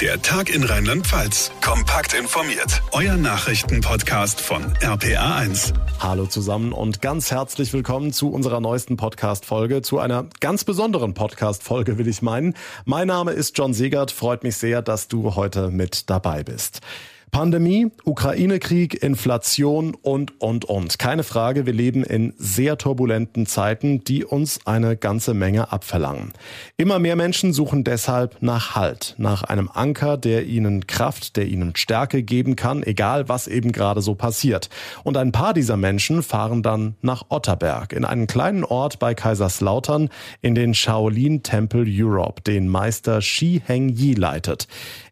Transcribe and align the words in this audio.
Der 0.00 0.22
Tag 0.22 0.54
in 0.54 0.62
Rheinland-Pfalz. 0.62 1.50
Kompakt 1.60 2.14
informiert. 2.14 2.82
Euer 2.92 3.16
Nachrichtenpodcast 3.16 4.40
von 4.40 4.62
RPA1. 4.74 5.72
Hallo 5.98 6.26
zusammen 6.26 6.72
und 6.72 7.02
ganz 7.02 7.32
herzlich 7.32 7.72
willkommen 7.72 8.12
zu 8.12 8.30
unserer 8.30 8.60
neuesten 8.60 8.96
Podcast-Folge, 8.96 9.82
zu 9.82 9.98
einer 9.98 10.26
ganz 10.38 10.62
besonderen 10.62 11.14
Podcast-Folge, 11.14 11.98
will 11.98 12.06
ich 12.06 12.22
meinen. 12.22 12.54
Mein 12.84 13.08
Name 13.08 13.32
ist 13.32 13.58
John 13.58 13.74
Segert. 13.74 14.12
Freut 14.12 14.44
mich 14.44 14.56
sehr, 14.56 14.82
dass 14.82 15.08
du 15.08 15.34
heute 15.34 15.72
mit 15.72 16.08
dabei 16.08 16.44
bist. 16.44 16.80
Pandemie, 17.30 17.90
Ukraine-Krieg, 18.04 19.02
Inflation 19.02 19.94
und, 19.94 20.40
und, 20.40 20.64
und. 20.64 20.98
Keine 20.98 21.22
Frage, 21.22 21.66
wir 21.66 21.72
leben 21.72 22.04
in 22.04 22.34
sehr 22.38 22.78
turbulenten 22.78 23.46
Zeiten, 23.46 24.02
die 24.04 24.24
uns 24.24 24.66
eine 24.66 24.96
ganze 24.96 25.34
Menge 25.34 25.72
abverlangen. 25.72 26.32
Immer 26.76 26.98
mehr 26.98 27.16
Menschen 27.16 27.52
suchen 27.52 27.84
deshalb 27.84 28.36
nach 28.40 28.74
Halt, 28.74 29.14
nach 29.18 29.42
einem 29.42 29.70
Anker, 29.72 30.16
der 30.16 30.46
ihnen 30.46 30.86
Kraft, 30.86 31.36
der 31.36 31.46
ihnen 31.46 31.76
Stärke 31.76 32.22
geben 32.22 32.56
kann, 32.56 32.82
egal 32.82 33.28
was 33.28 33.46
eben 33.46 33.72
gerade 33.72 34.00
so 34.00 34.14
passiert. 34.14 34.68
Und 35.04 35.16
ein 35.16 35.32
paar 35.32 35.54
dieser 35.54 35.76
Menschen 35.76 36.22
fahren 36.22 36.62
dann 36.62 36.96
nach 37.02 37.26
Otterberg, 37.28 37.92
in 37.92 38.04
einen 38.04 38.26
kleinen 38.26 38.64
Ort 38.64 38.98
bei 38.98 39.14
Kaiserslautern, 39.14 40.08
in 40.40 40.54
den 40.54 40.74
Shaolin 40.74 41.42
Temple 41.42 41.84
Europe, 41.86 42.42
den 42.42 42.68
Meister 42.68 43.20
Shi 43.20 43.62
Heng 43.64 43.88
Yi 43.88 44.14
leitet. 44.14 44.68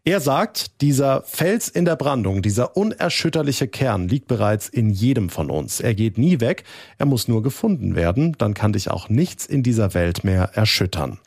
Er 0.07 0.21
sagt, 0.21 0.79
dieser 0.79 1.21
Fels 1.23 1.67
in 1.67 1.83
der 1.83 1.97
Brandung, 1.97 2.41
dieser 2.41 2.77
unerschütterliche 2.77 3.67
Kern 3.67 4.07
liegt 4.07 4.29
bereits 4.29 4.69
in 4.69 4.89
jedem 4.89 5.27
von 5.27 5.51
uns. 5.51 5.81
Er 5.81 5.95
geht 5.95 6.17
nie 6.17 6.39
weg, 6.39 6.63
er 6.97 7.05
muss 7.05 7.27
nur 7.27 7.43
gefunden 7.43 7.93
werden, 7.93 8.33
dann 8.37 8.53
kann 8.53 8.71
dich 8.71 8.89
auch 8.89 9.09
nichts 9.09 9.45
in 9.45 9.63
dieser 9.63 9.93
Welt 9.93 10.23
mehr 10.23 10.51
erschüttern. 10.53 11.19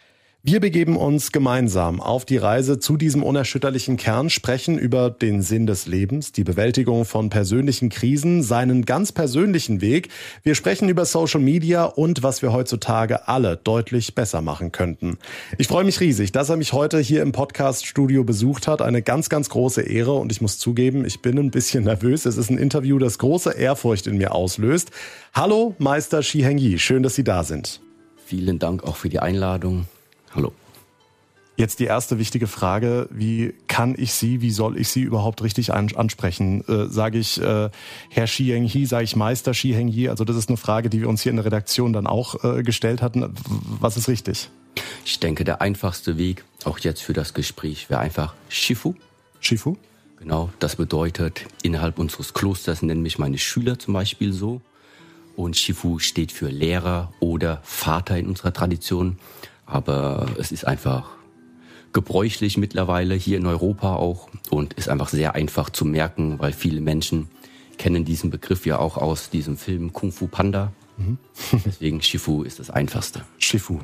Wir 0.43 0.59
begeben 0.59 0.97
uns 0.97 1.33
gemeinsam 1.33 2.01
auf 2.01 2.25
die 2.25 2.39
Reise 2.39 2.79
zu 2.79 2.97
diesem 2.97 3.23
unerschütterlichen 3.23 3.99
Kern, 3.99 4.31
sprechen 4.31 4.79
über 4.79 5.11
den 5.11 5.43
Sinn 5.43 5.67
des 5.67 5.87
Lebens, 5.87 6.33
die 6.33 6.45
Bewältigung 6.45 7.05
von 7.05 7.29
persönlichen 7.29 7.91
Krisen, 7.91 8.43
seinen 8.43 8.87
ganz 8.87 9.13
persönlichen 9.13 9.83
Weg. 9.83 10.09
Wir 10.43 10.55
sprechen 10.55 10.89
über 10.89 11.05
Social 11.05 11.41
Media 11.41 11.85
und 11.85 12.23
was 12.23 12.41
wir 12.41 12.55
heutzutage 12.55 13.29
alle 13.29 13.59
deutlich 13.59 14.15
besser 14.15 14.41
machen 14.41 14.73
könnten. 14.73 15.19
Ich 15.59 15.69
freue 15.69 15.85
mich 15.85 16.01
riesig, 16.01 16.33
dass 16.33 16.49
er 16.49 16.57
mich 16.57 16.73
heute 16.73 17.01
hier 17.01 17.21
im 17.21 17.33
Podcast-Studio 17.33 18.25
besucht 18.25 18.67
hat. 18.67 18.81
Eine 18.81 19.03
ganz, 19.03 19.29
ganz 19.29 19.51
große 19.51 19.83
Ehre 19.83 20.15
und 20.15 20.33
ich 20.33 20.41
muss 20.41 20.59
zugeben, 20.59 21.05
ich 21.05 21.21
bin 21.21 21.39
ein 21.39 21.51
bisschen 21.51 21.85
nervös. 21.85 22.25
Es 22.25 22.39
ist 22.39 22.49
ein 22.49 22.57
Interview, 22.57 22.99
das 22.99 23.19
große 23.19 23.51
Ehrfurcht 23.51 24.07
in 24.07 24.17
mir 24.17 24.35
auslöst. 24.35 24.91
Hallo, 25.35 25.75
Meister 25.77 26.23
Shi 26.23 26.41
Hengyi. 26.41 26.79
Schön, 26.79 27.03
dass 27.03 27.15
Sie 27.15 27.25
da 27.25 27.45
sind. 27.45 27.83
Vielen 28.25 28.59
Dank 28.59 28.85
auch 28.85 28.97
für 28.97 29.11
die 29.11 29.19
Einladung. 29.19 29.85
Hallo. 30.35 30.53
Jetzt 31.57 31.79
die 31.81 31.85
erste 31.85 32.19
wichtige 32.19 32.47
Frage, 32.47 33.07
wie 33.11 33.53
kann 33.69 33.95
ich 33.99 34.15
Sie, 34.15 34.41
wie 34.41 34.51
soll 34.51 34.79
ich 34.79 34.89
Sie 34.89 35.03
überhaupt 35.03 35.43
richtig 35.43 35.75
ansprechen? 35.75 36.67
Äh, 36.67 36.87
sage 36.87 37.19
ich 37.19 37.41
äh, 37.41 37.69
Herr 38.09 38.27
Shi 38.27 38.47
Heng 38.47 38.87
sage 38.87 39.05
ich 39.05 39.15
Meister 39.15 39.53
Shi 39.53 39.73
Heng? 39.73 40.09
Also 40.09 40.25
das 40.25 40.37
ist 40.37 40.49
eine 40.49 40.57
Frage, 40.57 40.89
die 40.89 41.01
wir 41.01 41.09
uns 41.09 41.23
hier 41.23 41.31
in 41.31 41.37
der 41.37 41.45
Redaktion 41.45 41.93
dann 41.93 42.07
auch 42.07 42.45
äh, 42.45 42.63
gestellt 42.63 43.03
hatten. 43.03 43.35
Was 43.79 43.99
ist 43.99 44.09
richtig? 44.09 44.49
Ich 45.05 45.21
denke, 45.21 45.45
der 45.45 45.61
einfachste 45.61 46.17
Weg, 46.17 46.45
auch 46.65 46.79
jetzt 46.79 47.03
für 47.03 47.13
das 47.13 47.35
Gespräch, 47.35 47.91
wäre 47.91 48.01
einfach 48.01 48.35
Shifu. 48.49 48.95
Shifu? 49.41 49.77
Genau, 50.19 50.51
das 50.61 50.77
bedeutet, 50.77 51.47
innerhalb 51.63 51.99
unseres 51.99 52.33
Klosters 52.33 52.83
nennen 52.83 53.03
mich 53.03 53.19
meine 53.19 53.39
Schüler 53.39 53.79
zum 53.79 53.95
Beispiel 53.95 54.33
so. 54.33 54.63
Und 55.37 55.57
Shifu 55.57 55.99
steht 55.99 56.33
für 56.33 56.49
Lehrer 56.49 57.13
oder 57.21 57.61
Vater 57.65 58.19
in 58.19 58.29
unserer 58.29 58.53
Tradition. 58.53 59.19
Aber 59.71 60.27
es 60.39 60.53
ist 60.53 60.67
einfach 60.67 61.11
gebräuchlich 61.93 62.57
mittlerweile 62.57 63.15
hier 63.15 63.39
in 63.39 63.47
Europa 63.47 63.97
auch 63.97 64.29
und 64.51 64.75
ist 64.75 64.89
einfach 64.89 65.09
sehr 65.09 65.35
einfach 65.35 65.71
zu 65.71 65.85
merken, 65.85 66.39
weil 66.39 66.53
viele 66.53 66.81
Menschen 66.81 67.29
kennen 67.79 68.05
diesen 68.05 68.31
Begriff 68.31 68.67
ja 68.67 68.79
auch 68.79 68.97
aus 68.97 69.31
diesem 69.31 69.57
Film 69.57 69.93
Kung 69.93 70.13
Fu 70.13 70.27
Panda. 70.27 70.73
Mhm. 70.97 71.19
Deswegen 71.65 72.03
Shifu 72.03 72.43
ist 72.43 72.59
das 72.59 72.71
einfachste. 72.71 73.25
Shifu. 73.39 73.81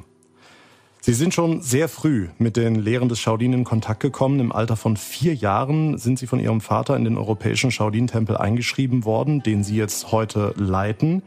Sie 1.00 1.15
sind 1.15 1.34
schon 1.34 1.62
sehr 1.62 1.88
früh 1.88 2.28
mit 2.38 2.56
den 2.56 2.75
Lehren 2.75 3.09
des 3.09 3.21
Shaolin 3.21 3.53
in 3.53 3.65
Kontakt 3.65 4.00
gekommen. 4.00 4.41
Im 4.41 4.50
Alter 4.50 4.75
von 4.75 4.97
vier 4.97 5.34
Jahren 5.34 5.99
sind 5.99 6.19
Sie 6.19 6.27
von 6.27 6.41
Ihrem 6.41 6.61
Vater 6.61 6.97
in 6.97 7.05
den 7.05 7.16
europäischen 7.16 7.71
Shaolin-Tempel 7.71 8.37
eingeschrieben 8.37 9.05
worden, 9.05 9.41
den 9.43 9.62
Sie 9.62 9.77
jetzt 9.77 10.11
heute 10.11 10.53
leiten. 10.56 11.22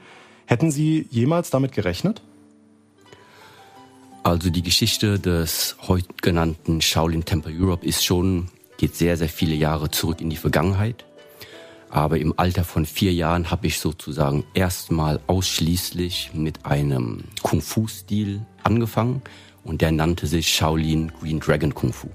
Hätten 0.48 0.70
Sie 0.70 1.08
jemals 1.10 1.50
damit 1.50 1.72
gerechnet? 1.72 2.22
Also 4.24 4.50
die 4.50 4.62
Geschichte 4.62 5.18
des 5.18 5.78
heute 5.88 6.08
genannten 6.22 6.82
Shaolin 6.82 7.24
Temple 7.24 7.54
Europe 7.58 7.86
ist 7.86 8.04
schon, 8.04 8.50
geht 8.78 8.96
sehr, 8.96 9.16
sehr 9.16 9.30
viele 9.30 9.56
Jahre 9.56 9.90
zurück 9.90 10.20
in 10.20 10.30
die 10.30 10.38
Vergangenheit. 10.38 11.06
Aber 11.90 12.20
im 12.20 12.34
Alter 12.38 12.64
von 12.64 12.86
vier 12.86 13.14
Jahren 13.14 13.50
habe 13.50 13.68
ich 13.68 13.80
sozusagen 13.80 14.44
erstmal 14.54 15.20
ausschließlich 15.28 16.32
mit 16.34 16.66
einem 16.66 17.24
Kung-Fu-Stil 17.42 18.46
angefangen 18.64 19.22
und 19.64 19.82
der 19.82 19.92
nannte 19.92 20.28
sich 20.28 20.50
Shaolin 20.54 21.12
Green 21.20 21.40
Dragon 21.40 21.74
Kung 21.74 21.94
Fu. 21.94 22.10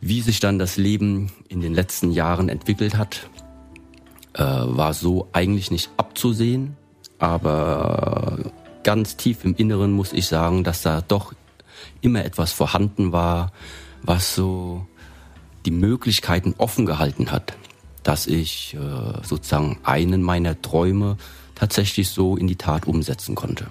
Wie 0.00 0.20
sich 0.20 0.40
dann 0.40 0.58
das 0.58 0.76
Leben 0.76 1.32
in 1.48 1.60
den 1.60 1.74
letzten 1.74 2.10
Jahren 2.10 2.48
entwickelt 2.48 2.96
hat, 2.96 3.28
äh, 4.34 4.42
war 4.42 4.94
so 4.94 5.28
eigentlich 5.32 5.70
nicht 5.70 5.90
abzusehen, 5.96 6.76
aber 7.18 8.52
ganz 8.84 9.16
tief 9.16 9.44
im 9.44 9.56
Inneren 9.56 9.92
muss 9.92 10.12
ich 10.12 10.26
sagen, 10.26 10.62
dass 10.62 10.82
da 10.82 11.00
doch 11.00 11.34
immer 12.00 12.24
etwas 12.24 12.52
vorhanden 12.52 13.12
war, 13.12 13.52
was 14.02 14.34
so 14.34 14.86
die 15.66 15.70
Möglichkeiten 15.70 16.54
offen 16.58 16.86
gehalten 16.86 17.32
hat, 17.32 17.56
dass 18.02 18.26
ich 18.26 18.74
äh, 18.74 19.22
sozusagen 19.22 19.78
einen 19.82 20.22
meiner 20.22 20.60
Träume 20.60 21.16
tatsächlich 21.54 22.10
so 22.10 22.36
in 22.36 22.46
die 22.46 22.56
Tat 22.56 22.86
umsetzen 22.86 23.34
konnte. 23.34 23.66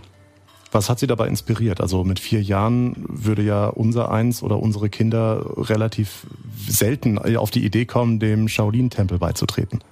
Was 0.72 0.90
hat 0.90 0.97
Sie 0.97 1.06
dabei 1.06 1.28
inspiriert? 1.28 1.81
Also 1.81 2.03
mit 2.03 2.19
vier 2.19 2.41
Jahren 2.41 2.96
würde 3.07 3.44
ja 3.44 3.68
unser 3.68 4.12
eins 4.12 4.41
oder 4.41 4.57
unsere 4.57 4.90
Kinder 4.90 5.46
relativ 5.56 6.25
selten 6.68 7.19
auf 7.38 7.52
die 7.52 7.63
Idee 7.63 7.85
kommen, 7.85 8.19
dem 8.19 8.47
Shaolin-Tempel 8.47 9.19
beizutreten. 9.19 9.84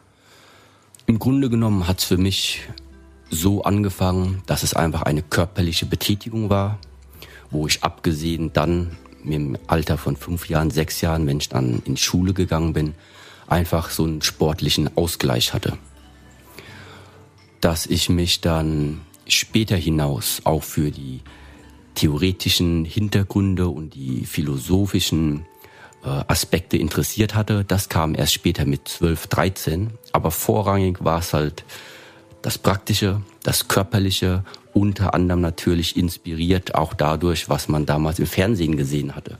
Im 1.05 1.19
Grunde 1.19 1.51
genommen 1.51 1.87
hat 1.87 1.99
es 1.99 2.05
für 2.05 2.17
mich 2.17 2.67
so 3.31 3.63
angefangen, 3.63 4.43
dass 4.45 4.61
es 4.61 4.73
einfach 4.75 5.03
eine 5.03 5.23
körperliche 5.23 5.85
Betätigung 5.85 6.49
war, 6.49 6.77
wo 7.49 7.65
ich 7.65 7.83
abgesehen 7.83 8.51
dann 8.53 8.97
im 9.23 9.57
Alter 9.67 9.97
von 9.97 10.15
fünf 10.17 10.49
Jahren, 10.49 10.69
sechs 10.69 11.01
Jahren, 11.01 11.25
wenn 11.27 11.37
ich 11.37 11.49
dann 11.49 11.81
in 11.85 11.97
Schule 11.97 12.33
gegangen 12.33 12.73
bin, 12.73 12.93
einfach 13.47 13.89
so 13.89 14.03
einen 14.03 14.21
sportlichen 14.21 14.95
Ausgleich 14.97 15.53
hatte. 15.53 15.77
Dass 17.61 17.85
ich 17.85 18.09
mich 18.09 18.41
dann 18.41 19.01
später 19.27 19.77
hinaus 19.77 20.41
auch 20.43 20.63
für 20.63 20.91
die 20.91 21.21
theoretischen 21.95 22.85
Hintergründe 22.85 23.67
und 23.67 23.93
die 23.93 24.25
philosophischen 24.25 25.45
äh, 26.03 26.07
Aspekte 26.27 26.77
interessiert 26.77 27.35
hatte, 27.35 27.63
das 27.63 27.89
kam 27.89 28.15
erst 28.15 28.33
später 28.33 28.65
mit 28.65 28.87
12, 28.87 29.27
13. 29.27 29.91
Aber 30.11 30.31
vorrangig 30.31 31.03
war 31.03 31.19
es 31.19 31.33
halt 31.33 31.63
das 32.41 32.57
Praktische, 32.57 33.21
das 33.43 33.67
Körperliche, 33.67 34.43
unter 34.73 35.13
anderem 35.13 35.41
natürlich 35.41 35.97
inspiriert 35.97 36.75
auch 36.75 36.93
dadurch, 36.93 37.49
was 37.49 37.67
man 37.67 37.85
damals 37.85 38.19
im 38.19 38.25
Fernsehen 38.25 38.77
gesehen 38.77 39.15
hatte. 39.15 39.37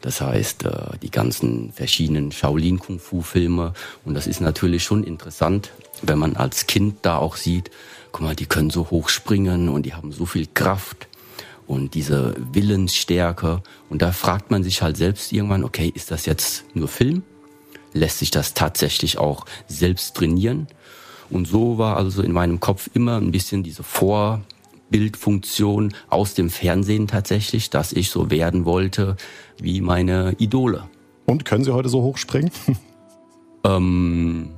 Das 0.00 0.20
heißt, 0.20 0.64
äh, 0.64 0.98
die 1.02 1.10
ganzen 1.10 1.72
verschiedenen 1.72 2.30
Shaolin-Kung-Fu-Filme. 2.30 3.72
Und 4.04 4.14
das 4.14 4.26
ist 4.26 4.40
natürlich 4.40 4.84
schon 4.84 5.02
interessant, 5.04 5.72
wenn 6.02 6.18
man 6.18 6.36
als 6.36 6.66
Kind 6.66 6.98
da 7.02 7.18
auch 7.18 7.36
sieht, 7.36 7.70
guck 8.12 8.22
mal, 8.22 8.36
die 8.36 8.46
können 8.46 8.70
so 8.70 8.90
hoch 8.90 9.08
springen 9.08 9.68
und 9.68 9.84
die 9.84 9.94
haben 9.94 10.12
so 10.12 10.24
viel 10.24 10.46
Kraft 10.46 11.08
und 11.66 11.94
diese 11.94 12.34
Willensstärke. 12.52 13.62
Und 13.90 14.02
da 14.02 14.12
fragt 14.12 14.50
man 14.50 14.62
sich 14.62 14.82
halt 14.82 14.96
selbst 14.96 15.32
irgendwann, 15.32 15.64
okay, 15.64 15.90
ist 15.92 16.10
das 16.10 16.26
jetzt 16.26 16.64
nur 16.74 16.88
Film? 16.88 17.22
Lässt 17.92 18.18
sich 18.20 18.30
das 18.30 18.54
tatsächlich 18.54 19.18
auch 19.18 19.46
selbst 19.66 20.14
trainieren? 20.14 20.68
Und 21.30 21.46
so 21.46 21.78
war 21.78 21.96
also 21.96 22.22
in 22.22 22.32
meinem 22.32 22.60
Kopf 22.60 22.90
immer 22.94 23.16
ein 23.16 23.30
bisschen 23.30 23.62
diese 23.62 23.82
Vorbildfunktion 23.82 25.94
aus 26.08 26.34
dem 26.34 26.50
Fernsehen 26.50 27.06
tatsächlich, 27.06 27.70
dass 27.70 27.92
ich 27.92 28.10
so 28.10 28.30
werden 28.30 28.64
wollte 28.64 29.16
wie 29.60 29.80
meine 29.80 30.34
Idole. 30.38 30.88
Und 31.26 31.44
können 31.44 31.64
Sie 31.64 31.74
heute 31.74 31.88
so 31.88 32.02
hoch 32.02 32.16
springen? 32.16 32.50
ähm, 33.64 34.50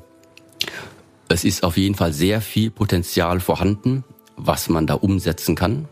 es 1.28 1.44
ist 1.44 1.64
auf 1.64 1.76
jeden 1.76 1.94
Fall 1.94 2.12
sehr 2.12 2.40
viel 2.40 2.70
Potenzial 2.70 3.40
vorhanden, 3.40 4.04
was 4.36 4.68
man 4.68 4.86
da 4.86 4.94
umsetzen 4.94 5.56
kann. 5.56 5.88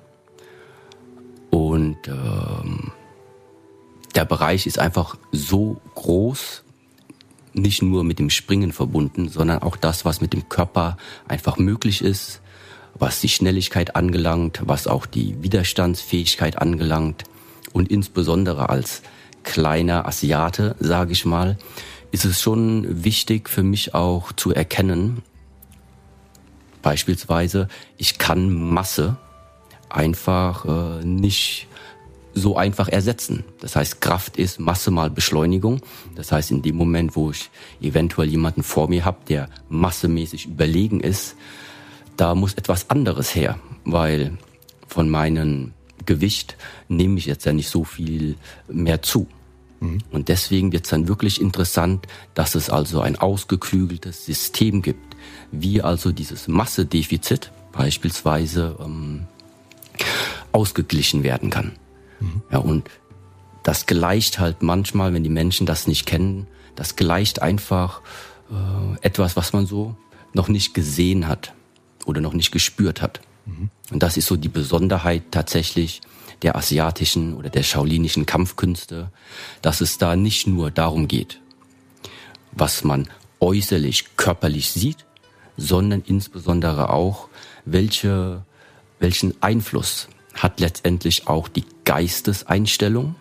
Und 1.50 1.96
ähm, 2.06 2.92
der 4.14 4.24
Bereich 4.24 4.66
ist 4.66 4.78
einfach 4.78 5.16
so 5.32 5.80
groß, 5.94 6.64
nicht 7.60 7.82
nur 7.82 8.04
mit 8.04 8.18
dem 8.18 8.30
Springen 8.30 8.72
verbunden, 8.72 9.28
sondern 9.28 9.62
auch 9.62 9.76
das, 9.76 10.04
was 10.04 10.20
mit 10.20 10.32
dem 10.32 10.48
Körper 10.48 10.96
einfach 11.26 11.58
möglich 11.58 12.02
ist, 12.02 12.40
was 12.94 13.20
die 13.20 13.28
Schnelligkeit 13.28 13.96
angelangt, 13.96 14.62
was 14.64 14.86
auch 14.86 15.06
die 15.06 15.42
Widerstandsfähigkeit 15.42 16.58
angelangt. 16.58 17.24
Und 17.72 17.90
insbesondere 17.90 18.68
als 18.68 19.02
kleiner 19.44 20.06
Asiate, 20.06 20.74
sage 20.80 21.12
ich 21.12 21.24
mal, 21.24 21.58
ist 22.10 22.24
es 22.24 22.40
schon 22.40 23.04
wichtig 23.04 23.48
für 23.48 23.62
mich 23.62 23.94
auch 23.94 24.32
zu 24.32 24.52
erkennen, 24.52 25.22
beispielsweise, 26.82 27.68
ich 27.96 28.18
kann 28.18 28.50
Masse 28.50 29.16
einfach 29.90 30.64
äh, 30.64 31.04
nicht 31.04 31.66
so 32.38 32.56
einfach 32.56 32.88
ersetzen. 32.88 33.44
Das 33.60 33.76
heißt, 33.76 34.00
Kraft 34.00 34.36
ist 34.36 34.58
Masse 34.60 34.90
mal 34.90 35.10
Beschleunigung. 35.10 35.80
Das 36.14 36.32
heißt, 36.32 36.50
in 36.50 36.62
dem 36.62 36.76
Moment, 36.76 37.16
wo 37.16 37.30
ich 37.30 37.50
eventuell 37.80 38.28
jemanden 38.28 38.62
vor 38.62 38.88
mir 38.88 39.04
habe, 39.04 39.18
der 39.28 39.48
massemäßig 39.68 40.46
überlegen 40.46 41.00
ist, 41.00 41.36
da 42.16 42.34
muss 42.34 42.54
etwas 42.54 42.90
anderes 42.90 43.34
her, 43.34 43.58
weil 43.84 44.36
von 44.86 45.08
meinem 45.08 45.72
Gewicht 46.06 46.56
nehme 46.88 47.18
ich 47.18 47.26
jetzt 47.26 47.44
ja 47.44 47.52
nicht 47.52 47.68
so 47.68 47.84
viel 47.84 48.36
mehr 48.66 49.02
zu. 49.02 49.26
Mhm. 49.80 49.98
Und 50.10 50.28
deswegen 50.28 50.72
wird 50.72 50.84
es 50.84 50.90
dann 50.90 51.06
wirklich 51.08 51.40
interessant, 51.40 52.06
dass 52.34 52.54
es 52.54 52.70
also 52.70 53.00
ein 53.00 53.16
ausgeklügeltes 53.16 54.26
System 54.26 54.82
gibt, 54.82 55.16
wie 55.52 55.82
also 55.82 56.12
dieses 56.12 56.48
Massedefizit 56.48 57.52
beispielsweise 57.72 58.76
ähm, 58.80 59.26
ausgeglichen 60.52 61.22
werden 61.22 61.50
kann. 61.50 61.72
Mhm. 62.20 62.42
Ja, 62.50 62.58
und 62.58 62.88
das 63.62 63.86
gleicht 63.86 64.38
halt 64.38 64.62
manchmal, 64.62 65.12
wenn 65.12 65.24
die 65.24 65.30
Menschen 65.30 65.66
das 65.66 65.86
nicht 65.86 66.06
kennen, 66.06 66.46
das 66.74 66.96
gleicht 66.96 67.42
einfach 67.42 68.00
äh, 68.50 69.06
etwas, 69.06 69.36
was 69.36 69.52
man 69.52 69.66
so 69.66 69.96
noch 70.32 70.48
nicht 70.48 70.74
gesehen 70.74 71.26
hat 71.26 71.52
oder 72.06 72.20
noch 72.20 72.32
nicht 72.32 72.52
gespürt 72.52 73.02
hat. 73.02 73.20
Mhm. 73.46 73.70
Und 73.90 74.02
das 74.02 74.16
ist 74.16 74.26
so 74.26 74.36
die 74.36 74.48
Besonderheit 74.48 75.24
tatsächlich 75.30 76.00
der 76.42 76.56
asiatischen 76.56 77.34
oder 77.34 77.50
der 77.50 77.62
schaulinischen 77.62 78.26
Kampfkünste, 78.26 79.10
dass 79.60 79.80
es 79.80 79.98
da 79.98 80.16
nicht 80.16 80.46
nur 80.46 80.70
darum 80.70 81.08
geht, 81.08 81.40
was 82.52 82.84
man 82.84 83.08
äußerlich, 83.40 84.16
körperlich 84.16 84.70
sieht, 84.70 85.04
sondern 85.56 86.02
insbesondere 86.06 86.90
auch, 86.90 87.28
welche, 87.64 88.44
welchen 89.00 89.42
Einfluss 89.42 90.08
hat 90.34 90.60
letztendlich 90.60 91.26
auch 91.26 91.48
die 91.48 91.64
Geisteseinstellung 91.88 93.14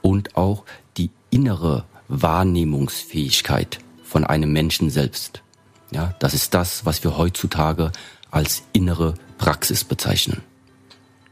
und 0.00 0.34
auch 0.34 0.64
die 0.96 1.10
innere 1.28 1.84
Wahrnehmungsfähigkeit 2.08 3.80
von 4.02 4.24
einem 4.24 4.50
Menschen 4.50 4.88
selbst. 4.88 5.42
Ja, 5.90 6.14
das 6.18 6.32
ist 6.32 6.54
das, 6.54 6.86
was 6.86 7.04
wir 7.04 7.18
heutzutage 7.18 7.92
als 8.30 8.62
innere 8.72 9.12
Praxis 9.36 9.84
bezeichnen. 9.84 10.40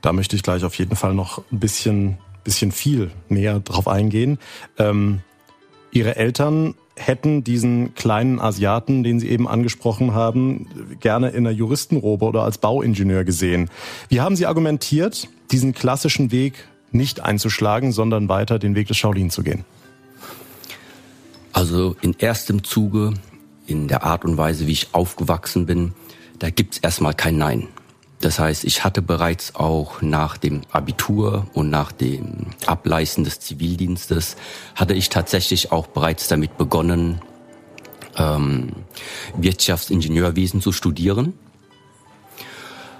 Da 0.02 0.12
möchte 0.12 0.36
ich 0.36 0.42
gleich 0.42 0.62
auf 0.62 0.74
jeden 0.74 0.96
Fall 0.96 1.14
noch 1.14 1.42
ein 1.50 1.60
bisschen, 1.60 2.18
bisschen 2.44 2.72
viel 2.72 3.10
näher 3.30 3.60
drauf 3.60 3.88
eingehen. 3.88 4.38
Ähm, 4.76 5.22
Ihre 5.92 6.16
Eltern 6.16 6.75
hätten 6.96 7.42
diesen 7.42 7.94
kleinen 7.94 8.40
Asiaten, 8.40 9.02
den 9.02 9.19
Sie 9.20 9.28
eben 9.28 9.48
angesprochen 9.48 10.14
haben, 10.14 10.69
gerne 11.00 11.31
in 11.31 11.46
einer 11.46 11.50
Juristenrobe 11.54 12.26
oder 12.26 12.42
als 12.42 12.58
Bauingenieur 12.58 13.25
gesehen. 13.25 13.70
Wie 14.08 14.20
haben 14.20 14.37
Sie 14.37 14.46
argumentiert, 14.46 15.28
diesen 15.50 15.72
klassischen 15.72 16.31
Weg 16.31 16.69
nicht 16.92 17.20
einzuschlagen, 17.20 17.92
sondern 17.92 18.28
weiter 18.28 18.58
den 18.58 18.75
Weg 18.75 18.88
des 18.88 18.98
Shaolin 18.98 19.31
zu 19.31 19.42
gehen? 19.42 19.64
Also 21.52 21.96
in 22.00 22.14
erstem 22.19 22.62
Zuge, 22.62 23.14
in 23.66 23.88
der 23.88 24.04
Art 24.04 24.25
und 24.25 24.36
Weise, 24.36 24.66
wie 24.66 24.72
ich 24.72 24.88
aufgewachsen 24.93 25.66
bin, 25.66 25.93
da 26.38 26.50
gibt's 26.50 26.78
erstmal 26.78 27.14
kein 27.14 27.36
Nein. 27.36 27.69
Das 28.20 28.38
heißt, 28.38 28.64
ich 28.64 28.84
hatte 28.84 29.00
bereits 29.00 29.55
auch 29.55 30.02
nach 30.02 30.37
dem 30.37 30.61
Abitur 30.70 31.46
und 31.55 31.70
nach 31.70 31.90
dem 31.90 32.49
Ableisten 32.67 33.25
des 33.25 33.40
Zivildienstes, 33.40 34.37
hatte 34.75 34.93
ich 34.93 35.08
tatsächlich 35.08 35.72
auch 35.72 35.87
bereits 35.87 36.28
damit 36.28 36.58
begonnen, 36.58 37.22
ähm, 38.17 38.72
Wirtschaftsingenieurwesen 39.37 40.61
zu 40.61 40.70
studieren. 40.70 41.32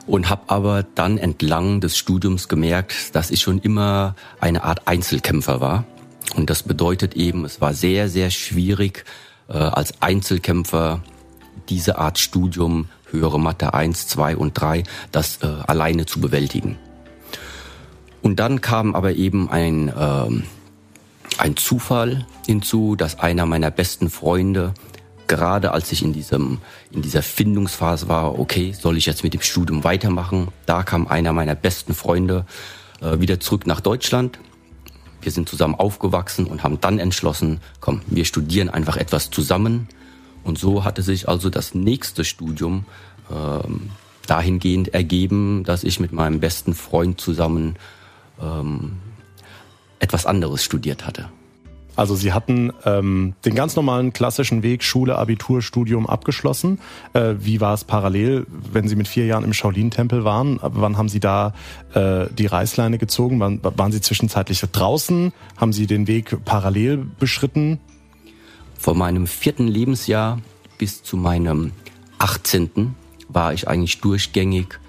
Und 0.07 0.31
habe 0.31 0.43
aber 0.49 0.83
dann 0.83 1.19
entlang 1.19 1.81
des 1.81 1.99
Studiums 1.99 2.49
gemerkt, 2.49 3.15
dass 3.15 3.31
ich 3.31 3.43
schon 3.43 3.61
immer 3.61 4.17
eine 4.41 4.65
Art 4.65 4.89
Einzelkämpfer 4.89 5.61
war. 5.61 5.85
Und 6.35 6.49
das 6.49 6.63
bedeutet 6.63 7.15
eben, 7.15 7.45
es 7.45 7.61
war 7.61 7.75
sehr, 7.75 8.09
sehr 8.09 8.31
schwierig, 8.31 9.05
äh, 9.49 9.59
als 9.59 10.01
Einzelkämpfer 10.01 11.03
diese 11.69 11.99
Art 11.99 12.19
Studium 12.19 12.89
höhere 13.11 13.41
Mathe 13.41 13.75
1, 13.75 14.07
2 14.09 14.37
und 14.37 14.61
3, 14.61 14.85
das 15.13 15.39
äh, 15.43 15.47
alleine 15.47 16.07
zu 16.07 16.21
bewältigen. 16.21 16.79
Und 18.23 18.37
dann 18.37 18.61
kam 18.61 18.95
aber 18.95 19.15
eben 19.15 19.51
ein, 19.51 19.93
ähm, 19.99 20.45
ein 21.39 21.57
Zufall 21.57 22.27
hinzu, 22.47 22.97
dass 22.97 23.19
einer 23.19 23.47
meiner 23.47 23.71
besten 23.71 24.11
Freunde, 24.11 24.75
gerade 25.27 25.73
als 25.73 25.91
ich 25.93 26.03
in, 26.03 26.13
diesem, 26.13 26.59
in 26.91 27.03
dieser 27.03 27.23
Findungsphase 27.23 28.09
war, 28.09 28.39
okay, 28.39 28.75
soll 28.79 28.97
ich 28.97 29.07
jetzt 29.07 29.25
mit 29.25 29.33
dem 29.33 29.41
Studium 29.41 29.85
weitermachen, 29.85 30.49
da 30.67 30.83
kam 30.83 31.07
einer 31.07 31.33
meiner 31.33 31.55
besten 31.55 31.95
Freunde 31.95 32.45
äh, 33.01 33.21
wieder 33.21 33.41
zurück 33.41 33.67
nach 33.67 33.81
Deutschland. 33.81 34.39
Wir 35.23 35.33
sind 35.33 35.49
zusammen 35.49 35.75
aufgewachsen 35.75 36.47
und 36.47 36.63
haben 36.63 36.81
dann 36.81 36.99
entschlossen, 36.99 37.61
komm, 37.81 38.03
wir 38.07 38.25
studieren 38.25 38.71
einfach 38.71 38.97
etwas 38.97 39.31
zusammen 39.31 39.89
und 40.45 40.59
so 40.59 40.85
hatte 40.85 41.03
sich 41.03 41.29
also 41.29 41.51
das 41.51 41.75
nächste 41.75 42.25
Studium 42.25 42.85
ähm, 43.31 43.91
dahingehend 44.27 44.95
ergeben, 44.95 45.65
dass 45.65 45.85
ich 45.85 46.01
mit 46.01 46.13
meinem 46.13 46.41
besten 46.41 46.75
Freund 46.75 47.21
zusammen 47.21 47.77
ähm, 48.41 48.99
etwas 49.99 50.27
anderes 50.27 50.65
studiert 50.65 51.07
hatte. 51.07 51.29
Also 51.97 52.15
Sie 52.15 52.33
hatten 52.33 52.73
ähm, 52.87 53.35
den 53.45 53.55
ganz 53.55 53.77
normalen 53.77 54.13
klassischen 54.13 54.63
Weg 54.63 54.85
Schule, 54.85 55.19
Abitur, 55.19 55.61
Studium 55.61 56.07
abgeschlossen. 56.07 56.79
Äh, 57.13 57.35
wie 57.41 57.61
war 57.61 57.75
es 57.75 57.85
parallel, 57.85 58.47
wenn 58.73 58.89
Sie 58.89 58.97
mit 58.97 59.09
vier 59.09 59.27
Jahren 59.27 59.45
im 59.45 59.53
Shaolin-Tempel 59.53 60.25
waren? 60.25 60.59
Wann 60.63 60.97
haben 60.97 61.09
Sie 61.09 61.21
da 61.21 61.53
äh, 61.93 62.27
die 62.33 62.47
Reißleine 62.47 62.97
gezogen? 62.97 63.41
Wann, 63.41 63.61
waren 63.63 63.93
Sie 63.93 64.01
zwischenzeitlich 64.01 64.61
draußen? 64.61 65.33
Haben 65.57 65.73
Sie 65.73 65.87
den 65.87 66.07
Weg 66.07 66.45
parallel 66.45 67.05
beschritten? 67.19 67.81
Von 68.81 68.97
meinem 68.97 69.27
vierten 69.27 69.69
Lebensjahr 69.69 70.41
bis 70.79 71.03
zu 71.03 71.19
meinem 71.19 71.73
18. 72.19 72.95
war 73.29 73.53
ich 73.53 73.69
eigentlich 73.69 74.01
durchgängig 74.01 74.81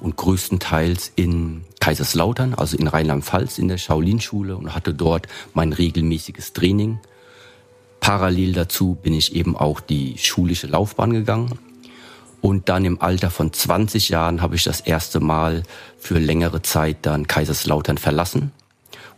und 0.00 0.16
größtenteils 0.16 1.12
in 1.14 1.60
Kaiserslautern, 1.78 2.54
also 2.54 2.78
in 2.78 2.88
Rheinland-Pfalz 2.88 3.58
in 3.58 3.68
der 3.68 3.76
Shaolin-Schule 3.76 4.56
und 4.56 4.74
hatte 4.74 4.94
dort 4.94 5.28
mein 5.52 5.74
regelmäßiges 5.74 6.54
Training. 6.54 7.00
Parallel 8.00 8.54
dazu 8.54 8.94
bin 8.94 9.12
ich 9.12 9.36
eben 9.36 9.54
auch 9.58 9.80
die 9.80 10.16
schulische 10.16 10.66
Laufbahn 10.66 11.12
gegangen. 11.12 11.58
Und 12.40 12.70
dann 12.70 12.86
im 12.86 13.02
Alter 13.02 13.30
von 13.30 13.52
20 13.52 14.08
Jahren 14.08 14.40
habe 14.40 14.56
ich 14.56 14.64
das 14.64 14.80
erste 14.80 15.20
Mal 15.20 15.64
für 15.98 16.18
längere 16.18 16.62
Zeit 16.62 16.96
dann 17.02 17.26
Kaiserslautern 17.26 17.98
verlassen 17.98 18.52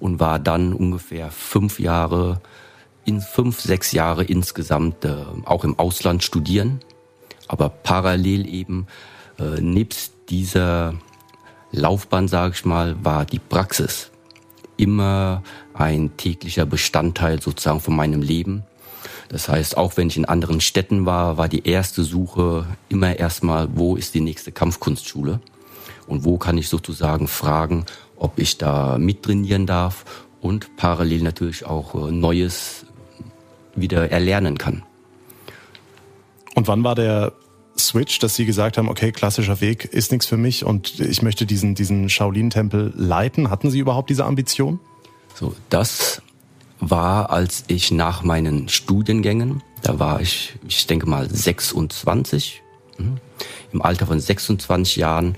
und 0.00 0.18
war 0.18 0.40
dann 0.40 0.72
ungefähr 0.72 1.30
fünf 1.30 1.78
Jahre 1.78 2.40
in 3.06 3.20
fünf, 3.20 3.60
sechs 3.60 3.92
Jahre 3.92 4.24
insgesamt 4.24 5.04
äh, 5.04 5.14
auch 5.44 5.64
im 5.64 5.78
Ausland 5.78 6.22
studieren, 6.22 6.80
aber 7.48 7.68
parallel 7.68 8.46
eben 8.46 8.86
äh, 9.38 9.60
nebst 9.60 10.12
dieser 10.28 10.94
Laufbahn, 11.72 12.28
sage 12.28 12.54
ich 12.56 12.64
mal, 12.64 12.96
war 13.04 13.24
die 13.24 13.38
Praxis 13.38 14.10
immer 14.76 15.42
ein 15.74 16.16
täglicher 16.16 16.66
Bestandteil 16.66 17.40
sozusagen 17.40 17.80
von 17.80 17.96
meinem 17.96 18.22
Leben. 18.22 18.64
Das 19.28 19.48
heißt, 19.48 19.76
auch 19.76 19.96
wenn 19.96 20.08
ich 20.08 20.16
in 20.16 20.24
anderen 20.24 20.60
Städten 20.60 21.06
war, 21.06 21.36
war 21.36 21.48
die 21.48 21.66
erste 21.66 22.02
Suche 22.02 22.66
immer 22.88 23.18
erstmal, 23.18 23.68
wo 23.74 23.96
ist 23.96 24.14
die 24.14 24.20
nächste 24.20 24.52
Kampfkunstschule? 24.52 25.40
Und 26.06 26.24
wo 26.24 26.38
kann 26.38 26.58
ich 26.58 26.68
sozusagen 26.68 27.26
fragen, 27.26 27.84
ob 28.16 28.38
ich 28.38 28.58
da 28.58 28.98
mittrainieren 28.98 29.66
darf? 29.66 30.04
Und 30.40 30.76
parallel 30.76 31.22
natürlich 31.22 31.66
auch 31.66 31.94
äh, 31.94 32.12
Neues 32.12 32.85
wieder 33.76 34.10
erlernen 34.10 34.58
kann. 34.58 34.82
Und 36.54 36.68
wann 36.68 36.84
war 36.84 36.94
der 36.94 37.32
Switch, 37.78 38.18
dass 38.18 38.34
Sie 38.34 38.46
gesagt 38.46 38.78
haben, 38.78 38.88
okay, 38.88 39.12
klassischer 39.12 39.60
Weg 39.60 39.84
ist 39.84 40.10
nichts 40.10 40.26
für 40.26 40.36
mich 40.36 40.64
und 40.64 40.98
ich 41.00 41.22
möchte 41.22 41.46
diesen, 41.46 41.74
diesen 41.74 42.08
Shaolin-Tempel 42.08 42.92
leiten? 42.96 43.50
Hatten 43.50 43.70
Sie 43.70 43.78
überhaupt 43.78 44.10
diese 44.10 44.24
Ambition? 44.24 44.80
So, 45.34 45.54
das 45.68 46.22
war, 46.80 47.30
als 47.30 47.64
ich 47.68 47.90
nach 47.90 48.22
meinen 48.22 48.68
Studiengängen, 48.68 49.62
da 49.82 49.98
war 49.98 50.20
ich, 50.20 50.54
ich 50.66 50.86
denke 50.86 51.06
mal 51.06 51.28
26, 51.28 52.62
hm, 52.96 53.18
im 53.72 53.82
Alter 53.82 54.06
von 54.06 54.18
26 54.18 54.96
Jahren, 54.96 55.36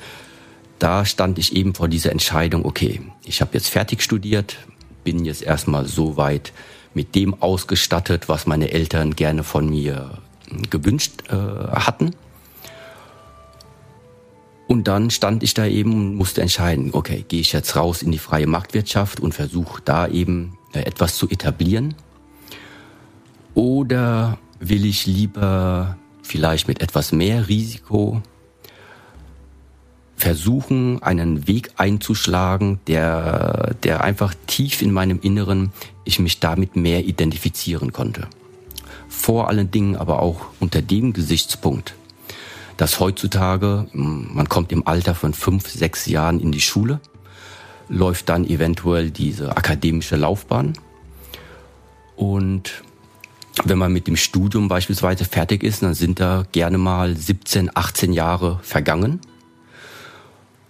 da 0.79 1.05
stand 1.05 1.39
ich 1.39 1.57
eben 1.57 1.75
vor 1.75 1.89
dieser 1.89 2.13
Entscheidung, 2.13 2.65
okay, 2.65 3.01
ich 3.25 3.41
habe 3.41 3.51
jetzt 3.55 3.69
fertig 3.69 4.03
studiert, 4.03 4.57
bin 5.03 5.25
jetzt 5.25 5.43
erstmal 5.43 5.87
so 5.87 6.17
weit, 6.17 6.53
mit 6.99 7.15
dem 7.15 7.41
ausgestattet, 7.41 8.29
was 8.29 8.49
meine 8.49 8.73
Eltern 8.73 9.15
gerne 9.15 9.45
von 9.45 9.71
mir 9.71 10.19
gewünscht 10.69 11.23
äh, 11.29 11.37
hatten. 11.37 12.11
Und 14.67 14.89
dann 14.89 15.13
stand 15.13 15.45
ich 15.45 15.55
da 15.55 15.65
eben 15.65 15.93
und 15.93 16.17
musste 16.17 16.43
entscheiden, 16.43 16.91
okay, 16.95 17.25
gehe 17.29 17.39
ich 17.41 17.53
jetzt 17.53 17.77
raus 17.77 18.03
in 18.03 18.11
die 18.11 18.19
freie 18.19 18.49
Marktwirtschaft 18.49 19.21
und 19.21 19.33
versuche 19.33 19.81
da 19.85 20.09
eben 20.09 20.59
äh, 20.73 20.81
etwas 20.81 21.15
zu 21.15 21.31
etablieren? 21.31 21.95
Oder 23.55 24.39
will 24.59 24.85
ich 24.85 25.07
lieber 25.07 25.97
vielleicht 26.25 26.67
mit 26.67 26.83
etwas 26.83 27.13
mehr 27.13 27.47
Risiko 27.47 28.23
versuchen, 30.19 31.03
einen 31.03 31.47
Weg 31.47 31.71
einzuschlagen, 31.77 32.81
der, 32.87 33.75
der 33.83 34.05
einfach 34.05 34.35
tief 34.47 34.83
in 34.83 34.93
meinem 34.93 35.21
Inneren 35.23 35.73
ich 36.05 36.19
mich 36.19 36.41
damit 36.41 36.77
mehr 36.77 37.05
identifizieren 37.05 37.93
konnte. 37.93 38.27
Vor 39.09 39.49
allen 39.49 39.71
Dingen 39.71 39.97
aber 39.97 40.21
auch 40.21 40.47
unter 40.61 40.83
dem 40.83 41.13
Gesichtspunkt, 41.13 41.95
dass 42.77 43.01
heutzutage, 43.01 43.87
man 43.93 44.49
kommt 44.49 44.73
im 44.73 44.87
Alter 44.87 45.15
von 45.15 45.33
fünf, 45.33 45.69
sechs 45.69 46.07
Jahren 46.07 46.41
in 46.41 46.53
die 46.53 46.61
Schule, 46.61 47.01
läuft 47.89 48.29
dann 48.29 48.45
eventuell 48.45 49.11
diese 49.11 49.57
akademische 49.57 50.17
Laufbahn 50.17 50.75
und 52.17 52.83
wenn 53.65 53.79
man 53.79 53.93
mit 53.93 54.07
dem 54.09 54.17
Studium 54.17 54.69
beispielsweise 54.69 55.25
fertig 55.25 55.63
ist, 55.63 55.83
dann 55.83 55.95
sind 55.95 56.21
da 56.21 56.45
gerne 56.53 56.79
mal 56.79 57.17
17, 57.17 57.71
18 57.75 58.13
Jahre 58.13 58.59
vergangen. 58.63 59.21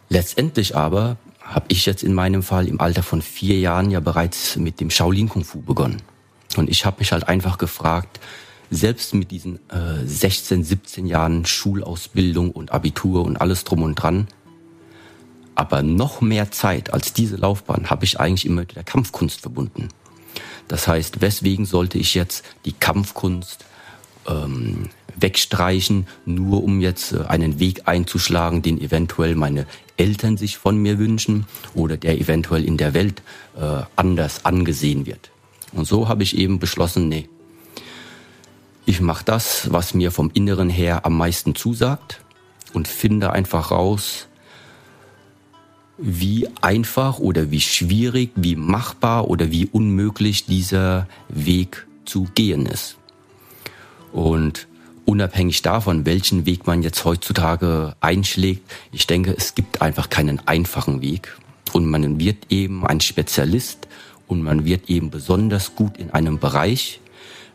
Letztendlich 0.08 0.76
aber 0.76 1.16
habe 1.42 1.66
ich 1.68 1.86
jetzt 1.86 2.02
in 2.02 2.14
meinem 2.14 2.42
Fall 2.42 2.68
im 2.68 2.80
Alter 2.80 3.02
von 3.02 3.22
vier 3.22 3.58
Jahren 3.58 3.90
ja 3.90 4.00
bereits 4.00 4.56
mit 4.56 4.80
dem 4.80 4.90
Shaolin 4.90 5.28
Kung 5.28 5.44
Fu 5.44 5.60
begonnen. 5.60 6.02
Und 6.56 6.68
ich 6.70 6.84
habe 6.84 6.96
mich 6.98 7.12
halt 7.12 7.28
einfach 7.28 7.58
gefragt, 7.58 8.20
selbst 8.70 9.14
mit 9.14 9.30
diesen 9.30 9.56
äh, 9.70 10.04
16, 10.04 10.64
17 10.64 11.06
Jahren 11.06 11.46
Schulausbildung 11.46 12.50
und 12.52 12.72
Abitur 12.72 13.24
und 13.24 13.40
alles 13.40 13.64
drum 13.64 13.82
und 13.82 13.94
dran, 13.94 14.28
aber 15.54 15.82
noch 15.82 16.20
mehr 16.20 16.50
Zeit 16.50 16.92
als 16.92 17.12
diese 17.12 17.36
Laufbahn 17.36 17.90
habe 17.90 18.04
ich 18.04 18.20
eigentlich 18.20 18.46
immer 18.46 18.60
mit 18.60 18.76
der 18.76 18.84
Kampfkunst 18.84 19.40
verbunden. 19.40 19.88
Das 20.68 20.86
heißt, 20.86 21.20
weswegen 21.20 21.64
sollte 21.64 21.98
ich 21.98 22.14
jetzt 22.14 22.44
die 22.64 22.72
Kampfkunst 22.72 23.64
ähm, 24.28 24.90
wegstreichen, 25.20 26.06
nur 26.24 26.62
um 26.62 26.80
jetzt 26.80 27.12
äh, 27.12 27.24
einen 27.28 27.60
Weg 27.60 27.82
einzuschlagen, 27.86 28.62
den 28.62 28.80
eventuell 28.80 29.34
meine 29.34 29.66
Eltern 29.96 30.36
sich 30.36 30.58
von 30.58 30.78
mir 30.78 30.98
wünschen 30.98 31.46
oder 31.74 31.96
der 31.96 32.18
eventuell 32.18 32.64
in 32.64 32.76
der 32.76 32.94
Welt 32.94 33.22
äh, 33.56 33.82
anders 33.96 34.44
angesehen 34.44 35.06
wird. 35.06 35.30
Und 35.72 35.86
so 35.86 36.08
habe 36.08 36.22
ich 36.22 36.36
eben 36.36 36.58
beschlossen, 36.58 37.08
nee, 37.08 37.28
ich 38.86 39.00
mache 39.00 39.24
das, 39.24 39.70
was 39.70 39.92
mir 39.92 40.10
vom 40.10 40.30
Inneren 40.32 40.70
her 40.70 41.04
am 41.04 41.16
meisten 41.16 41.54
zusagt 41.54 42.20
und 42.72 42.88
finde 42.88 43.32
einfach 43.32 43.70
raus, 43.70 44.28
wie 45.98 46.48
einfach 46.62 47.18
oder 47.18 47.50
wie 47.50 47.60
schwierig, 47.60 48.30
wie 48.36 48.56
machbar 48.56 49.28
oder 49.28 49.50
wie 49.50 49.66
unmöglich 49.66 50.46
dieser 50.46 51.08
Weg 51.28 51.86
zu 52.04 52.28
gehen 52.34 52.66
ist. 52.66 52.96
Und 54.12 54.67
unabhängig 55.08 55.62
davon, 55.62 56.04
welchen 56.04 56.44
Weg 56.44 56.66
man 56.66 56.82
jetzt 56.82 57.02
heutzutage 57.06 57.96
einschlägt, 58.00 58.70
ich 58.92 59.06
denke, 59.06 59.34
es 59.34 59.54
gibt 59.54 59.80
einfach 59.80 60.10
keinen 60.10 60.46
einfachen 60.46 61.00
Weg. 61.00 61.34
Und 61.72 61.86
man 61.86 62.20
wird 62.20 62.52
eben 62.52 62.86
ein 62.86 63.00
Spezialist 63.00 63.88
und 64.26 64.42
man 64.42 64.66
wird 64.66 64.90
eben 64.90 65.08
besonders 65.08 65.74
gut 65.74 65.96
in 65.96 66.10
einem 66.10 66.38
Bereich, 66.38 67.00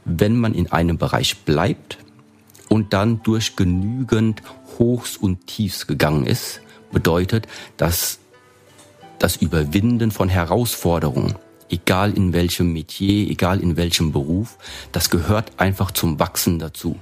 wenn 0.04 0.36
man 0.36 0.56
in 0.56 0.72
einem 0.72 0.98
Bereich 0.98 1.38
bleibt 1.46 2.00
und 2.70 2.92
dann 2.92 3.22
durch 3.22 3.56
genügend 3.56 4.42
Hochs 4.80 5.16
und 5.16 5.46
Tiefs 5.46 5.86
gegangen 5.86 6.26
ist, 6.26 6.60
bedeutet, 6.92 7.48
dass 7.78 8.18
das 9.20 9.36
Überwinden 9.36 10.10
von 10.10 10.28
Herausforderungen, 10.28 11.36
egal 11.70 12.18
in 12.18 12.34
welchem 12.34 12.74
Metier, 12.74 13.30
egal 13.30 13.60
in 13.60 13.78
welchem 13.78 14.12
Beruf, 14.12 14.58
das 14.92 15.12
gehört 15.12 15.52
einfach 15.58 15.92
zum 15.92 16.18
Wachsen 16.20 16.58
dazu. 16.58 16.98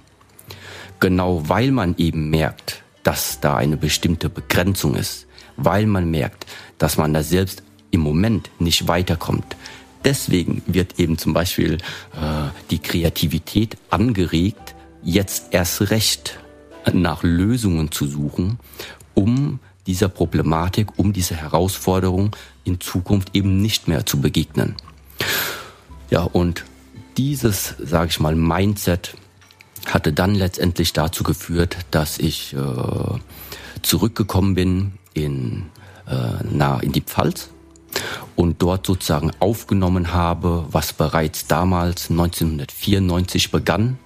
Genau 1.01 1.49
weil 1.49 1.71
man 1.71 1.95
eben 1.97 2.29
merkt, 2.29 2.83
dass 3.03 3.39
da 3.41 3.57
eine 3.57 3.75
bestimmte 3.75 4.29
Begrenzung 4.29 4.95
ist, 4.95 5.27
weil 5.57 5.87
man 5.87 6.09
merkt, 6.09 6.45
dass 6.77 6.97
man 6.97 7.13
da 7.13 7.23
selbst 7.23 7.63
im 7.89 8.01
Moment 8.01 8.51
nicht 8.59 8.87
weiterkommt. 8.87 9.57
Deswegen 10.05 10.61
wird 10.67 10.99
eben 10.99 11.17
zum 11.17 11.33
Beispiel 11.33 11.73
äh, 11.73 12.49
die 12.69 12.79
Kreativität 12.79 13.77
angeregt, 13.89 14.75
jetzt 15.03 15.47
erst 15.51 15.89
recht 15.89 16.39
nach 16.93 17.23
Lösungen 17.23 17.91
zu 17.91 18.05
suchen, 18.05 18.59
um 19.15 19.59
dieser 19.87 20.07
Problematik, 20.07 20.99
um 20.99 21.13
diese 21.13 21.35
Herausforderung 21.35 22.35
in 22.63 22.79
Zukunft 22.79 23.35
eben 23.35 23.59
nicht 23.59 23.87
mehr 23.87 24.05
zu 24.05 24.21
begegnen. 24.21 24.75
Ja, 26.11 26.21
und 26.21 26.63
dieses, 27.17 27.75
sage 27.79 28.09
ich 28.09 28.19
mal, 28.19 28.35
Mindset 28.35 29.15
hatte 29.85 30.13
dann 30.13 30.35
letztendlich 30.35 30.93
dazu 30.93 31.23
geführt, 31.23 31.77
dass 31.91 32.17
ich 32.17 32.53
äh, 32.53 32.57
zurückgekommen 33.81 34.55
bin 34.55 34.93
in, 35.13 35.63
äh, 36.07 36.43
na, 36.49 36.79
in 36.79 36.91
die 36.91 37.01
Pfalz 37.01 37.49
und 38.35 38.61
dort 38.61 38.85
sozusagen 38.85 39.31
aufgenommen 39.39 40.13
habe, 40.13 40.65
was 40.71 40.93
bereits 40.93 41.47
damals 41.47 42.09
1994 42.09 43.51
begann, 43.51 43.97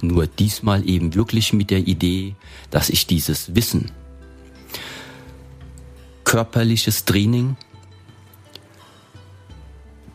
nur 0.00 0.26
diesmal 0.26 0.88
eben 0.88 1.14
wirklich 1.14 1.52
mit 1.52 1.70
der 1.70 1.86
Idee, 1.86 2.36
dass 2.70 2.88
ich 2.88 3.06
dieses 3.06 3.54
Wissen, 3.54 3.90
körperliches 6.24 7.04
Training 7.04 7.56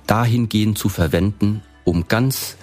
dahingehend 0.07 0.77
zu 0.77 0.89
verwenden, 0.89 1.61
um 1.85 2.07
ganz 2.07 2.57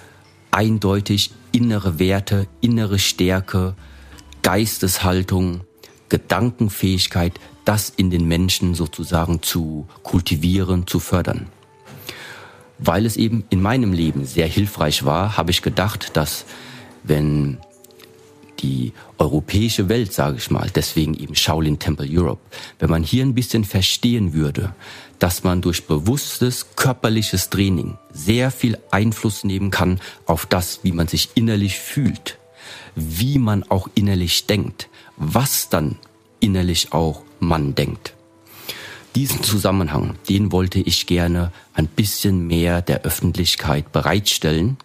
eindeutig 0.50 1.30
innere 1.52 1.98
Werte, 1.98 2.46
innere 2.60 2.98
Stärke, 2.98 3.74
Geisteshaltung, 4.42 5.62
Gedankenfähigkeit, 6.08 7.38
das 7.64 7.90
in 7.90 8.10
den 8.10 8.26
Menschen 8.26 8.74
sozusagen 8.74 9.42
zu 9.42 9.86
kultivieren, 10.02 10.86
zu 10.86 10.98
fördern. 10.98 11.46
Weil 12.78 13.06
es 13.06 13.16
eben 13.16 13.44
in 13.50 13.60
meinem 13.60 13.92
Leben 13.92 14.24
sehr 14.24 14.46
hilfreich 14.46 15.04
war, 15.04 15.36
habe 15.36 15.50
ich 15.50 15.62
gedacht, 15.62 16.16
dass 16.16 16.46
wenn 17.02 17.58
die 18.60 18.92
europäische 19.18 19.88
Welt, 19.88 20.12
sage 20.12 20.36
ich 20.38 20.50
mal, 20.50 20.70
deswegen 20.74 21.14
eben 21.14 21.34
Shaolin 21.34 21.78
Temple 21.78 22.08
Europe, 22.10 22.40
wenn 22.78 22.90
man 22.90 23.02
hier 23.02 23.24
ein 23.24 23.34
bisschen 23.34 23.64
verstehen 23.64 24.32
würde, 24.32 24.74
dass 25.20 25.44
man 25.44 25.62
durch 25.62 25.86
bewusstes 25.86 26.74
körperliches 26.74 27.50
Training 27.50 27.96
sehr 28.12 28.50
viel 28.50 28.78
Einfluss 28.90 29.44
nehmen 29.44 29.70
kann 29.70 30.00
auf 30.26 30.46
das, 30.46 30.80
wie 30.82 30.92
man 30.92 31.06
sich 31.06 31.30
innerlich 31.34 31.78
fühlt, 31.78 32.38
wie 32.96 33.38
man 33.38 33.62
auch 33.64 33.88
innerlich 33.94 34.46
denkt, 34.46 34.88
was 35.16 35.68
dann 35.68 35.96
innerlich 36.40 36.92
auch 36.92 37.22
man 37.38 37.74
denkt. 37.74 38.14
Diesen 39.14 39.42
Zusammenhang, 39.42 40.14
den 40.28 40.52
wollte 40.52 40.80
ich 40.80 41.06
gerne 41.06 41.52
ein 41.74 41.86
bisschen 41.86 42.46
mehr 42.46 42.80
der 42.80 43.02
Öffentlichkeit 43.02 43.92
bereitstellen, 43.92 44.76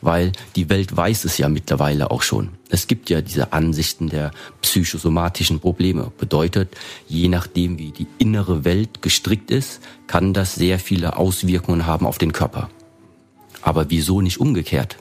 weil 0.00 0.32
die 0.56 0.68
Welt 0.68 0.96
weiß 0.96 1.24
es 1.24 1.38
ja 1.38 1.48
mittlerweile 1.48 2.10
auch 2.10 2.22
schon. 2.22 2.59
Es 2.70 2.86
gibt 2.86 3.10
ja 3.10 3.20
diese 3.20 3.52
Ansichten 3.52 4.08
der 4.08 4.30
psychosomatischen 4.62 5.58
Probleme. 5.58 6.12
Bedeutet, 6.18 6.76
je 7.08 7.28
nachdem, 7.28 7.78
wie 7.78 7.90
die 7.90 8.06
innere 8.18 8.64
Welt 8.64 9.02
gestrickt 9.02 9.50
ist, 9.50 9.80
kann 10.06 10.32
das 10.32 10.54
sehr 10.54 10.78
viele 10.78 11.16
Auswirkungen 11.16 11.86
haben 11.86 12.06
auf 12.06 12.18
den 12.18 12.32
Körper. 12.32 12.70
Aber 13.60 13.90
wieso 13.90 14.20
nicht 14.20 14.38
umgekehrt? 14.38 14.96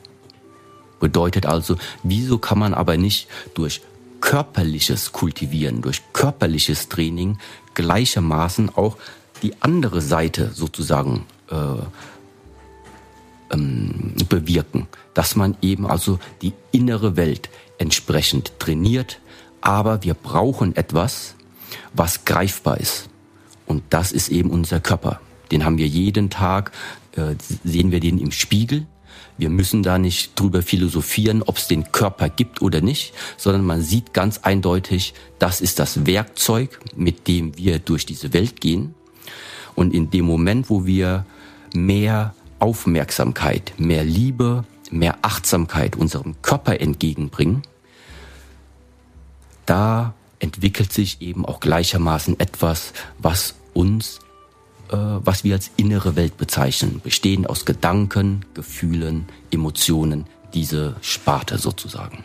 Bedeutet 1.00 1.46
also, 1.46 1.78
wieso 2.04 2.40
kann 2.40 2.60
man 2.60 2.74
aber 2.74 2.98
nicht 2.98 3.28
durch 3.54 3.82
körperliches 4.20 5.14
Kultivieren, 5.14 5.82
durch 5.82 6.02
körperliches 6.12 6.90
Training 6.90 7.38
gleichermaßen 7.76 8.70
auch 8.76 8.98
die 9.42 9.54
andere 9.62 10.02
Seite 10.02 10.52
sozusagen 10.54 11.26
äh, 11.50 11.56
ähm, 13.54 14.14
bewirken, 14.28 14.88
dass 15.20 15.36
man 15.36 15.58
eben 15.62 15.86
also 15.86 16.18
die 16.42 16.54
innere 16.72 17.18
Welt 17.18 17.50
entsprechend 17.78 18.58
trainiert, 18.58 19.20
aber 19.60 20.02
wir 20.02 20.14
brauchen 20.14 20.78
etwas, 20.78 21.36
was 21.94 22.24
greifbar 22.24 22.80
ist. 22.80 23.10
Und 23.66 23.84
das 23.90 24.14
ist 24.14 24.30
eben 24.30 24.50
unser 24.50 24.80
Körper. 24.80 25.20
Den 25.52 25.66
haben 25.66 25.78
wir 25.78 25.88
jeden 25.88 26.30
Tag, 26.30 26.72
äh, 27.18 27.36
sehen 27.66 27.92
wir 27.92 28.00
den 28.00 28.18
im 28.18 28.32
Spiegel. 28.32 28.88
Wir 29.38 29.50
müssen 29.50 29.84
da 29.84 29.98
nicht 29.98 30.40
drüber 30.40 30.62
philosophieren, 30.62 31.44
ob 31.44 31.58
es 31.58 31.68
den 31.68 31.92
Körper 31.92 32.30
gibt 32.30 32.62
oder 32.62 32.80
nicht, 32.80 33.14
sondern 33.36 33.66
man 33.66 33.82
sieht 33.82 34.14
ganz 34.14 34.38
eindeutig, 34.38 35.14
das 35.38 35.60
ist 35.60 35.80
das 35.80 36.06
Werkzeug, 36.06 36.80
mit 36.96 37.28
dem 37.28 37.58
wir 37.58 37.80
durch 37.80 38.06
diese 38.06 38.32
Welt 38.32 38.62
gehen. 38.62 38.96
Und 39.76 39.94
in 39.94 40.12
dem 40.12 40.24
Moment, 40.24 40.70
wo 40.70 40.86
wir 40.86 41.26
mehr 41.74 42.34
Aufmerksamkeit, 42.60 43.74
mehr 43.78 44.06
Liebe, 44.06 44.64
mehr 44.91 45.17
Achtsamkeit 45.22 45.96
unserem 45.96 46.41
Körper 46.41 46.79
entgegenbringen, 46.79 47.63
da 49.65 50.13
entwickelt 50.39 50.91
sich 50.91 51.22
eben 51.22 51.46
auch 51.46 51.60
gleichermaßen 51.60 52.39
etwas, 52.39 52.93
was 53.19 53.55
uns 53.74 54.19
äh, 54.89 54.98
was 54.98 55.43
wir 55.43 55.53
als 55.53 55.72
innere 55.77 56.15
Welt 56.15 56.38
bezeichnen, 56.38 57.01
bestehend 57.03 57.50
aus 57.50 57.65
Gedanken, 57.65 58.46
Gefühlen, 58.55 59.27
Emotionen, 59.51 60.25
diese 60.53 60.96
Sparte 61.01 61.60
sozusagen. 61.60 62.24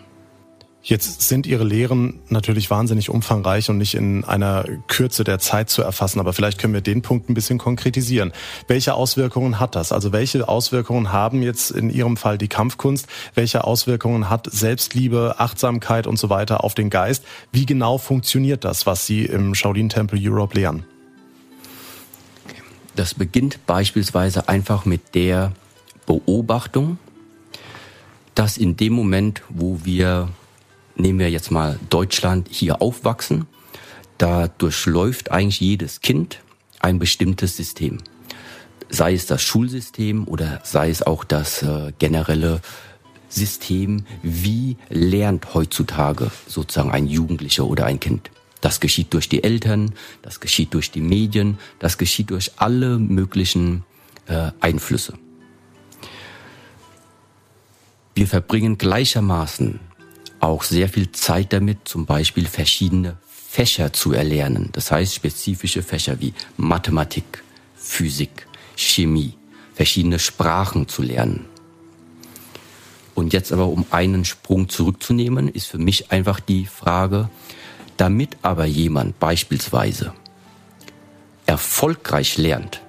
Jetzt 0.86 1.22
sind 1.22 1.46
Ihre 1.46 1.64
Lehren 1.64 2.20
natürlich 2.28 2.68
wahnsinnig 2.68 3.08
umfangreich 3.08 3.70
und 3.70 3.78
nicht 3.78 3.94
in 3.94 4.22
einer 4.22 4.66
Kürze 4.86 5.24
der 5.24 5.38
Zeit 5.38 5.70
zu 5.70 5.80
erfassen, 5.80 6.20
aber 6.20 6.34
vielleicht 6.34 6.58
können 6.58 6.74
wir 6.74 6.82
den 6.82 7.00
Punkt 7.00 7.30
ein 7.30 7.34
bisschen 7.34 7.56
konkretisieren. 7.56 8.34
Welche 8.68 8.92
Auswirkungen 8.92 9.58
hat 9.58 9.76
das? 9.76 9.92
Also 9.92 10.12
welche 10.12 10.46
Auswirkungen 10.46 11.10
haben 11.10 11.42
jetzt 11.42 11.70
in 11.70 11.88
Ihrem 11.88 12.18
Fall 12.18 12.36
die 12.36 12.48
Kampfkunst? 12.48 13.06
Welche 13.34 13.64
Auswirkungen 13.64 14.28
hat 14.28 14.46
Selbstliebe, 14.52 15.36
Achtsamkeit 15.38 16.06
und 16.06 16.18
so 16.18 16.28
weiter 16.28 16.62
auf 16.62 16.74
den 16.74 16.90
Geist? 16.90 17.24
Wie 17.50 17.64
genau 17.64 17.96
funktioniert 17.96 18.62
das, 18.62 18.84
was 18.84 19.06
Sie 19.06 19.24
im 19.24 19.54
Shaolin 19.54 19.88
Temple 19.88 20.20
Europe 20.22 20.54
lehren? 20.54 20.84
Das 22.94 23.14
beginnt 23.14 23.64
beispielsweise 23.66 24.50
einfach 24.50 24.84
mit 24.84 25.14
der 25.14 25.52
Beobachtung, 26.04 26.98
dass 28.34 28.58
in 28.58 28.76
dem 28.76 28.92
Moment, 28.92 29.40
wo 29.48 29.80
wir 29.82 30.28
nehmen 30.96 31.18
wir 31.18 31.30
jetzt 31.30 31.50
mal 31.50 31.78
Deutschland, 31.90 32.48
hier 32.50 32.82
aufwachsen, 32.82 33.46
da 34.18 34.48
durchläuft 34.48 35.30
eigentlich 35.30 35.60
jedes 35.60 36.00
Kind 36.00 36.40
ein 36.80 36.98
bestimmtes 36.98 37.56
System. 37.56 37.98
Sei 38.88 39.14
es 39.14 39.26
das 39.26 39.42
Schulsystem 39.42 40.28
oder 40.28 40.60
sei 40.62 40.90
es 40.90 41.02
auch 41.02 41.24
das 41.24 41.62
äh, 41.62 41.92
generelle 41.98 42.60
System, 43.28 44.04
wie 44.22 44.76
lernt 44.88 45.54
heutzutage 45.54 46.30
sozusagen 46.46 46.92
ein 46.92 47.06
Jugendlicher 47.06 47.64
oder 47.64 47.86
ein 47.86 47.98
Kind. 47.98 48.30
Das 48.60 48.80
geschieht 48.80 49.12
durch 49.12 49.28
die 49.28 49.42
Eltern, 49.42 49.92
das 50.22 50.40
geschieht 50.40 50.72
durch 50.74 50.90
die 50.90 51.00
Medien, 51.00 51.58
das 51.80 51.98
geschieht 51.98 52.30
durch 52.30 52.52
alle 52.56 52.98
möglichen 52.98 53.84
äh, 54.26 54.52
Einflüsse. 54.60 55.14
Wir 58.14 58.28
verbringen 58.28 58.78
gleichermaßen 58.78 59.80
auch 60.44 60.62
sehr 60.62 60.88
viel 60.88 61.10
Zeit 61.12 61.52
damit, 61.52 61.88
zum 61.88 62.06
Beispiel 62.06 62.46
verschiedene 62.46 63.16
Fächer 63.26 63.92
zu 63.92 64.12
erlernen. 64.12 64.70
Das 64.72 64.90
heißt 64.90 65.14
spezifische 65.14 65.82
Fächer 65.82 66.20
wie 66.20 66.34
Mathematik, 66.56 67.42
Physik, 67.76 68.46
Chemie, 68.76 69.34
verschiedene 69.74 70.18
Sprachen 70.18 70.88
zu 70.88 71.02
lernen. 71.02 71.46
Und 73.14 73.32
jetzt 73.32 73.52
aber, 73.52 73.68
um 73.68 73.86
einen 73.90 74.24
Sprung 74.24 74.68
zurückzunehmen, 74.68 75.48
ist 75.48 75.66
für 75.66 75.78
mich 75.78 76.10
einfach 76.10 76.40
die 76.40 76.66
Frage, 76.66 77.30
damit 77.96 78.36
aber 78.42 78.64
jemand 78.64 79.20
beispielsweise 79.20 80.12
erfolgreich 81.46 82.38
lernt, 82.38 82.80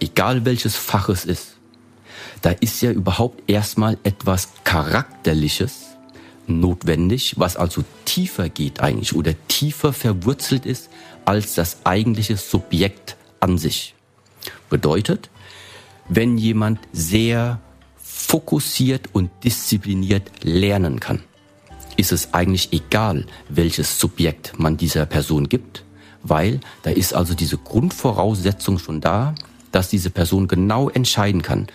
egal 0.00 0.44
welches 0.46 0.76
Fach 0.76 1.10
es 1.10 1.26
ist, 1.26 1.56
da 2.40 2.50
ist 2.50 2.80
ja 2.80 2.92
überhaupt 2.92 3.50
erstmal 3.50 3.98
etwas 4.04 4.48
Charakterliches 4.64 5.87
notwendig, 6.48 7.34
was 7.38 7.56
also 7.56 7.84
tiefer 8.04 8.48
geht 8.48 8.80
eigentlich 8.80 9.14
oder 9.14 9.34
tiefer 9.48 9.92
verwurzelt 9.92 10.66
ist 10.66 10.90
als 11.24 11.54
das 11.54 11.84
eigentliche 11.84 12.36
Subjekt 12.36 13.16
an 13.40 13.58
sich. 13.58 13.94
Bedeutet, 14.70 15.30
wenn 16.08 16.38
jemand 16.38 16.80
sehr 16.92 17.60
fokussiert 17.96 19.08
und 19.12 19.30
diszipliniert 19.44 20.30
lernen 20.42 21.00
kann, 21.00 21.22
ist 21.96 22.12
es 22.12 22.32
eigentlich 22.32 22.72
egal, 22.72 23.26
welches 23.48 23.98
Subjekt 23.98 24.58
man 24.58 24.76
dieser 24.76 25.04
Person 25.06 25.48
gibt, 25.48 25.84
weil 26.22 26.60
da 26.82 26.90
ist 26.90 27.12
also 27.14 27.34
diese 27.34 27.58
Grundvoraussetzung 27.58 28.78
schon 28.78 29.00
da, 29.00 29.34
dass 29.72 29.88
diese 29.88 30.10
Person 30.10 30.48
genau 30.48 30.88
entscheiden 30.88 31.42
kann. 31.42 31.66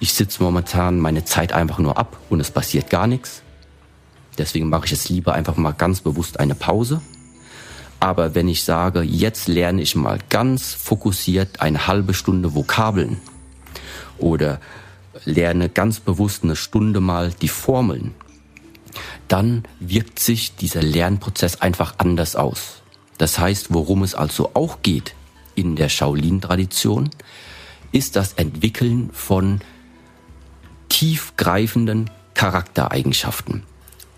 Ich 0.00 0.14
sitze 0.14 0.42
momentan 0.42 0.98
meine 0.98 1.24
Zeit 1.24 1.52
einfach 1.52 1.78
nur 1.78 1.96
ab 1.96 2.18
und 2.28 2.40
es 2.40 2.50
passiert 2.50 2.90
gar 2.90 3.06
nichts. 3.06 3.42
Deswegen 4.38 4.68
mache 4.68 4.86
ich 4.86 4.92
es 4.92 5.08
lieber 5.08 5.34
einfach 5.34 5.56
mal 5.56 5.72
ganz 5.72 6.00
bewusst 6.00 6.40
eine 6.40 6.54
Pause. 6.54 7.00
Aber 8.00 8.34
wenn 8.34 8.48
ich 8.48 8.64
sage, 8.64 9.02
jetzt 9.02 9.46
lerne 9.46 9.82
ich 9.82 9.94
mal 9.94 10.18
ganz 10.28 10.72
fokussiert 10.74 11.60
eine 11.60 11.86
halbe 11.86 12.14
Stunde 12.14 12.54
Vokabeln 12.54 13.20
oder 14.18 14.60
lerne 15.24 15.68
ganz 15.68 16.00
bewusst 16.00 16.42
eine 16.42 16.56
Stunde 16.56 17.00
mal 17.00 17.32
die 17.32 17.48
Formeln, 17.48 18.14
dann 19.28 19.62
wirkt 19.78 20.18
sich 20.18 20.56
dieser 20.56 20.82
Lernprozess 20.82 21.60
einfach 21.60 21.94
anders 21.98 22.34
aus. 22.34 22.82
Das 23.18 23.38
heißt, 23.38 23.72
worum 23.72 24.02
es 24.02 24.14
also 24.14 24.50
auch 24.54 24.82
geht 24.82 25.14
in 25.54 25.76
der 25.76 25.88
Shaolin-Tradition, 25.88 27.10
ist 27.92 28.16
das 28.16 28.32
Entwickeln 28.32 29.10
von 29.12 29.60
tiefgreifenden 30.88 32.10
Charaktereigenschaften. 32.34 33.62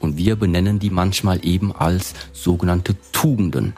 Und 0.05 0.19
wir 0.19 0.37
benennen 0.37 0.79
die 0.79 0.91
manchmal 0.91 1.47
eben 1.47 1.75
als 1.75 2.13
sogenannte 2.35 2.95
Tugenden. 3.13 3.73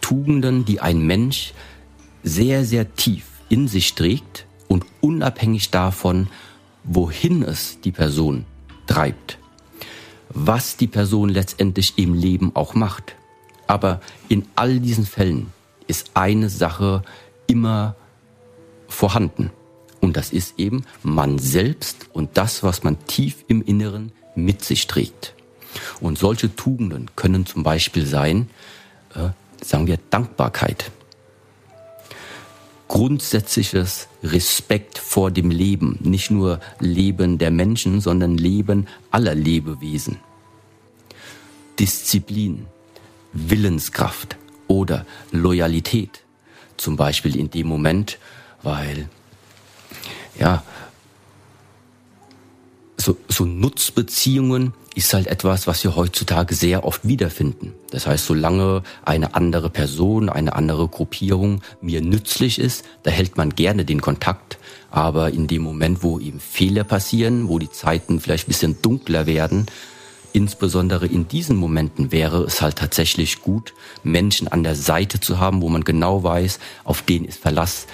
Tugenden, 0.00 0.64
die 0.64 0.78
ein 0.78 1.00
Mensch 1.00 1.54
sehr, 2.22 2.64
sehr 2.64 2.94
tief 2.94 3.24
in 3.48 3.66
sich 3.66 3.94
trägt 3.94 4.46
und 4.68 4.86
unabhängig 5.00 5.70
davon, 5.70 6.28
wohin 6.84 7.42
es 7.42 7.80
die 7.80 7.90
Person 7.90 8.44
treibt, 8.86 9.38
was 10.28 10.76
die 10.76 10.86
Person 10.86 11.30
letztendlich 11.30 11.94
im 11.96 12.14
Leben 12.14 12.54
auch 12.54 12.76
macht. 12.76 13.16
Aber 13.66 14.00
in 14.28 14.46
all 14.54 14.78
diesen 14.78 15.04
Fällen 15.04 15.52
ist 15.88 16.12
eine 16.14 16.48
Sache 16.48 17.02
immer 17.48 17.96
vorhanden. 18.86 19.50
Und 20.00 20.16
das 20.16 20.32
ist 20.32 20.60
eben 20.60 20.84
man 21.02 21.40
selbst 21.40 22.08
und 22.12 22.36
das, 22.36 22.62
was 22.62 22.84
man 22.84 23.04
tief 23.06 23.44
im 23.48 23.62
Inneren 23.62 24.12
mit 24.34 24.64
sich 24.64 24.86
trägt. 24.86 25.34
Und 26.00 26.18
solche 26.18 26.54
Tugenden 26.54 27.10
können 27.16 27.46
zum 27.46 27.62
Beispiel 27.62 28.06
sein, 28.06 28.50
äh, 29.14 29.30
sagen 29.64 29.86
wir, 29.86 29.98
Dankbarkeit, 30.10 30.90
grundsätzliches 32.88 34.08
Respekt 34.22 34.98
vor 34.98 35.30
dem 35.30 35.50
Leben, 35.50 35.98
nicht 36.02 36.30
nur 36.30 36.60
Leben 36.78 37.38
der 37.38 37.50
Menschen, 37.50 38.00
sondern 38.00 38.36
Leben 38.36 38.86
aller 39.10 39.34
Lebewesen, 39.34 40.18
Disziplin, 41.78 42.66
Willenskraft 43.32 44.36
oder 44.68 45.06
Loyalität, 45.32 46.22
zum 46.76 46.96
Beispiel 46.96 47.36
in 47.36 47.50
dem 47.50 47.66
Moment, 47.66 48.18
weil 48.62 49.08
ja 50.38 50.62
so, 53.04 53.16
so 53.28 53.44
Nutzbeziehungen 53.44 54.72
ist 54.94 55.12
halt 55.12 55.26
etwas, 55.26 55.66
was 55.66 55.84
wir 55.84 55.94
heutzutage 55.94 56.54
sehr 56.54 56.84
oft 56.84 57.06
wiederfinden. 57.06 57.74
Das 57.90 58.06
heißt, 58.06 58.24
solange 58.24 58.82
eine 59.04 59.34
andere 59.34 59.68
Person, 59.68 60.28
eine 60.28 60.54
andere 60.54 60.88
Gruppierung 60.88 61.60
mir 61.80 62.00
nützlich 62.00 62.58
ist, 62.58 62.84
da 63.02 63.10
hält 63.10 63.36
man 63.36 63.50
gerne 63.50 63.84
den 63.84 64.00
Kontakt. 64.00 64.58
Aber 64.90 65.30
in 65.30 65.48
dem 65.48 65.62
Moment, 65.62 66.02
wo 66.02 66.18
eben 66.18 66.40
Fehler 66.40 66.84
passieren, 66.84 67.48
wo 67.48 67.58
die 67.58 67.70
Zeiten 67.70 68.20
vielleicht 68.20 68.46
ein 68.46 68.52
bisschen 68.52 68.80
dunkler 68.80 69.26
werden, 69.26 69.66
insbesondere 70.32 71.06
in 71.06 71.28
diesen 71.28 71.56
Momenten 71.56 72.10
wäre 72.10 72.44
es 72.44 72.62
halt 72.62 72.76
tatsächlich 72.76 73.42
gut, 73.42 73.74
Menschen 74.02 74.48
an 74.48 74.62
der 74.62 74.76
Seite 74.76 75.20
zu 75.20 75.38
haben, 75.38 75.60
wo 75.60 75.68
man 75.68 75.84
genau 75.84 76.22
weiß, 76.22 76.58
auf 76.84 77.02
den 77.02 77.24
ist 77.24 77.40
Verlass, 77.40 77.86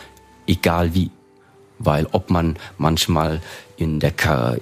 egal 0.47 0.95
wie. 0.95 1.11
Weil 1.79 2.07
ob 2.13 2.31
man 2.31 2.59
manchmal 2.77 3.41
in 3.81 3.99
der, 3.99 4.13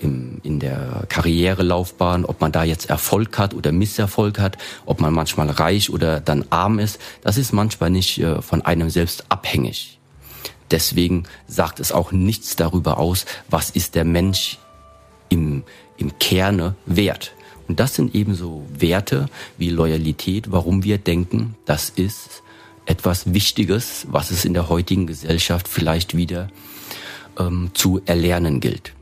im, 0.00 0.40
in 0.44 0.60
der 0.60 1.04
Karrierelaufbahn, 1.08 2.24
ob 2.24 2.40
man 2.40 2.52
da 2.52 2.62
jetzt 2.62 2.88
Erfolg 2.88 3.36
hat 3.36 3.52
oder 3.52 3.72
Misserfolg 3.72 4.38
hat, 4.38 4.58
ob 4.86 5.00
man 5.00 5.12
manchmal 5.12 5.50
reich 5.50 5.90
oder 5.90 6.20
dann 6.20 6.44
arm 6.50 6.78
ist, 6.78 7.00
das 7.22 7.36
ist 7.36 7.52
manchmal 7.52 7.90
nicht 7.90 8.20
äh, 8.20 8.40
von 8.40 8.62
einem 8.62 8.90
selbst 8.90 9.24
abhängig. 9.28 9.98
Deswegen 10.70 11.24
sagt 11.48 11.80
es 11.80 11.90
auch 11.90 12.12
nichts 12.12 12.54
darüber 12.54 12.98
aus, 12.98 13.26
was 13.50 13.70
ist 13.70 13.96
der 13.96 14.04
Mensch 14.04 14.58
im, 15.30 15.64
im 15.96 16.16
Kerne 16.20 16.76
wert. 16.86 17.32
Und 17.66 17.80
das 17.80 17.96
sind 17.96 18.14
ebenso 18.14 18.64
Werte 18.72 19.28
wie 19.56 19.70
Loyalität, 19.70 20.52
warum 20.52 20.84
wir 20.84 20.96
denken, 20.96 21.56
das 21.64 21.90
ist 21.90 22.44
etwas 22.86 23.34
Wichtiges, 23.34 24.06
was 24.10 24.30
es 24.30 24.44
in 24.44 24.54
der 24.54 24.68
heutigen 24.68 25.08
Gesellschaft 25.08 25.66
vielleicht 25.66 26.16
wieder 26.16 26.48
ähm, 27.36 27.72
zu 27.74 28.00
erlernen 28.06 28.60
gilt. 28.60 28.92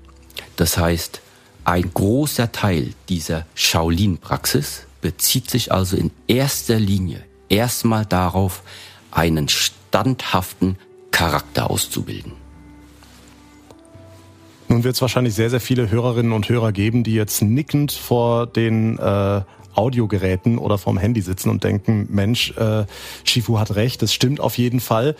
Das 0.56 0.78
heißt, 0.78 1.20
ein 1.64 1.90
großer 1.92 2.52
Teil 2.52 2.92
dieser 3.08 3.46
Shaolin-Praxis 3.54 4.86
bezieht 5.00 5.50
sich 5.50 5.72
also 5.72 5.96
in 5.96 6.10
erster 6.26 6.78
Linie 6.78 7.22
erstmal 7.48 8.06
darauf, 8.06 8.62
einen 9.10 9.48
standhaften 9.48 10.76
Charakter 11.10 11.70
auszubilden. 11.70 12.32
Nun 14.68 14.84
wird 14.84 14.96
es 14.96 15.00
wahrscheinlich 15.00 15.34
sehr, 15.34 15.48
sehr 15.48 15.60
viele 15.60 15.90
Hörerinnen 15.90 16.32
und 16.32 16.48
Hörer 16.48 16.72
geben, 16.72 17.04
die 17.04 17.14
jetzt 17.14 17.40
nickend 17.40 17.92
vor 17.92 18.46
den 18.46 18.98
äh, 18.98 19.42
Audiogeräten 19.74 20.58
oder 20.58 20.78
vorm 20.78 20.98
Handy 20.98 21.20
sitzen 21.20 21.50
und 21.50 21.62
denken, 21.62 22.08
Mensch, 22.10 22.52
äh, 22.56 22.84
Shifu 23.24 23.58
hat 23.58 23.74
recht, 23.74 24.02
das 24.02 24.12
stimmt 24.12 24.40
auf 24.40 24.58
jeden 24.58 24.80
Fall 24.80 25.14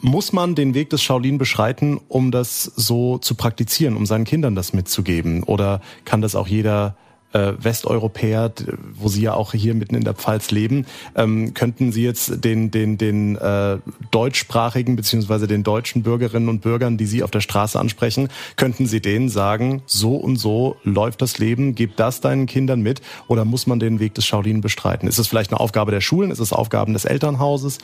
muss 0.00 0.32
man 0.32 0.54
den 0.54 0.74
Weg 0.74 0.90
des 0.90 1.02
Shaolin 1.02 1.38
beschreiten, 1.38 2.00
um 2.08 2.30
das 2.30 2.64
so 2.64 3.18
zu 3.18 3.34
praktizieren, 3.34 3.96
um 3.96 4.06
seinen 4.06 4.24
Kindern 4.24 4.54
das 4.54 4.72
mitzugeben? 4.72 5.42
Oder 5.42 5.80
kann 6.04 6.22
das 6.22 6.34
auch 6.34 6.46
jeder 6.46 6.96
äh, 7.32 7.52
Westeuropäer, 7.58 8.52
wo 8.94 9.08
Sie 9.08 9.22
ja 9.22 9.34
auch 9.34 9.52
hier 9.52 9.74
mitten 9.74 9.94
in 9.94 10.04
der 10.04 10.14
Pfalz 10.14 10.50
leben, 10.50 10.86
ähm, 11.14 11.54
könnten 11.54 11.92
Sie 11.92 12.02
jetzt 12.02 12.44
den, 12.44 12.70
den, 12.70 12.98
den 12.98 13.36
äh, 13.36 13.78
deutschsprachigen 14.10 14.96
beziehungsweise 14.96 15.46
den 15.46 15.62
deutschen 15.62 16.02
Bürgerinnen 16.02 16.48
und 16.48 16.60
Bürgern, 16.60 16.96
die 16.96 17.06
Sie 17.06 17.22
auf 17.22 17.30
der 17.30 17.40
Straße 17.40 17.78
ansprechen, 17.78 18.28
könnten 18.56 18.86
Sie 18.86 19.00
denen 19.00 19.28
sagen, 19.28 19.82
so 19.86 20.16
und 20.16 20.36
so 20.36 20.76
läuft 20.82 21.22
das 21.22 21.38
Leben, 21.38 21.74
gib 21.74 21.96
das 21.96 22.20
deinen 22.20 22.46
Kindern 22.46 22.80
mit 22.80 23.00
oder 23.28 23.44
muss 23.44 23.66
man 23.66 23.78
den 23.78 24.00
Weg 24.00 24.14
des 24.14 24.26
Shaolin 24.26 24.60
bestreiten? 24.60 25.08
Ist 25.08 25.18
es 25.18 25.28
vielleicht 25.28 25.52
eine 25.52 25.60
Aufgabe 25.60 25.92
der 25.92 26.00
Schulen? 26.00 26.30
Ist 26.30 26.40
es 26.40 26.52
Aufgaben 26.52 26.92
des 26.94 27.04
Elternhauses? 27.04 27.78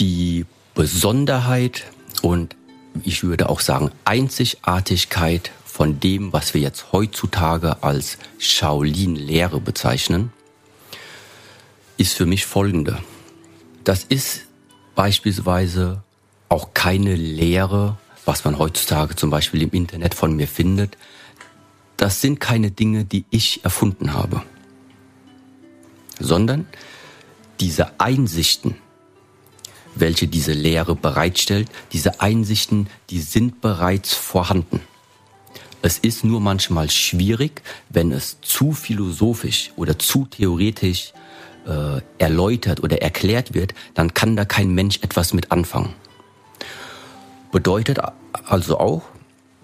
Die 0.00 0.46
Besonderheit 0.74 1.84
und 2.22 2.56
ich 3.04 3.24
würde 3.24 3.48
auch 3.48 3.60
sagen 3.60 3.90
Einzigartigkeit 4.04 5.50
von 5.64 6.00
dem, 6.00 6.32
was 6.32 6.54
wir 6.54 6.60
jetzt 6.60 6.92
heutzutage 6.92 7.82
als 7.82 8.18
Shaolin-Lehre 8.38 9.60
bezeichnen, 9.60 10.32
ist 11.96 12.14
für 12.14 12.26
mich 12.26 12.46
folgende. 12.46 12.98
Das 13.84 14.04
ist 14.04 14.42
beispielsweise 14.94 16.02
auch 16.48 16.74
keine 16.74 17.14
Lehre, 17.14 17.98
was 18.24 18.44
man 18.44 18.58
heutzutage 18.58 19.16
zum 19.16 19.30
Beispiel 19.30 19.62
im 19.62 19.70
Internet 19.70 20.14
von 20.14 20.34
mir 20.34 20.48
findet. 20.48 20.96
Das 21.96 22.20
sind 22.20 22.40
keine 22.40 22.70
Dinge, 22.70 23.04
die 23.04 23.24
ich 23.30 23.64
erfunden 23.64 24.12
habe, 24.12 24.42
sondern 26.20 26.66
diese 27.60 28.00
Einsichten, 28.00 28.76
welche 30.00 30.28
diese 30.28 30.52
Lehre 30.52 30.94
bereitstellt, 30.94 31.68
diese 31.92 32.20
Einsichten, 32.20 32.88
die 33.10 33.20
sind 33.20 33.60
bereits 33.60 34.14
vorhanden. 34.14 34.80
Es 35.80 35.98
ist 35.98 36.24
nur 36.24 36.40
manchmal 36.40 36.90
schwierig, 36.90 37.62
wenn 37.88 38.10
es 38.10 38.38
zu 38.40 38.72
philosophisch 38.72 39.70
oder 39.76 39.98
zu 39.98 40.26
theoretisch 40.26 41.12
äh, 41.66 42.00
erläutert 42.18 42.82
oder 42.82 43.00
erklärt 43.00 43.54
wird, 43.54 43.74
dann 43.94 44.14
kann 44.14 44.36
da 44.36 44.44
kein 44.44 44.74
Mensch 44.74 44.98
etwas 45.02 45.32
mit 45.32 45.52
anfangen. 45.52 45.94
Bedeutet 47.52 48.00
also 48.46 48.78
auch, 48.78 49.02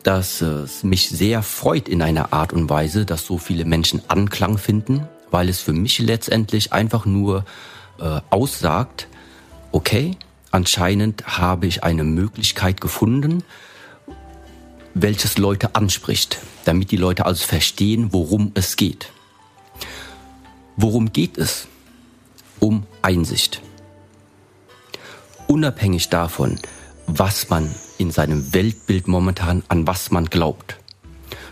dass 0.05 0.40
es 0.40 0.85
mich 0.85 1.09
sehr 1.09 1.42
freut 1.42 1.88
in 1.88 2.03
einer 2.03 2.33
Art 2.33 2.53
und 2.53 2.68
Weise, 2.68 3.05
dass 3.07 3.27
so 3.27 3.38
viele 3.38 3.64
Menschen 3.64 4.03
Anklang 4.09 4.59
finden, 4.59 5.09
weil 5.31 5.49
es 5.49 5.61
für 5.61 5.73
mich 5.73 5.99
letztendlich 5.99 6.73
einfach 6.73 7.07
nur 7.07 7.44
äh, 7.99 8.20
aussagt, 8.31 9.09
okay, 9.73 10.16
anscheinend 10.55 11.27
habe 11.27 11.67
ich 11.67 11.83
eine 11.83 12.05
Möglichkeit 12.05 12.81
gefunden, 12.81 13.43
welches 14.95 15.37
Leute 15.37 15.75
anspricht, 15.75 16.38
damit 16.64 16.93
die 16.93 16.97
Leute 16.97 17.27
also 17.27 17.45
verstehen, 17.45 18.12
worum 18.12 18.53
es 18.55 18.77
geht. 18.77 19.11
Worum 20.77 21.12
geht 21.12 21.38
es? 21.38 21.67
Um 22.61 22.87
Einsicht. 23.03 23.61
Unabhängig 25.49 26.09
davon, 26.09 26.61
was 27.09 27.51
man 27.51 27.69
in 27.99 28.12
seinem 28.12 28.55
Weltbild 28.55 29.09
momentan 29.09 29.64
an 29.69 29.88
was 29.88 30.12
man 30.12 30.27
glaubt. 30.27 30.77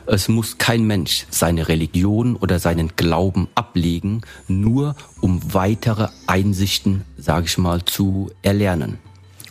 Es 0.07 0.29
muss 0.29 0.59
kein 0.59 0.85
Mensch 0.85 1.27
seine 1.31 1.69
Religion 1.69 2.37
oder 2.37 2.59
seinen 2.59 2.97
Glauben 2.97 3.49
ablegen, 3.55 4.23
nur 4.49 4.97
um 5.21 5.55
weitere 5.55 6.09
Einsichten, 6.27 7.05
sage 7.17 7.47
ich 7.47 7.59
mal, 7.59 7.85
zu 7.85 8.31
erlernen. 8.43 8.99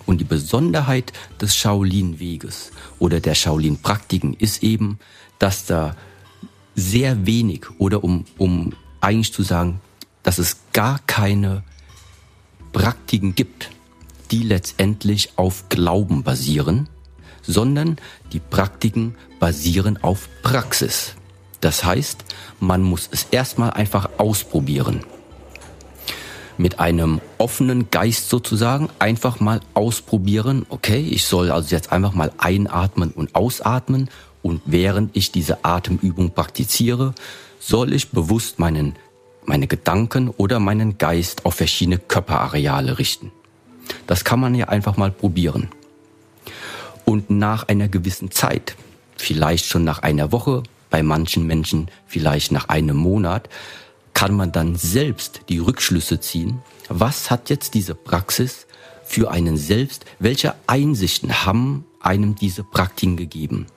Und 0.05 0.19
die 0.19 0.25
Besonderheit 0.25 1.13
des 1.39 1.55
Shaolin-Weges 1.55 2.71
oder 2.99 3.21
der 3.21 3.35
Shaolin-Praktiken 3.35 4.33
ist 4.33 4.61
eben, 4.61 4.99
dass 5.39 5.65
da 5.65 5.95
sehr 6.75 7.25
wenig 7.25 7.67
oder 7.77 8.03
um, 8.03 8.25
um 8.37 8.73
eigentlich 8.99 9.33
zu 9.33 9.43
sagen, 9.43 9.79
dass 10.23 10.37
es 10.37 10.57
gar 10.73 10.99
keine 11.07 11.63
Praktiken 12.73 13.35
gibt, 13.35 13.69
die 14.31 14.43
letztendlich 14.43 15.37
auf 15.37 15.69
Glauben 15.69 16.23
basieren, 16.23 16.89
sondern 17.41 17.97
die 18.33 18.39
Praktiken 18.39 19.15
basieren 19.41 20.01
auf 20.01 20.29
Praxis. 20.43 21.15
Das 21.59 21.83
heißt, 21.83 22.23
man 22.61 22.81
muss 22.81 23.09
es 23.11 23.27
erstmal 23.31 23.71
einfach 23.71 24.07
ausprobieren 24.17 25.03
mit 26.61 26.79
einem 26.79 27.21
offenen 27.39 27.89
Geist 27.89 28.29
sozusagen 28.29 28.89
einfach 28.99 29.39
mal 29.39 29.61
ausprobieren. 29.73 30.65
Okay, 30.69 30.99
ich 30.99 31.25
soll 31.25 31.49
also 31.49 31.75
jetzt 31.75 31.91
einfach 31.91 32.13
mal 32.13 32.31
einatmen 32.37 33.11
und 33.11 33.33
ausatmen 33.33 34.09
und 34.43 34.61
während 34.65 35.15
ich 35.17 35.31
diese 35.31 35.65
Atemübung 35.65 36.31
praktiziere, 36.31 37.13
soll 37.59 37.93
ich 37.93 38.09
bewusst 38.09 38.59
meinen, 38.59 38.95
meine 39.45 39.65
Gedanken 39.65 40.29
oder 40.29 40.59
meinen 40.59 40.99
Geist 40.99 41.45
auf 41.45 41.55
verschiedene 41.55 41.97
Körperareale 41.97 42.99
richten. 42.99 43.31
Das 44.05 44.23
kann 44.23 44.39
man 44.39 44.53
ja 44.53 44.67
einfach 44.67 44.97
mal 44.97 45.11
probieren. 45.11 45.69
Und 47.05 47.31
nach 47.31 47.67
einer 47.67 47.87
gewissen 47.87 48.29
Zeit, 48.29 48.75
vielleicht 49.21 49.65
schon 49.65 49.83
nach 49.83 49.99
einer 49.99 50.31
Woche, 50.31 50.63
bei 50.89 51.03
manchen 51.03 51.47
Menschen 51.47 51.89
vielleicht 52.07 52.51
nach 52.51 52.69
einem 52.69 52.97
Monat, 52.97 53.49
kann 54.13 54.35
man 54.35 54.51
dann 54.51 54.75
selbst 54.75 55.41
die 55.49 55.59
Rückschlüsse 55.59 56.19
ziehen, 56.19 56.59
was 56.89 57.31
hat 57.31 57.49
jetzt 57.49 57.73
diese 57.73 57.95
Praxis 57.95 58.67
für 59.03 59.31
einen 59.31 59.57
selbst, 59.57 60.05
welche 60.19 60.53
Einsichten 60.67 61.45
haben 61.45 61.85
einem 62.01 62.35
diese 62.35 62.63
Praktiken 62.63 63.17
gegeben. 63.17 63.67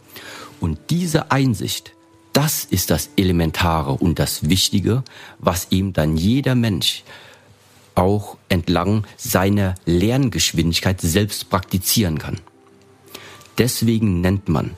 Und 0.60 0.78
diese 0.90 1.30
Einsicht, 1.30 1.92
das 2.32 2.64
ist 2.64 2.90
das 2.90 3.10
Elementare 3.16 3.92
und 3.92 4.18
das 4.18 4.48
Wichtige, 4.48 5.04
was 5.38 5.68
eben 5.70 5.92
dann 5.92 6.16
jeder 6.16 6.54
Mensch 6.54 7.04
auch 7.94 8.36
entlang 8.48 9.06
seiner 9.16 9.74
Lerngeschwindigkeit 9.84 11.00
selbst 11.00 11.48
praktizieren 11.48 12.18
kann. 12.18 12.40
Deswegen 13.58 14.20
nennt 14.20 14.48
man 14.48 14.72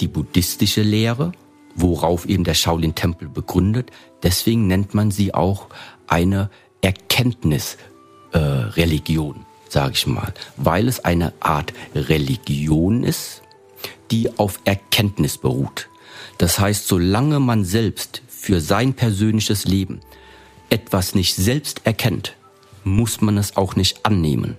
die 0.00 0.08
buddhistische 0.08 0.82
Lehre 0.82 1.32
worauf 1.80 2.26
eben 2.26 2.42
der 2.44 2.54
Shaolin-Tempel 2.54 3.28
begründet. 3.28 3.90
Deswegen 4.22 4.66
nennt 4.66 4.92
man 4.94 5.10
sie 5.10 5.34
auch 5.34 5.66
eine 6.06 6.50
Erkenntnisreligion, 6.80 9.36
äh, 9.36 9.40
sage 9.68 9.92
ich 9.94 10.06
mal, 10.06 10.32
weil 10.56 10.88
es 10.88 11.04
eine 11.04 11.34
Art 11.40 11.74
Religion 11.94 13.04
ist, 13.04 13.42
die 14.10 14.38
auf 14.38 14.60
Erkenntnis 14.64 15.36
beruht. 15.38 15.88
Das 16.38 16.58
heißt, 16.58 16.88
solange 16.88 17.38
man 17.40 17.64
selbst 17.64 18.22
für 18.28 18.60
sein 18.60 18.94
persönliches 18.94 19.64
Leben 19.64 20.00
etwas 20.70 21.14
nicht 21.14 21.34
selbst 21.34 21.82
erkennt, 21.84 22.34
muss 22.84 23.20
man 23.20 23.36
es 23.38 23.56
auch 23.56 23.74
nicht 23.76 24.04
annehmen. 24.04 24.56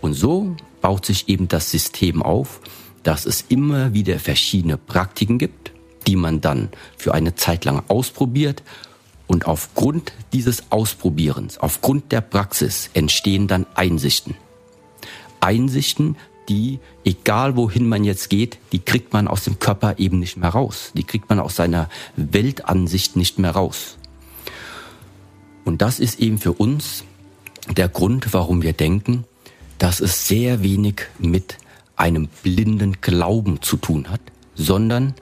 Und 0.00 0.14
so 0.14 0.56
baut 0.80 1.06
sich 1.06 1.28
eben 1.28 1.46
das 1.48 1.70
System 1.70 2.22
auf, 2.22 2.60
dass 3.04 3.26
es 3.26 3.44
immer 3.48 3.94
wieder 3.94 4.18
verschiedene 4.18 4.76
Praktiken 4.76 5.38
gibt, 5.38 5.72
die 6.06 6.16
man 6.16 6.40
dann 6.40 6.70
für 6.96 7.14
eine 7.14 7.34
Zeit 7.34 7.64
lang 7.64 7.82
ausprobiert 7.88 8.62
und 9.26 9.46
aufgrund 9.46 10.12
dieses 10.32 10.70
Ausprobierens, 10.70 11.58
aufgrund 11.58 12.12
der 12.12 12.20
Praxis 12.20 12.90
entstehen 12.92 13.46
dann 13.46 13.66
Einsichten. 13.74 14.34
Einsichten, 15.40 16.16
die, 16.48 16.78
egal 17.04 17.56
wohin 17.56 17.88
man 17.88 18.04
jetzt 18.04 18.28
geht, 18.28 18.58
die 18.72 18.80
kriegt 18.80 19.12
man 19.12 19.28
aus 19.28 19.44
dem 19.44 19.58
Körper 19.58 19.98
eben 19.98 20.18
nicht 20.18 20.36
mehr 20.36 20.50
raus. 20.50 20.92
Die 20.94 21.04
kriegt 21.04 21.28
man 21.30 21.40
aus 21.40 21.56
seiner 21.56 21.88
Weltansicht 22.16 23.16
nicht 23.16 23.38
mehr 23.38 23.52
raus. 23.52 23.96
Und 25.64 25.80
das 25.80 26.00
ist 26.00 26.20
eben 26.20 26.38
für 26.38 26.52
uns 26.52 27.04
der 27.76 27.88
Grund, 27.88 28.34
warum 28.34 28.62
wir 28.62 28.74
denken, 28.74 29.24
dass 29.78 30.00
es 30.00 30.28
sehr 30.28 30.62
wenig 30.62 31.06
mit 31.18 31.56
einem 31.96 32.28
blinden 32.42 33.00
Glauben 33.00 33.62
zu 33.62 33.76
tun 33.76 34.10
hat, 34.10 34.20
sondern 34.54 35.14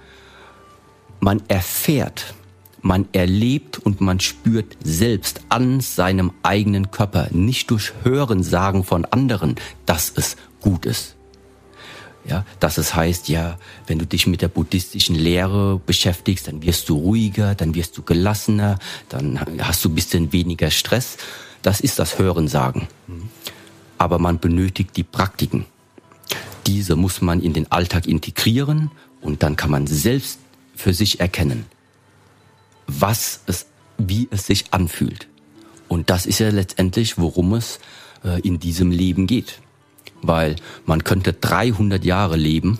man 1.21 1.43
erfährt, 1.49 2.35
man 2.81 3.07
erlebt 3.13 3.79
und 3.79 4.01
man 4.01 4.21
spürt 4.21 4.77
selbst 4.83 5.43
an 5.49 5.81
seinem 5.81 6.33
eigenen 6.43 6.91
Körper, 6.91 7.29
nicht 7.31 7.71
durch 7.71 7.93
Hörensagen 8.03 8.85
von 8.85 9.05
anderen, 9.05 9.55
dass 9.87 10.13
es 10.17 10.37
gut 10.61 10.85
ist. 10.85 11.17
Ja, 12.25 12.45
dass 12.61 12.79
es 12.79 12.95
heißt, 12.95 13.29
ja, 13.29 13.59
wenn 13.89 13.99
du 13.99 14.07
dich 14.07 14.29
mit 14.29 14.43
der 14.43 14.49
buddhistischen 14.49 15.17
Lehre 15.17 15.81
beschäftigst, 15.85 16.47
dann 16.47 16.63
wirst 16.63 16.89
du 16.89 16.97
ruhiger, 16.97 17.57
dann 17.57 17.75
wirst 17.75 17.99
du 17.99 18.03
gelassener, 18.03 18.79
dann 19.09 19.41
hast 19.61 19.85
du 19.85 19.89
ein 19.89 19.95
bisschen 19.95 20.33
weniger 20.33 20.71
Stress. 20.71 21.17
Das 21.63 21.81
ist 21.81 21.99
das 21.99 22.19
Hörensagen. 22.19 22.87
Aber 23.99 24.19
man 24.19 24.39
benötigt 24.39 24.97
die 24.97 25.03
Praktiken. 25.03 25.67
Diese 26.67 26.97
muss 26.97 27.21
man 27.21 27.41
in 27.41 27.53
den 27.53 27.71
Alltag 27.71 28.07
integrieren 28.07 28.91
und 29.21 29.43
dann 29.43 29.57
kann 29.57 29.71
man 29.71 29.87
selbst 29.87 30.39
für 30.75 30.93
sich 30.93 31.21
erkennen, 31.21 31.67
was 32.87 33.41
es, 33.47 33.67
wie 33.99 34.29
es 34.31 34.47
sich 34.47 34.73
anfühlt. 34.73 35.29
Und 35.89 36.11
das 36.11 36.27
ist 36.27 36.39
ja 36.39 36.51
letztendlich, 36.51 37.19
worum 37.19 37.55
es 37.55 37.79
äh, 38.25 38.41
in 38.41 38.59
diesem 38.59 38.91
Leben 38.91 39.27
geht. 39.27 39.61
Weil 40.23 40.57
man 40.87 41.05
könnte 41.05 41.33
300 41.33 42.05
Jahre 42.05 42.37
leben, 42.37 42.79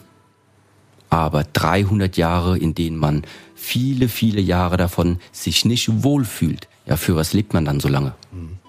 aber 1.11 1.45
300 1.45 2.17
Jahre, 2.17 2.57
in 2.57 2.75
denen 2.75 2.97
man 2.97 3.25
viele, 3.55 4.09
viele 4.09 4.41
Jahre 4.41 4.77
davon 4.77 5.19
sich 5.31 5.65
nicht 5.65 6.03
wohlfühlt. 6.03 6.69
Ja, 6.87 6.97
für 6.97 7.17
was 7.17 7.33
lebt 7.33 7.53
man 7.53 7.65
dann 7.65 7.81
so 7.81 7.89
lange? 7.89 8.15
Mhm. 8.33 8.62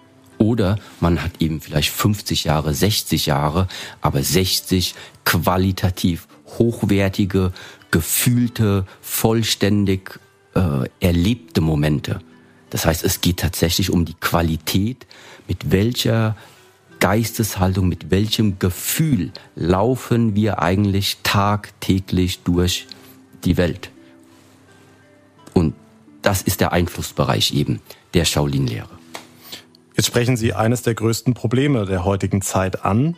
Oder 0.44 0.78
man 1.00 1.24
hat 1.24 1.32
eben 1.40 1.62
vielleicht 1.62 1.90
50 1.90 2.44
Jahre, 2.44 2.74
60 2.74 3.28
Jahre, 3.28 3.70
aber 4.02 4.22
60 4.22 4.94
qualitativ 5.24 6.28
hochwertige, 6.60 7.54
gefühlte, 7.92 8.86
vollständig 9.00 10.20
äh, 10.54 10.90
erlebte 11.00 11.62
Momente. 11.62 12.20
Das 12.72 12.86
heißt, 12.86 13.06
es 13.06 13.22
geht 13.22 13.38
tatsächlich 13.38 13.90
um 13.90 14.04
die 14.04 14.16
Qualität, 14.16 15.08
mit 15.48 15.72
welcher 15.72 16.36
Geisteshaltung, 17.00 17.88
mit 17.88 18.12
welchem 18.12 18.60
Gefühl 18.60 19.32
laufen 19.56 20.36
wir 20.36 20.62
eigentlich 20.62 21.20
tagtäglich 21.24 22.40
durch 22.44 22.88
die 23.46 23.56
Welt. 23.56 23.92
Und 25.54 25.74
das 26.22 26.42
ist 26.42 26.60
der 26.60 26.74
Einflussbereich 26.74 27.54
eben 27.54 27.80
der 28.14 28.26
Shaolin-Lehre. 28.26 29.03
Jetzt 29.96 30.08
sprechen 30.08 30.38
Sie 30.38 30.54
eines 30.54 30.82
der 30.82 30.96
größten 30.96 31.34
Probleme 31.36 31.86
der 31.86 32.04
heutigen 32.04 32.42
Zeit 32.42 32.84
an. 32.84 33.16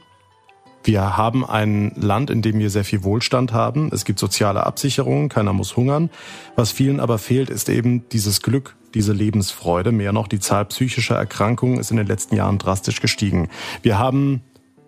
Wir 0.84 1.18
haben 1.18 1.46
ein 1.46 1.94
Land, 1.96 2.30
in 2.30 2.42
dem 2.42 2.60
wir 2.60 2.70
sehr 2.70 2.84
viel 2.84 3.04
Wohlstand 3.04 3.54
haben. 3.54 3.90
Es 3.92 4.06
gibt 4.06 4.20
soziale 4.20 4.66
Absicherungen, 4.66 5.30
keiner 5.30 5.54
muss 5.54 5.78
hungern. 5.78 6.10
Was 6.56 6.72
vielen 6.72 7.00
aber 7.00 7.18
fehlt, 7.18 7.50
ist 7.50 7.70
eben 7.70 8.08
dieses 8.10 8.42
Glück, 8.42 8.76
diese 8.94 9.14
Lebensfreude. 9.14 9.92
Mehr 9.92 10.12
noch, 10.12 10.28
die 10.28 10.40
Zahl 10.40 10.66
psychischer 10.66 11.16
Erkrankungen 11.16 11.80
ist 11.80 11.92
in 11.92 11.98
den 11.98 12.08
letzten 12.08 12.36
Jahren 12.36 12.60
drastisch 12.60 13.02
gestiegen. 13.02 13.50
Wir 13.82 13.98
haben 13.98 14.44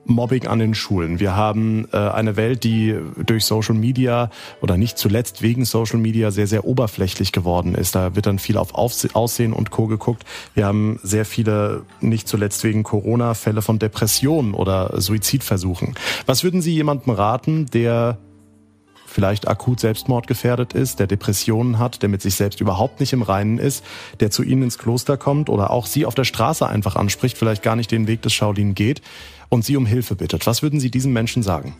Mobbing 0.07 0.47
an 0.47 0.59
den 0.59 0.73
Schulen. 0.73 1.19
Wir 1.19 1.35
haben 1.35 1.87
äh, 1.91 1.97
eine 1.97 2.35
Welt, 2.35 2.63
die 2.63 2.95
durch 3.25 3.45
Social 3.45 3.75
Media 3.75 4.29
oder 4.61 4.77
nicht 4.77 4.97
zuletzt 4.97 5.41
wegen 5.41 5.65
Social 5.65 5.99
Media 5.99 6.31
sehr, 6.31 6.47
sehr 6.47 6.65
oberflächlich 6.65 7.31
geworden 7.31 7.75
ist. 7.75 7.95
Da 7.95 8.15
wird 8.15 8.25
dann 8.25 8.39
viel 8.39 8.57
auf 8.57 8.73
Aussehen 8.73 9.53
und 9.53 9.71
Co. 9.71 9.87
geguckt. 9.87 10.23
Wir 10.53 10.65
haben 10.65 10.99
sehr 11.03 11.25
viele, 11.25 11.83
nicht 12.01 12.27
zuletzt 12.27 12.63
wegen 12.63 12.83
Corona, 12.83 13.33
Fälle 13.33 13.61
von 13.61 13.79
Depressionen 13.79 14.53
oder 14.53 14.99
Suizidversuchen. 14.99 15.95
Was 16.25 16.43
würden 16.43 16.61
Sie 16.61 16.73
jemandem 16.73 17.13
raten, 17.13 17.65
der 17.67 18.17
vielleicht 19.17 19.47
akut 19.47 19.79
selbstmordgefährdet 19.79 20.73
ist, 20.73 20.99
der 20.99 21.07
Depressionen 21.07 21.79
hat, 21.79 22.03
der 22.03 22.09
mit 22.09 22.21
sich 22.21 22.35
selbst 22.35 22.61
überhaupt 22.61 22.99
nicht 22.99 23.13
im 23.13 23.23
Reinen 23.23 23.57
ist, 23.57 23.83
der 24.19 24.29
zu 24.29 24.43
Ihnen 24.43 24.61
ins 24.61 24.77
Kloster 24.77 25.17
kommt 25.17 25.49
oder 25.49 25.71
auch 25.71 25.87
Sie 25.87 26.05
auf 26.05 26.13
der 26.13 26.23
Straße 26.23 26.67
einfach 26.67 26.95
anspricht, 26.95 27.35
vielleicht 27.35 27.63
gar 27.63 27.75
nicht 27.75 27.89
den 27.89 28.05
Weg 28.05 28.21
des 28.21 28.33
Shaolin 28.33 28.75
geht 28.75 29.01
und 29.49 29.65
Sie 29.65 29.75
um 29.75 29.87
Hilfe 29.87 30.13
bittet. 30.13 30.45
Was 30.45 30.61
würden 30.61 30.79
Sie 30.79 30.91
diesen 30.91 31.13
Menschen 31.13 31.41
sagen? 31.41 31.75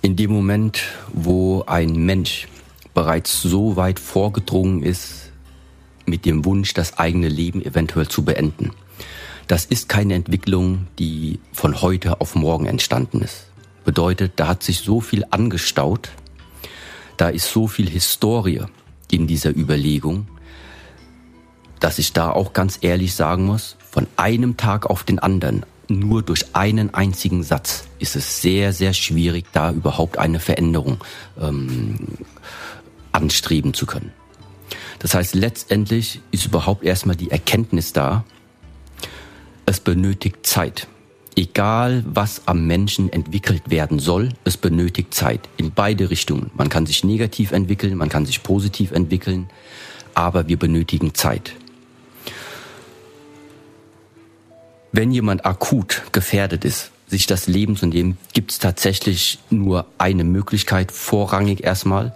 In 0.00 0.14
dem 0.14 0.30
Moment, 0.30 0.80
wo 1.12 1.64
ein 1.66 1.96
Mensch 1.96 2.46
bereits 2.94 3.42
so 3.42 3.74
weit 3.74 3.98
vorgedrungen 3.98 4.84
ist, 4.84 5.32
mit 6.06 6.24
dem 6.24 6.44
Wunsch, 6.44 6.72
das 6.72 7.00
eigene 7.00 7.28
Leben 7.28 7.64
eventuell 7.64 8.06
zu 8.06 8.24
beenden. 8.24 8.70
Das 9.48 9.64
ist 9.64 9.88
keine 9.88 10.14
Entwicklung, 10.14 10.86
die 11.00 11.40
von 11.52 11.82
heute 11.82 12.20
auf 12.20 12.36
morgen 12.36 12.66
entstanden 12.66 13.22
ist. 13.22 13.49
Bedeutet, 13.84 14.32
da 14.36 14.48
hat 14.48 14.62
sich 14.62 14.80
so 14.80 15.00
viel 15.00 15.24
angestaut, 15.30 16.10
da 17.16 17.28
ist 17.28 17.50
so 17.50 17.66
viel 17.66 17.88
Historie 17.88 18.62
in 19.10 19.26
dieser 19.26 19.50
Überlegung, 19.50 20.28
dass 21.80 21.98
ich 21.98 22.12
da 22.12 22.30
auch 22.30 22.52
ganz 22.52 22.78
ehrlich 22.82 23.14
sagen 23.14 23.46
muss, 23.46 23.76
von 23.90 24.06
einem 24.16 24.56
Tag 24.56 24.86
auf 24.86 25.02
den 25.02 25.18
anderen, 25.18 25.64
nur 25.88 26.22
durch 26.22 26.54
einen 26.54 26.94
einzigen 26.94 27.42
Satz, 27.42 27.84
ist 27.98 28.14
es 28.14 28.40
sehr, 28.40 28.72
sehr 28.72 28.92
schwierig, 28.92 29.46
da 29.52 29.72
überhaupt 29.72 30.18
eine 30.18 30.38
Veränderung 30.38 30.98
ähm, 31.40 31.98
anstreben 33.12 33.74
zu 33.74 33.86
können. 33.86 34.12
Das 35.00 35.14
heißt, 35.14 35.34
letztendlich 35.34 36.20
ist 36.30 36.46
überhaupt 36.46 36.84
erstmal 36.84 37.16
die 37.16 37.30
Erkenntnis 37.30 37.92
da, 37.92 38.24
es 39.66 39.80
benötigt 39.80 40.46
Zeit 40.46 40.86
egal 41.40 42.04
was 42.06 42.42
am 42.46 42.66
Menschen 42.66 43.10
entwickelt 43.10 43.62
werden 43.70 43.98
soll, 43.98 44.28
es 44.44 44.58
benötigt 44.58 45.14
Zeit 45.14 45.48
in 45.56 45.72
beide 45.72 46.10
Richtungen. 46.10 46.50
Man 46.54 46.68
kann 46.68 46.84
sich 46.84 47.02
negativ 47.02 47.52
entwickeln, 47.52 47.96
man 47.96 48.10
kann 48.10 48.26
sich 48.26 48.42
positiv 48.42 48.92
entwickeln, 48.92 49.48
aber 50.14 50.48
wir 50.48 50.58
benötigen 50.58 51.14
Zeit. 51.14 51.52
Wenn 54.92 55.12
jemand 55.12 55.46
akut 55.46 56.02
gefährdet 56.12 56.64
ist, 56.64 56.90
sich 57.06 57.26
das 57.26 57.46
Leben 57.46 57.76
zu 57.76 57.86
nehmen, 57.86 58.18
gibt 58.34 58.50
es 58.50 58.58
tatsächlich 58.58 59.38
nur 59.48 59.86
eine 59.96 60.24
Möglichkeit, 60.24 60.92
vorrangig 60.92 61.64
erstmal 61.64 62.14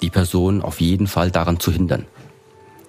die 0.00 0.10
Person 0.10 0.62
auf 0.62 0.80
jeden 0.80 1.08
Fall 1.08 1.30
daran 1.30 1.60
zu 1.60 1.70
hindern. 1.72 2.06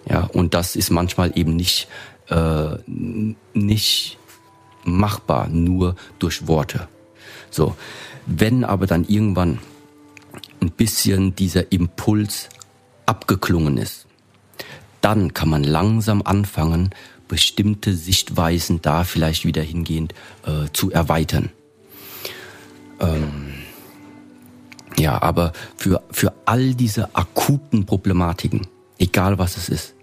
Ja, 0.10 0.22
und 0.22 0.54
das 0.54 0.76
ist 0.76 0.92
manchmal 0.92 1.38
eben 1.38 1.56
nicht, 1.56 1.88
äh, 2.30 2.78
nicht 3.54 4.18
machbar 4.86 5.48
nur 5.50 5.96
durch 6.20 6.48
Worte. 6.48 6.88
So, 7.50 7.76
wenn 8.26 8.64
aber 8.64 8.88
dann 8.88 9.06
irgendwann 9.06 9.60
ein 10.62 10.72
bisschen 10.72 11.36
dieser 11.36 11.72
Impuls 11.72 12.50
abgeklungen 13.06 13.78
ist, 13.78 14.08
dann 15.02 15.34
kann 15.34 15.50
man 15.50 15.64
langsam 15.64 16.22
anfangen, 16.24 16.92
bestimmte 17.28 17.94
Sichtweisen 17.96 18.82
da 18.82 19.04
vielleicht 19.04 19.46
wieder 19.46 19.62
hingehend 19.62 20.14
äh, 20.46 20.72
zu 20.72 20.92
erweitern. 20.92 21.50
Ähm, 23.00 23.54
ja, 24.98 25.22
aber 25.22 25.54
für, 25.76 26.04
für 26.12 26.34
all 26.46 26.76
diese 26.76 27.16
akuten 27.16 27.86
Problematiken, 27.86 28.68
egal 28.98 29.38
was 29.40 29.58
es 29.58 29.70
ist, 29.70 29.96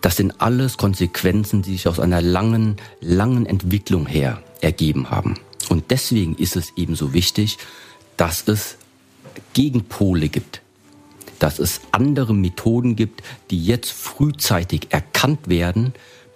das 0.00 0.16
sind 0.16 0.40
alles 0.40 0.76
Konsequenzen, 0.76 1.62
die 1.62 1.72
sich 1.72 1.88
aus 1.88 2.00
einer 2.00 2.22
langen, 2.22 2.76
langen 3.00 3.46
Entwicklung 3.46 4.06
her 4.06 4.42
ergeben 4.60 5.10
haben. 5.10 5.34
Und 5.68 5.90
deswegen 5.90 6.36
ist 6.36 6.56
es 6.56 6.72
ebenso 6.76 7.12
wichtig, 7.12 7.58
dass 8.16 8.46
es 8.48 8.76
Gegenpole 9.54 10.28
gibt, 10.28 10.62
dass 11.38 11.58
es 11.58 11.80
andere 11.92 12.34
Methoden 12.34 12.96
gibt, 12.96 13.22
die 13.50 13.62
jetzt 13.62 13.92
frühzeitig 13.92 14.88
erkannt 14.90 15.48
werden, 15.48 15.92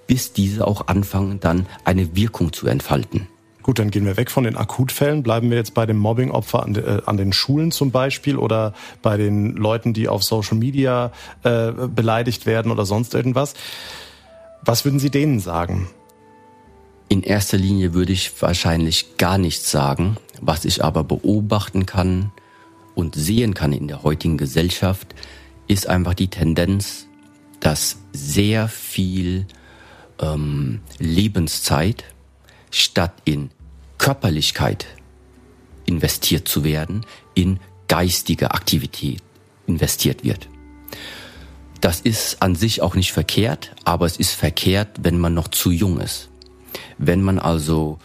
bis 0.07 0.33
diese 0.33 0.67
auch 0.67 0.89
anfangen 0.89 1.41
dann 1.41 1.67
eine 1.85 2.15
Wirkung 2.15 2.53
zu 2.53 2.67
entfalten. 2.67 3.29
Gut, 3.63 3.79
dann 3.79 3.91
gehen 3.91 4.05
wir 4.05 4.17
weg 4.17 4.31
von 4.31 4.45
den 4.45 4.57
Akutfällen. 4.57 5.23
Bleiben 5.23 5.51
wir 5.51 5.57
jetzt 5.57 5.75
bei 5.75 5.87
dem 5.87 5.97
Mobbingopfer 5.97 6.63
an, 6.63 6.75
äh, 6.75 7.01
an 7.07 7.17
den 7.17 7.33
Schulen 7.33 7.71
zum 7.71 7.91
Beispiel 7.91 8.37
oder 8.37 8.75
bei 9.03 9.17
den 9.17 9.57
Leuten, 9.57 9.93
die 9.93 10.09
auf 10.09 10.25
Social 10.25 10.57
Media 10.57 11.13
äh, 11.45 11.73
beleidigt 11.73 12.47
werden 12.47 12.73
oder 12.73 12.85
sonst 12.85 13.15
irgendwas. 13.15 13.55
Was 14.65 14.85
würden 14.85 14.99
Sie 14.99 15.11
denen 15.11 15.39
sagen? 15.41 15.89
In 17.09 17.23
erster 17.23 17.57
Linie 17.57 17.95
würde 17.95 18.13
ich 18.13 18.41
wahrscheinlich 18.41 19.17
gar 19.17 19.39
nichts 19.39 19.71
sagen. 19.71 20.17
Was 20.41 20.65
ich 20.65 20.83
aber 20.83 21.05
beobachten 21.05 21.87
kann 21.87 22.33
und 22.95 23.15
sehen 23.15 23.55
kann 23.55 23.73
in 23.73 23.87
der 23.87 24.03
heutigen 24.03 24.39
Gesellschaft, 24.39 25.15
ist 25.69 25.89
einfach 25.89 26.15
die 26.15 26.29
Tendenz, 26.29 27.07
dass 27.61 27.99
sehr 28.13 28.67
viel 28.69 29.47
ähm, 30.21 30.81
Lebenszeit 30.99 32.05
statt 32.73 33.15
in 33.25 33.51
Körperlichkeit 33.99 34.87
investiert 35.87 36.49
zu 36.49 36.65
werden, 36.65 37.07
in 37.35 37.61
geistige 37.87 38.51
Aktivität 38.51 39.23
investiert 39.67 40.25
wird. 40.25 40.49
Das 41.81 42.01
ist 42.01 42.43
an 42.43 42.55
sich 42.55 42.83
auch 42.83 42.95
nicht 42.95 43.13
verkehrt, 43.13 43.75
aber 43.85 44.07
es 44.07 44.17
ist 44.17 44.33
verkehrt, 44.33 44.89
wenn 45.03 45.19
man 45.19 45.35
noch 45.35 45.49
zu 45.49 45.71
jung 45.71 46.01
ist. 46.01 46.29
Wenn 46.99 47.23
man 47.23 47.39
also 47.39 47.99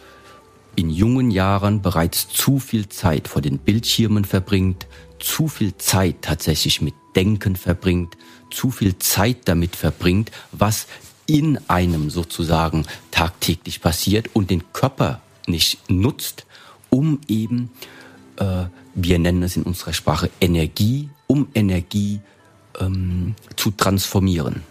in 0.76 0.90
jungen 0.90 1.30
Jahren 1.30 1.82
bereits 1.82 2.28
zu 2.28 2.58
viel 2.58 2.88
Zeit 2.88 3.28
vor 3.28 3.42
den 3.42 3.58
Bildschirmen 3.58 4.24
verbringt, 4.24 4.86
zu 5.18 5.48
viel 5.48 5.76
Zeit 5.76 6.22
tatsächlich 6.22 6.80
mit 6.80 6.94
Denken 7.16 7.56
verbringt, 7.56 8.16
zu 8.50 8.70
viel 8.70 8.98
Zeit 8.98 9.48
damit 9.48 9.74
verbringt, 9.74 10.30
was 10.52 10.86
in 11.28 11.58
einem 11.68 12.10
sozusagen 12.10 12.86
tagtäglich 13.10 13.80
passiert 13.80 14.30
und 14.34 14.50
den 14.50 14.72
Körper 14.72 15.20
nicht 15.46 15.88
nutzt, 15.88 16.46
um 16.90 17.20
eben, 17.28 17.70
äh, 18.36 18.64
wir 18.94 19.18
nennen 19.18 19.42
es 19.42 19.56
in 19.56 19.62
unserer 19.62 19.92
Sprache 19.92 20.30
Energie, 20.40 21.10
um 21.26 21.48
Energie 21.54 22.20
ähm, 22.80 23.34
zu 23.56 23.70
transformieren. 23.70 24.62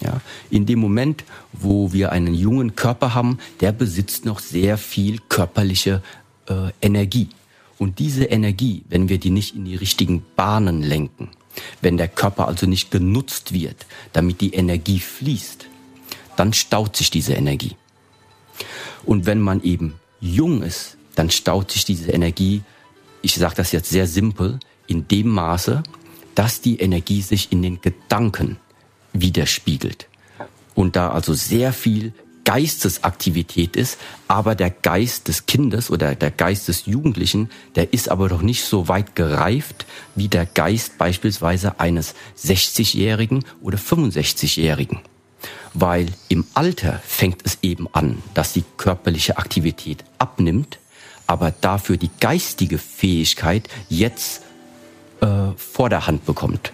Ja, 0.00 0.20
in 0.50 0.64
dem 0.64 0.78
Moment, 0.78 1.24
wo 1.52 1.92
wir 1.92 2.12
einen 2.12 2.32
jungen 2.32 2.76
Körper 2.76 3.12
haben, 3.12 3.38
der 3.60 3.72
besitzt 3.72 4.24
noch 4.24 4.38
sehr 4.38 4.78
viel 4.78 5.18
körperliche 5.28 6.00
äh, 6.48 6.70
Energie. 6.80 7.28
Und 7.78 7.98
diese 7.98 8.24
Energie, 8.24 8.84
wenn 8.88 9.08
wir 9.08 9.18
die 9.18 9.30
nicht 9.30 9.54
in 9.56 9.64
die 9.64 9.76
richtigen 9.76 10.24
Bahnen 10.36 10.80
lenken, 10.80 11.28
wenn 11.82 11.98
der 11.98 12.08
Körper 12.08 12.48
also 12.48 12.66
nicht 12.66 12.90
genutzt 12.90 13.52
wird, 13.52 13.84
damit 14.12 14.40
die 14.40 14.54
Energie 14.54 15.00
fließt, 15.00 15.66
dann 16.36 16.52
staut 16.52 16.96
sich 16.96 17.10
diese 17.10 17.34
Energie. 17.34 17.76
Und 19.04 19.26
wenn 19.26 19.40
man 19.40 19.62
eben 19.62 19.94
jung 20.20 20.62
ist, 20.62 20.96
dann 21.14 21.30
staut 21.30 21.70
sich 21.70 21.84
diese 21.84 22.12
Energie, 22.12 22.62
ich 23.20 23.34
sage 23.34 23.54
das 23.56 23.72
jetzt 23.72 23.90
sehr 23.90 24.06
simpel, 24.06 24.58
in 24.86 25.08
dem 25.08 25.28
Maße, 25.28 25.82
dass 26.34 26.60
die 26.60 26.78
Energie 26.78 27.22
sich 27.22 27.52
in 27.52 27.62
den 27.62 27.80
Gedanken 27.80 28.58
widerspiegelt. 29.12 30.08
Und 30.74 30.96
da 30.96 31.10
also 31.10 31.34
sehr 31.34 31.72
viel 31.72 32.14
Geistesaktivität 32.44 33.76
ist, 33.76 33.98
aber 34.26 34.54
der 34.54 34.70
Geist 34.70 35.28
des 35.28 35.46
Kindes 35.46 35.90
oder 35.90 36.14
der 36.14 36.30
Geist 36.30 36.66
des 36.68 36.86
Jugendlichen, 36.86 37.50
der 37.76 37.92
ist 37.92 38.08
aber 38.08 38.28
doch 38.28 38.42
nicht 38.42 38.64
so 38.64 38.88
weit 38.88 39.14
gereift 39.14 39.86
wie 40.16 40.28
der 40.28 40.46
Geist 40.46 40.98
beispielsweise 40.98 41.78
eines 41.78 42.14
60-Jährigen 42.38 43.44
oder 43.60 43.78
65-Jährigen. 43.78 45.00
Weil 45.74 46.06
im 46.28 46.44
Alter 46.54 47.00
fängt 47.04 47.44
es 47.44 47.58
eben 47.62 47.88
an, 47.92 48.22
dass 48.34 48.52
die 48.52 48.64
körperliche 48.76 49.38
Aktivität 49.38 50.04
abnimmt, 50.18 50.78
aber 51.26 51.52
dafür 51.60 51.96
die 51.96 52.10
geistige 52.20 52.78
Fähigkeit 52.78 53.68
jetzt 53.88 54.42
äh, 55.20 55.52
Vorderhand 55.56 56.26
bekommt. 56.26 56.72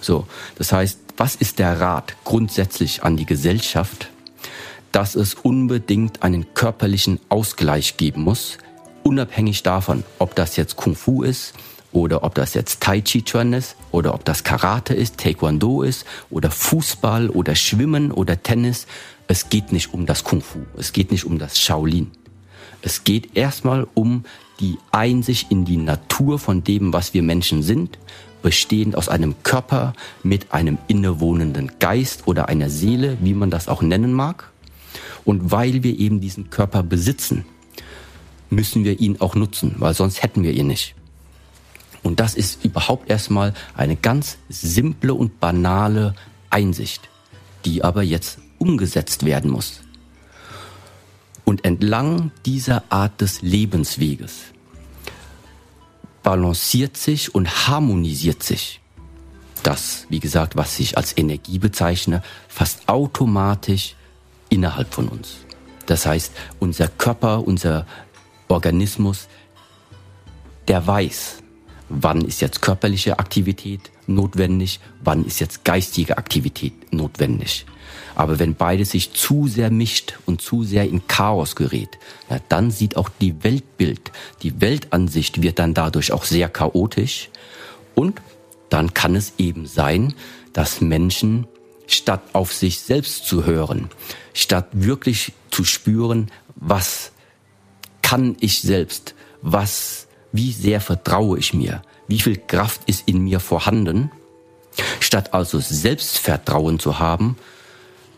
So, 0.00 0.26
das 0.56 0.72
heißt, 0.72 0.98
was 1.16 1.34
ist 1.34 1.58
der 1.58 1.80
Rat 1.80 2.14
grundsätzlich 2.24 3.02
an 3.02 3.16
die 3.16 3.26
Gesellschaft? 3.26 4.10
Dass 4.92 5.14
es 5.14 5.34
unbedingt 5.34 6.22
einen 6.22 6.54
körperlichen 6.54 7.20
Ausgleich 7.28 7.96
geben 7.96 8.22
muss, 8.22 8.58
unabhängig 9.02 9.62
davon, 9.62 10.04
ob 10.18 10.34
das 10.34 10.56
jetzt 10.56 10.76
Kung 10.76 10.94
Fu 10.94 11.22
ist 11.22 11.54
oder 11.96 12.22
ob 12.24 12.34
das 12.34 12.52
jetzt 12.52 12.82
Tai 12.82 13.00
Chi 13.00 13.22
Chuan 13.22 13.54
ist 13.54 13.74
oder 13.90 14.12
ob 14.12 14.22
das 14.26 14.44
Karate 14.44 14.92
ist, 14.92 15.16
Taekwondo 15.16 15.80
ist 15.80 16.04
oder 16.28 16.50
Fußball 16.50 17.30
oder 17.30 17.54
Schwimmen 17.54 18.12
oder 18.12 18.42
Tennis. 18.42 18.86
Es 19.28 19.48
geht 19.48 19.72
nicht 19.72 19.94
um 19.94 20.04
das 20.04 20.22
Kung 20.22 20.42
Fu, 20.42 20.58
es 20.76 20.92
geht 20.92 21.10
nicht 21.10 21.24
um 21.24 21.38
das 21.38 21.58
Shaolin. 21.58 22.10
Es 22.82 23.04
geht 23.04 23.34
erstmal 23.34 23.86
um 23.94 24.24
die 24.60 24.76
Einsicht 24.92 25.50
in 25.50 25.64
die 25.64 25.78
Natur 25.78 26.38
von 26.38 26.62
dem, 26.62 26.92
was 26.92 27.14
wir 27.14 27.22
Menschen 27.22 27.62
sind, 27.62 27.98
bestehend 28.42 28.94
aus 28.94 29.08
einem 29.08 29.34
Körper 29.42 29.94
mit 30.22 30.52
einem 30.52 30.76
innewohnenden 30.88 31.78
Geist 31.78 32.26
oder 32.26 32.50
einer 32.50 32.68
Seele, 32.68 33.16
wie 33.22 33.32
man 33.32 33.50
das 33.50 33.68
auch 33.68 33.80
nennen 33.80 34.12
mag. 34.12 34.52
Und 35.24 35.50
weil 35.50 35.82
wir 35.82 35.98
eben 35.98 36.20
diesen 36.20 36.50
Körper 36.50 36.82
besitzen, 36.82 37.46
müssen 38.50 38.84
wir 38.84 39.00
ihn 39.00 39.18
auch 39.18 39.34
nutzen, 39.34 39.76
weil 39.78 39.94
sonst 39.94 40.22
hätten 40.22 40.42
wir 40.42 40.52
ihn 40.52 40.66
nicht. 40.66 40.94
Und 42.02 42.20
das 42.20 42.34
ist 42.34 42.64
überhaupt 42.64 43.10
erstmal 43.10 43.54
eine 43.76 43.96
ganz 43.96 44.38
simple 44.48 45.14
und 45.14 45.40
banale 45.40 46.14
Einsicht, 46.50 47.08
die 47.64 47.82
aber 47.82 48.02
jetzt 48.02 48.38
umgesetzt 48.58 49.24
werden 49.24 49.50
muss. 49.50 49.80
Und 51.44 51.64
entlang 51.64 52.32
dieser 52.44 52.82
Art 52.88 53.20
des 53.20 53.42
Lebensweges 53.42 54.46
balanciert 56.22 56.96
sich 56.96 57.34
und 57.34 57.68
harmonisiert 57.68 58.42
sich 58.42 58.80
das, 59.62 60.06
wie 60.08 60.20
gesagt, 60.20 60.56
was 60.56 60.78
ich 60.78 60.96
als 60.96 61.16
Energie 61.16 61.58
bezeichne, 61.58 62.22
fast 62.48 62.88
automatisch 62.88 63.96
innerhalb 64.48 64.92
von 64.94 65.08
uns. 65.08 65.38
Das 65.86 66.06
heißt, 66.06 66.32
unser 66.58 66.88
Körper, 66.88 67.46
unser 67.46 67.86
Organismus, 68.48 69.28
der 70.68 70.86
weiß, 70.86 71.38
wann 71.88 72.22
ist 72.22 72.40
jetzt 72.40 72.62
körperliche 72.62 73.18
Aktivität 73.18 73.90
notwendig, 74.06 74.80
wann 75.02 75.24
ist 75.24 75.40
jetzt 75.40 75.64
geistige 75.64 76.18
Aktivität 76.18 76.92
notwendig. 76.92 77.66
Aber 78.14 78.38
wenn 78.38 78.54
beides 78.54 78.92
sich 78.92 79.12
zu 79.12 79.46
sehr 79.46 79.70
mischt 79.70 80.14
und 80.24 80.40
zu 80.40 80.64
sehr 80.64 80.88
in 80.88 81.06
Chaos 81.06 81.54
gerät, 81.54 81.98
ja, 82.30 82.38
dann 82.48 82.70
sieht 82.70 82.96
auch 82.96 83.10
die 83.20 83.44
Weltbild, 83.44 84.10
die 84.42 84.60
Weltansicht 84.60 85.42
wird 85.42 85.58
dann 85.58 85.74
dadurch 85.74 86.12
auch 86.12 86.24
sehr 86.24 86.48
chaotisch. 86.48 87.28
Und 87.94 88.20
dann 88.70 88.94
kann 88.94 89.14
es 89.14 89.34
eben 89.38 89.66
sein, 89.66 90.14
dass 90.52 90.80
Menschen 90.80 91.46
statt 91.86 92.22
auf 92.32 92.52
sich 92.52 92.80
selbst 92.80 93.26
zu 93.26 93.44
hören, 93.44 93.90
statt 94.32 94.68
wirklich 94.72 95.32
zu 95.50 95.64
spüren, 95.64 96.30
was 96.56 97.12
kann 98.02 98.36
ich 98.40 98.60
selbst, 98.60 99.14
was, 99.42 100.05
wie 100.36 100.52
sehr 100.52 100.80
vertraue 100.80 101.38
ich 101.38 101.54
mir, 101.54 101.82
wie 102.08 102.20
viel 102.20 102.36
Kraft 102.36 102.82
ist 102.86 103.08
in 103.08 103.22
mir 103.24 103.40
vorhanden, 103.40 104.10
statt 105.00 105.34
also 105.34 105.58
Selbstvertrauen 105.58 106.78
zu 106.78 106.98
haben, 106.98 107.36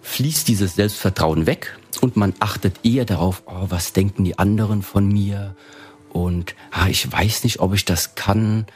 fließt 0.02 0.48
dieses 0.48 0.74
Selbstvertrauen 0.74 1.46
weg 1.46 1.78
und 2.00 2.16
man 2.16 2.34
achtet 2.40 2.84
eher 2.84 3.04
darauf, 3.04 3.42
oh, 3.46 3.66
was 3.68 3.92
denken 3.92 4.24
die 4.24 4.38
anderen 4.38 4.82
von 4.82 5.06
mir? 5.06 5.54
Und 6.10 6.54
ah, 6.70 6.88
ich 6.88 7.10
weiß 7.10 7.44
nicht, 7.44 7.60
ob 7.60 7.74
ich 7.74 7.84
das 7.84 8.14
kann. 8.14 8.66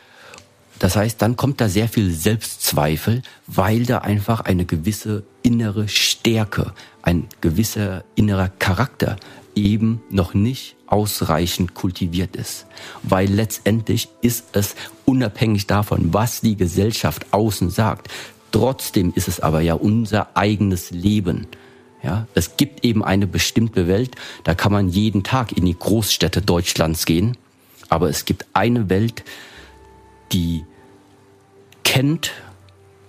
Das 0.79 0.97
heißt, 0.97 1.23
dann 1.23 1.37
kommt 1.37 1.61
da 1.61 1.69
sehr 1.69 1.89
viel 1.89 2.13
Selbstzweifel, 2.13 3.23
weil 3.47 3.87
da 3.87 3.99
einfach 3.99 4.41
eine 4.41 4.65
gewisse 4.65 5.25
innere 5.43 5.89
Stärke, 5.89 6.75
ein 7.03 7.29
gewisser 7.41 8.05
innerer 8.15 8.49
Charakter 8.49 9.17
eben 9.55 10.03
noch 10.11 10.35
nicht 10.35 10.77
ausreichend 10.93 11.75
kultiviert 11.75 12.37
ist. 12.37 12.67
Weil 13.03 13.29
letztendlich 13.29 14.09
ist 14.21 14.45
es 14.53 14.77
unabhängig 15.05 15.67
davon, 15.67 16.13
was 16.15 16.41
die 16.41 16.57
Gesellschaft 16.57 17.27
außen 17.33 17.71
sagt, 17.71 18.09
Trotzdem 18.53 19.13
ist 19.15 19.29
es 19.29 19.41
aber 19.41 19.63
ja 19.63 19.75
unser 19.75 20.37
eigenes 20.37 20.91
Leben. 20.91 21.49
Ja, 22.03 22.27
es 22.35 22.57
gibt 22.57 22.85
eben 22.85 23.03
eine 23.03 23.27
bestimmte 23.27 23.89
Welt, 23.89 24.17
da 24.45 24.55
kann 24.55 24.73
man 24.73 24.89
jeden 24.89 25.23
Tag 25.23 25.53
in 25.53 25.65
die 25.65 25.79
Großstädte 25.79 26.43
Deutschlands 26.43 27.07
gehen, 27.07 27.37
aber 27.89 28.09
es 28.09 28.25
gibt 28.25 28.47
eine 28.53 28.91
Welt, 28.91 29.25
die 30.33 30.65
kennt 31.85 32.33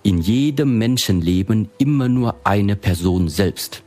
in 0.02 0.18
jedem 0.20 0.78
Menschenleben 0.78 1.70
immer 1.78 2.08
nur 2.08 2.36
eine 2.44 2.76
Person 2.76 3.28
selbst. 3.28 3.82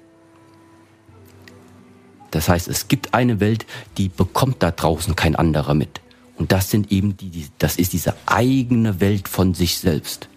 Das 2.38 2.50
heißt, 2.50 2.68
es 2.68 2.88
gibt 2.88 3.16
eine 3.16 3.40
Welt, 3.40 3.66
die 3.98 4.10
bekommt 4.10 4.62
da 4.62 4.70
draußen 4.70 5.16
kein 5.16 5.36
anderer 5.36 5.74
mit. 5.74 6.02
Und 6.36 6.52
das 6.52 6.70
sind 6.70 6.92
eben 6.92 7.18
die, 7.18 7.48
das 7.58 7.78
ist 7.78 7.94
diese 7.94 8.14
eigene 8.28 9.00
Welt 9.00 9.28
von 9.28 9.56
sich 9.56 9.80
selbst 9.80 10.30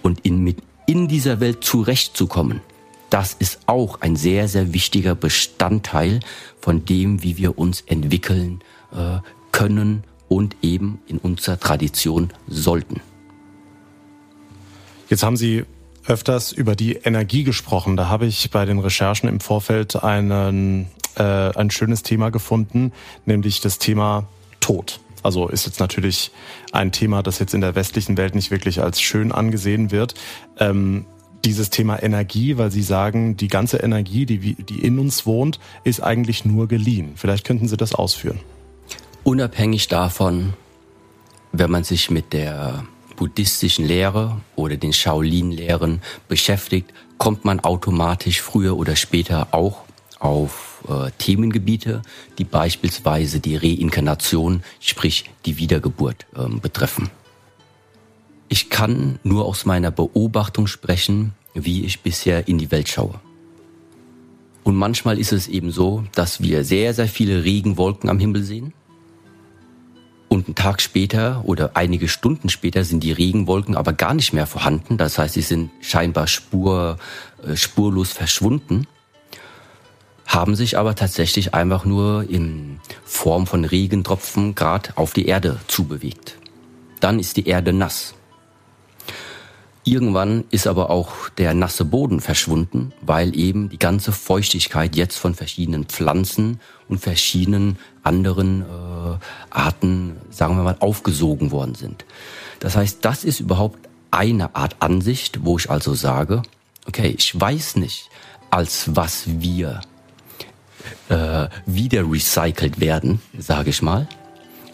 und 0.00 0.20
in, 0.20 0.42
mit 0.42 0.56
in 0.86 1.06
dieser 1.06 1.40
Welt 1.40 1.62
zurechtzukommen, 1.62 2.62
das 3.10 3.34
ist 3.34 3.58
auch 3.66 4.00
ein 4.00 4.16
sehr, 4.16 4.48
sehr 4.48 4.72
wichtiger 4.72 5.14
Bestandteil 5.14 6.20
von 6.62 6.86
dem, 6.86 7.22
wie 7.22 7.36
wir 7.36 7.58
uns 7.58 7.82
entwickeln 7.82 8.60
äh, 8.94 9.18
können 9.52 10.04
und 10.28 10.56
eben 10.62 11.02
in 11.06 11.18
unserer 11.18 11.60
Tradition 11.60 12.32
sollten. 12.48 13.02
Jetzt 15.10 15.22
haben 15.22 15.36
Sie 15.36 15.64
öfters 16.06 16.52
über 16.52 16.74
die 16.74 16.94
Energie 16.94 17.44
gesprochen. 17.44 17.98
Da 17.98 18.08
habe 18.08 18.24
ich 18.24 18.50
bei 18.50 18.64
den 18.64 18.78
Recherchen 18.78 19.28
im 19.28 19.40
Vorfeld 19.40 20.02
einen, 20.02 20.88
äh, 21.16 21.22
ein 21.22 21.70
schönes 21.70 22.02
Thema 22.02 22.30
gefunden, 22.30 22.92
nämlich 23.26 23.60
das 23.60 23.78
Thema 23.78 24.26
Tod. 24.60 25.00
Also 25.22 25.48
ist 25.48 25.64
jetzt 25.66 25.80
natürlich 25.80 26.30
ein 26.72 26.92
Thema, 26.92 27.22
das 27.22 27.38
jetzt 27.38 27.54
in 27.54 27.62
der 27.62 27.74
westlichen 27.74 28.16
Welt 28.16 28.34
nicht 28.34 28.50
wirklich 28.50 28.82
als 28.82 29.00
schön 29.00 29.32
angesehen 29.32 29.90
wird. 29.90 30.14
Ähm, 30.58 31.06
dieses 31.44 31.70
Thema 31.70 32.02
Energie, 32.02 32.58
weil 32.58 32.70
Sie 32.70 32.82
sagen, 32.82 33.36
die 33.36 33.48
ganze 33.48 33.78
Energie, 33.78 34.26
die, 34.26 34.54
die 34.54 34.80
in 34.80 34.98
uns 34.98 35.26
wohnt, 35.26 35.60
ist 35.82 36.02
eigentlich 36.02 36.44
nur 36.44 36.68
geliehen. 36.68 37.12
Vielleicht 37.16 37.46
könnten 37.46 37.68
Sie 37.68 37.76
das 37.76 37.94
ausführen. 37.94 38.40
Unabhängig 39.24 39.88
davon, 39.88 40.54
wenn 41.52 41.70
man 41.70 41.84
sich 41.84 42.10
mit 42.10 42.32
der 42.32 42.84
buddhistischen 43.16 43.86
Lehre 43.86 44.40
oder 44.56 44.76
den 44.76 44.92
Shaolin-Lehren 44.92 46.02
beschäftigt, 46.28 46.92
kommt 47.16 47.44
man 47.44 47.60
automatisch 47.60 48.42
früher 48.42 48.76
oder 48.76 48.96
später 48.96 49.48
auch 49.52 49.82
auf 50.18 50.73
äh, 50.88 51.10
Themengebiete, 51.18 52.02
die 52.38 52.44
beispielsweise 52.44 53.40
die 53.40 53.56
Reinkarnation, 53.56 54.62
sprich 54.80 55.30
die 55.46 55.58
Wiedergeburt 55.58 56.26
äh, 56.36 56.48
betreffen. 56.48 57.10
Ich 58.48 58.70
kann 58.70 59.18
nur 59.22 59.46
aus 59.46 59.64
meiner 59.64 59.90
Beobachtung 59.90 60.66
sprechen, 60.66 61.32
wie 61.54 61.84
ich 61.84 62.00
bisher 62.02 62.46
in 62.48 62.58
die 62.58 62.70
Welt 62.70 62.88
schaue. 62.88 63.20
Und 64.62 64.76
manchmal 64.76 65.18
ist 65.18 65.32
es 65.32 65.48
eben 65.48 65.70
so, 65.70 66.04
dass 66.14 66.40
wir 66.40 66.64
sehr, 66.64 66.94
sehr 66.94 67.08
viele 67.08 67.44
Regenwolken 67.44 68.08
am 68.08 68.18
Himmel 68.18 68.42
sehen. 68.42 68.72
Und 70.28 70.46
einen 70.46 70.54
Tag 70.54 70.80
später 70.80 71.42
oder 71.44 71.76
einige 71.76 72.08
Stunden 72.08 72.48
später 72.48 72.82
sind 72.84 73.04
die 73.04 73.12
Regenwolken 73.12 73.76
aber 73.76 73.92
gar 73.92 74.14
nicht 74.14 74.32
mehr 74.32 74.46
vorhanden. 74.46 74.96
Das 74.96 75.18
heißt, 75.18 75.34
sie 75.34 75.42
sind 75.42 75.70
scheinbar 75.80 76.26
spur, 76.26 76.98
äh, 77.46 77.56
spurlos 77.56 78.12
verschwunden 78.12 78.86
haben 80.26 80.54
sich 80.54 80.78
aber 80.78 80.94
tatsächlich 80.94 81.54
einfach 81.54 81.84
nur 81.84 82.28
in 82.28 82.80
Form 83.04 83.46
von 83.46 83.64
Regentropfen 83.64 84.54
gerade 84.54 84.90
auf 84.96 85.12
die 85.12 85.26
Erde 85.26 85.60
zubewegt. 85.68 86.36
Dann 87.00 87.18
ist 87.18 87.36
die 87.36 87.46
Erde 87.46 87.72
nass. 87.72 88.14
Irgendwann 89.86 90.44
ist 90.50 90.66
aber 90.66 90.88
auch 90.88 91.28
der 91.36 91.52
nasse 91.52 91.84
Boden 91.84 92.20
verschwunden, 92.20 92.94
weil 93.02 93.36
eben 93.36 93.68
die 93.68 93.78
ganze 93.78 94.12
Feuchtigkeit 94.12 94.96
jetzt 94.96 95.18
von 95.18 95.34
verschiedenen 95.34 95.84
Pflanzen 95.84 96.58
und 96.88 97.00
verschiedenen 97.00 97.78
anderen 98.02 98.62
äh, 98.62 99.18
Arten, 99.50 100.16
sagen 100.30 100.56
wir 100.56 100.62
mal, 100.62 100.76
aufgesogen 100.80 101.50
worden 101.50 101.74
sind. 101.74 102.06
Das 102.60 102.76
heißt, 102.76 103.04
das 103.04 103.24
ist 103.24 103.40
überhaupt 103.40 103.78
eine 104.10 104.56
Art 104.56 104.76
Ansicht, 104.80 105.44
wo 105.44 105.58
ich 105.58 105.68
also 105.68 105.92
sage, 105.92 106.42
okay, 106.86 107.14
ich 107.18 107.38
weiß 107.38 107.76
nicht, 107.76 108.08
als 108.50 108.96
was 108.96 109.24
wir 109.26 109.82
äh, 111.08 111.48
wieder 111.66 112.10
recycelt 112.10 112.80
werden, 112.80 113.20
sage 113.38 113.70
ich 113.70 113.82
mal, 113.82 114.08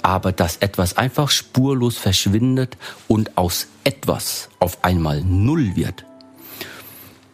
aber 0.02 0.32
dass 0.32 0.56
etwas 0.58 0.96
einfach 0.96 1.30
spurlos 1.30 1.96
verschwindet 1.96 2.76
und 3.08 3.36
aus 3.36 3.68
etwas 3.84 4.48
auf 4.58 4.84
einmal 4.84 5.22
null 5.22 5.76
wird, 5.76 6.04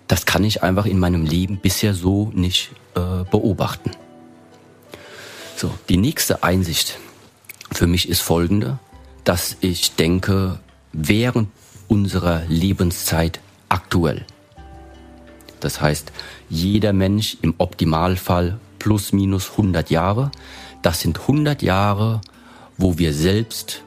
das 0.08 0.26
kann 0.26 0.44
ich 0.44 0.62
einfach 0.62 0.86
in 0.86 0.98
meinem 0.98 1.24
Leben 1.24 1.58
bisher 1.58 1.94
so 1.94 2.30
nicht 2.34 2.70
äh, 2.94 3.24
beobachten. 3.30 3.90
So, 5.56 5.72
die 5.88 5.96
nächste 5.96 6.42
Einsicht 6.42 6.98
für 7.72 7.86
mich 7.86 8.08
ist 8.08 8.20
folgende, 8.20 8.78
dass 9.24 9.56
ich 9.60 9.96
denke, 9.96 10.60
während 10.92 11.48
unserer 11.88 12.42
Lebenszeit 12.48 13.40
aktuell, 13.68 14.24
das 15.60 15.80
heißt, 15.80 16.12
jeder 16.48 16.92
Mensch 16.92 17.38
im 17.42 17.54
Optimalfall 17.58 18.60
plus 18.78 19.12
minus 19.12 19.50
100 19.52 19.90
Jahre, 19.90 20.30
das 20.82 21.00
sind 21.00 21.20
100 21.20 21.62
Jahre, 21.62 22.20
wo 22.78 22.98
wir 22.98 23.12
selbst 23.12 23.82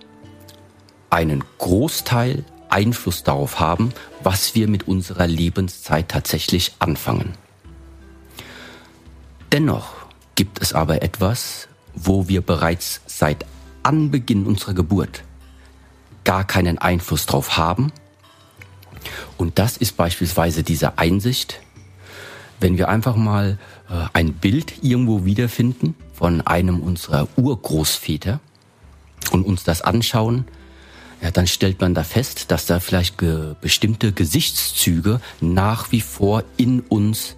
einen 1.10 1.44
Großteil 1.58 2.46
Einfluss 2.70 3.24
darauf 3.24 3.60
haben, 3.60 3.92
was 4.24 4.56
wir 4.56 4.68
mit 4.68 4.88
unserer 4.88 5.28
Lebenszeit 5.28 6.10
tatsächlich 6.10 6.74
anfangen. 6.80 7.34
Dennoch 9.52 9.94
gibt 10.36 10.62
es 10.62 10.74
aber 10.74 11.02
etwas, 11.02 11.68
wo 11.96 12.28
wir 12.28 12.42
bereits 12.42 13.02
seit 13.08 13.46
Anbeginn 13.82 14.46
unserer 14.46 14.74
Geburt 14.74 15.24
gar 16.24 16.46
keinen 16.46 16.78
Einfluss 16.78 17.26
drauf 17.26 17.58
haben. 17.58 17.92
Und 19.38 19.58
das 19.58 19.78
ist 19.78 19.98
beispielsweise 19.98 20.64
diese 20.64 20.98
Einsicht, 21.00 21.60
wenn 22.60 22.78
wir 22.78 22.90
einfach 22.90 23.16
mal 23.16 23.58
ein 24.14 24.34
Bild 24.34 24.84
irgendwo 24.84 25.26
wiederfinden 25.26 25.96
von 26.14 26.42
einem 26.42 26.82
unserer 26.82 27.28
Urgroßväter, 27.38 28.40
und 29.32 29.46
uns 29.46 29.64
das 29.64 29.82
anschauen, 29.82 30.46
ja, 31.22 31.32
dann 31.32 31.48
stellt 31.48 31.82
man 31.82 31.94
da 31.94 32.04
fest, 32.04 32.50
dass 32.52 32.66
da 32.66 32.80
vielleicht 32.80 33.18
ge 33.18 33.56
bestimmte 33.60 34.14
Gesichtszüge 34.14 35.20
nach 35.42 35.92
wie 35.92 36.02
vor 36.02 36.44
in 36.56 36.80
uns 36.80 37.36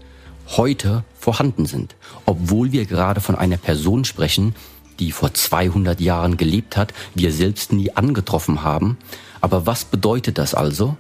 heute 0.48 1.04
vorhanden 1.18 1.66
sind. 1.66 1.96
Obwohl 2.26 2.72
wir 2.72 2.86
gerade 2.86 3.22
von 3.22 3.36
einer 3.36 3.58
Person 3.58 4.06
sprechen, 4.06 4.56
die 5.00 5.12
vor 5.12 5.34
200 5.34 6.00
Jahren 6.00 6.38
gelebt 6.38 6.78
hat, 6.78 6.94
wir 7.16 7.34
selbst 7.34 7.74
nie 7.74 7.92
angetroffen 7.92 8.64
haben. 8.64 8.98
Aber 9.40 9.66
was 9.66 9.84
bedeutet 9.84 10.38
das 10.38 10.54
also? 10.54 10.96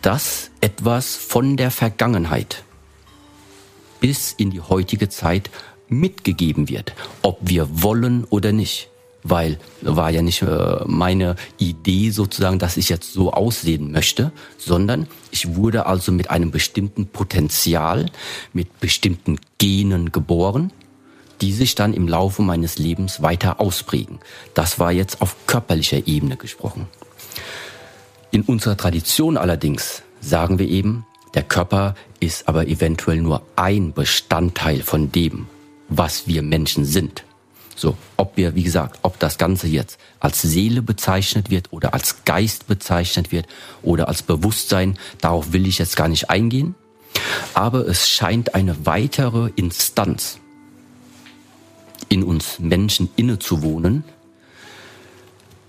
Dass 0.00 0.50
etwas 0.60 1.16
von 1.16 1.56
der 1.56 1.72
Vergangenheit 1.72 2.62
bis 4.04 4.32
in 4.32 4.50
die 4.50 4.60
heutige 4.60 5.08
Zeit 5.08 5.48
mitgegeben 5.88 6.68
wird, 6.68 6.92
ob 7.22 7.38
wir 7.40 7.82
wollen 7.82 8.24
oder 8.24 8.52
nicht 8.52 8.90
weil 9.26 9.58
war 9.80 10.10
ja 10.10 10.20
nicht 10.20 10.42
äh, 10.42 10.84
meine 10.84 11.36
Idee 11.56 12.10
sozusagen, 12.10 12.58
dass 12.58 12.76
ich 12.76 12.90
jetzt 12.90 13.14
so 13.14 13.32
aussehen 13.32 13.90
möchte, 13.90 14.32
sondern 14.58 15.06
ich 15.30 15.56
wurde 15.56 15.86
also 15.86 16.12
mit 16.12 16.28
einem 16.28 16.50
bestimmten 16.50 17.06
Potenzial, 17.06 18.04
mit 18.52 18.80
bestimmten 18.80 19.38
Genen 19.56 20.12
geboren, 20.12 20.70
die 21.40 21.54
sich 21.54 21.74
dann 21.74 21.94
im 21.94 22.06
Laufe 22.06 22.42
meines 22.42 22.76
Lebens 22.76 23.22
weiter 23.22 23.58
ausprägen. 23.58 24.18
Das 24.52 24.78
war 24.78 24.92
jetzt 24.92 25.22
auf 25.22 25.34
körperlicher 25.46 26.06
Ebene 26.06 26.36
gesprochen. 26.36 26.86
In 28.30 28.42
unserer 28.42 28.76
Tradition 28.76 29.38
allerdings 29.38 30.02
sagen 30.20 30.58
wir 30.58 30.68
eben, 30.68 31.06
der 31.34 31.44
Körper 31.44 31.94
ist 32.24 32.48
aber 32.48 32.66
eventuell 32.66 33.20
nur 33.20 33.42
ein 33.56 33.92
Bestandteil 33.92 34.82
von 34.82 35.12
dem, 35.12 35.46
was 35.88 36.26
wir 36.26 36.42
Menschen 36.42 36.84
sind. 36.84 37.24
So, 37.76 37.96
ob 38.16 38.36
wir, 38.36 38.54
wie 38.54 38.62
gesagt, 38.62 39.00
ob 39.02 39.18
das 39.18 39.36
Ganze 39.36 39.66
jetzt 39.66 39.98
als 40.20 40.42
Seele 40.42 40.80
bezeichnet 40.80 41.50
wird 41.50 41.72
oder 41.72 41.92
als 41.92 42.24
Geist 42.24 42.66
bezeichnet 42.66 43.32
wird 43.32 43.46
oder 43.82 44.08
als 44.08 44.22
Bewusstsein, 44.22 44.98
darauf 45.20 45.52
will 45.52 45.66
ich 45.66 45.78
jetzt 45.78 45.96
gar 45.96 46.08
nicht 46.08 46.30
eingehen. 46.30 46.74
Aber 47.52 47.86
es 47.86 48.08
scheint 48.08 48.54
eine 48.54 48.86
weitere 48.86 49.50
Instanz 49.56 50.38
in 52.08 52.22
uns 52.22 52.58
Menschen 52.58 53.08
innezuwohnen, 53.16 54.04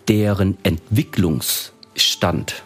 deren 0.08 0.58
Entwicklungsstand 0.64 2.64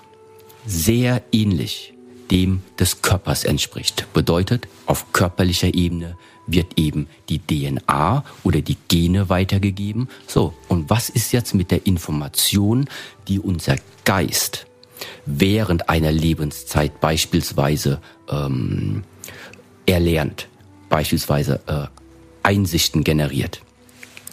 sehr 0.65 1.23
ähnlich 1.31 1.93
dem 2.31 2.61
des 2.77 3.01
Körpers 3.01 3.43
entspricht. 3.43 4.07
Bedeutet, 4.13 4.67
auf 4.85 5.11
körperlicher 5.13 5.73
Ebene 5.73 6.17
wird 6.47 6.77
eben 6.77 7.07
die 7.29 7.39
DNA 7.39 8.23
oder 8.43 8.61
die 8.61 8.77
Gene 8.87 9.29
weitergegeben. 9.29 10.09
So, 10.27 10.53
und 10.67 10.89
was 10.89 11.09
ist 11.09 11.31
jetzt 11.31 11.53
mit 11.53 11.71
der 11.71 11.85
Information, 11.85 12.89
die 13.27 13.39
unser 13.39 13.75
Geist 14.05 14.65
während 15.25 15.89
einer 15.89 16.11
Lebenszeit 16.11 16.99
beispielsweise 16.99 18.01
ähm, 18.29 19.03
erlernt, 19.85 20.47
beispielsweise 20.89 21.61
äh, 21.67 21.87
Einsichten 22.43 23.03
generiert? 23.03 23.61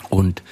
Und 0.09 0.43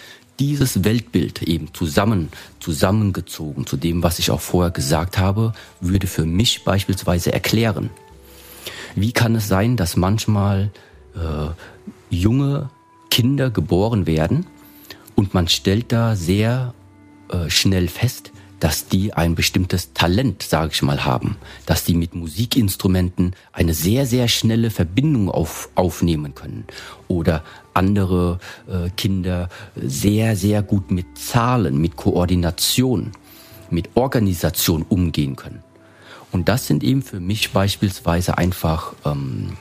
dieses 0.40 0.84
Weltbild 0.84 1.42
eben 1.42 1.72
zusammen, 1.74 2.28
zusammengezogen 2.60 3.66
zu 3.66 3.76
dem, 3.76 4.02
was 4.02 4.18
ich 4.18 4.30
auch 4.30 4.40
vorher 4.40 4.70
gesagt 4.70 5.18
habe, 5.18 5.52
würde 5.80 6.06
für 6.06 6.24
mich 6.24 6.64
beispielsweise 6.64 7.32
erklären, 7.32 7.90
wie 8.94 9.12
kann 9.12 9.34
es 9.34 9.48
sein, 9.48 9.76
dass 9.76 9.96
manchmal 9.96 10.70
äh, 11.14 11.48
junge 12.10 12.70
Kinder 13.10 13.50
geboren 13.50 14.06
werden 14.06 14.46
und 15.14 15.34
man 15.34 15.48
stellt 15.48 15.92
da 15.92 16.16
sehr 16.16 16.74
äh, 17.28 17.48
schnell 17.50 17.88
fest, 17.88 18.32
dass 18.64 18.88
die 18.88 19.12
ein 19.12 19.34
bestimmtes 19.34 19.92
Talent, 19.92 20.42
sage 20.42 20.70
ich 20.72 20.80
mal, 20.80 21.04
haben, 21.04 21.36
dass 21.66 21.84
die 21.84 21.92
mit 21.92 22.14
Musikinstrumenten 22.14 23.36
eine 23.52 23.74
sehr, 23.74 24.06
sehr 24.06 24.26
schnelle 24.26 24.70
Verbindung 24.70 25.30
auf, 25.30 25.68
aufnehmen 25.74 26.34
können 26.34 26.64
oder 27.06 27.44
andere 27.74 28.38
äh, 28.66 28.88
Kinder 28.96 29.50
sehr, 29.76 30.34
sehr 30.34 30.62
gut 30.62 30.90
mit 30.90 31.18
Zahlen, 31.18 31.76
mit 31.78 31.96
Koordination, 31.96 33.12
mit 33.68 33.90
Organisation 33.96 34.86
umgehen 34.88 35.36
können. 35.36 35.62
Und 36.32 36.48
das 36.48 36.66
sind 36.66 36.82
eben 36.82 37.02
für 37.02 37.20
mich 37.20 37.50
beispielsweise 37.50 38.38
einfach 38.38 38.94
ähm, 39.04 39.58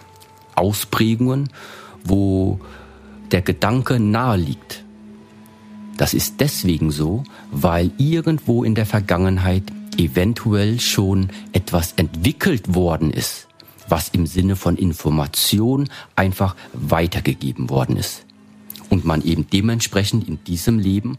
Ausprägungen, 0.56 1.50
wo 2.06 2.58
der 3.34 3.42
Gedanke 3.42 4.00
nahe 4.00 4.38
liegt. 4.38 4.86
Das 5.98 6.14
ist 6.14 6.40
deswegen 6.40 6.92
so, 6.92 7.24
weil 7.52 7.92
irgendwo 7.98 8.64
in 8.64 8.76
der 8.76 8.86
Vergangenheit 8.86 9.64
eventuell 9.98 10.80
schon 10.80 11.30
etwas 11.52 11.94
entwickelt 11.94 12.74
worden 12.74 13.12
ist, 13.12 13.48
was 13.88 14.10
im 14.10 14.26
Sinne 14.26 14.56
von 14.56 14.76
Information 14.76 15.90
einfach 16.16 16.56
weitergegeben 16.74 17.70
worden 17.70 17.98
ist. 17.98 18.26
Und 18.90 19.06
man 19.06 19.24
eben 19.24 19.48
dementsprechend 19.52 20.28
in 20.28 20.44
diesem 20.44 20.80
Leben 20.80 21.18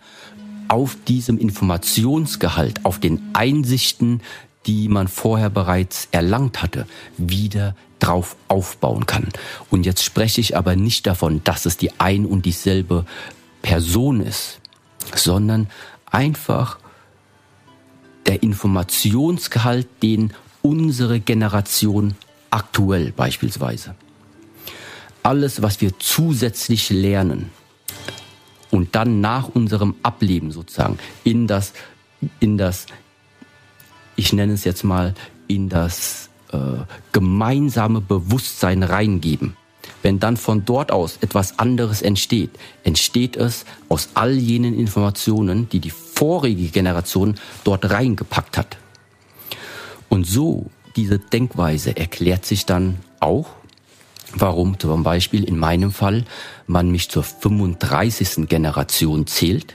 auf 0.68 0.96
diesem 1.06 1.38
Informationsgehalt, 1.38 2.84
auf 2.84 2.98
den 2.98 3.20
Einsichten, 3.32 4.22
die 4.66 4.88
man 4.88 5.08
vorher 5.08 5.50
bereits 5.50 6.08
erlangt 6.10 6.62
hatte, 6.62 6.86
wieder 7.16 7.76
drauf 7.98 8.36
aufbauen 8.48 9.06
kann. 9.06 9.28
Und 9.70 9.86
jetzt 9.86 10.02
spreche 10.02 10.40
ich 10.40 10.56
aber 10.56 10.74
nicht 10.74 11.06
davon, 11.06 11.42
dass 11.44 11.66
es 11.66 11.76
die 11.76 11.92
ein 12.00 12.26
und 12.26 12.46
dieselbe 12.46 13.04
Person 13.62 14.20
ist, 14.20 14.60
sondern 15.14 15.68
einfach 16.10 16.78
der 18.26 18.42
Informationsgehalt, 18.42 19.86
den 20.02 20.32
unsere 20.62 21.20
Generation 21.20 22.14
aktuell 22.50 23.12
beispielsweise, 23.12 23.94
alles, 25.22 25.62
was 25.62 25.80
wir 25.80 25.98
zusätzlich 25.98 26.90
lernen 26.90 27.50
und 28.70 28.94
dann 28.94 29.20
nach 29.20 29.48
unserem 29.48 29.94
Ableben 30.02 30.52
sozusagen 30.52 30.98
in 31.22 31.46
das, 31.46 31.72
in 32.40 32.58
das, 32.58 32.86
ich 34.16 34.32
nenne 34.32 34.54
es 34.54 34.64
jetzt 34.64 34.84
mal, 34.84 35.14
in 35.48 35.68
das 35.68 36.30
äh, 36.52 36.58
gemeinsame 37.12 38.00
Bewusstsein 38.00 38.82
reingeben. 38.82 39.56
Wenn 40.04 40.20
dann 40.20 40.36
von 40.36 40.66
dort 40.66 40.92
aus 40.92 41.16
etwas 41.22 41.58
anderes 41.58 42.02
entsteht, 42.02 42.50
entsteht 42.82 43.36
es 43.38 43.64
aus 43.88 44.10
all 44.12 44.34
jenen 44.34 44.78
Informationen, 44.78 45.70
die 45.70 45.80
die 45.80 45.88
vorige 45.88 46.68
Generation 46.68 47.36
dort 47.64 47.88
reingepackt 47.88 48.58
hat. 48.58 48.76
Und 50.10 50.26
so, 50.26 50.66
diese 50.94 51.18
Denkweise 51.18 51.96
erklärt 51.96 52.44
sich 52.44 52.66
dann 52.66 52.98
auch, 53.20 53.46
warum 54.34 54.78
zum 54.78 55.04
Beispiel 55.04 55.42
in 55.42 55.58
meinem 55.58 55.90
Fall 55.90 56.26
man 56.66 56.90
mich 56.90 57.08
zur 57.08 57.22
35. 57.22 58.46
Generation 58.46 59.26
zählt, 59.26 59.74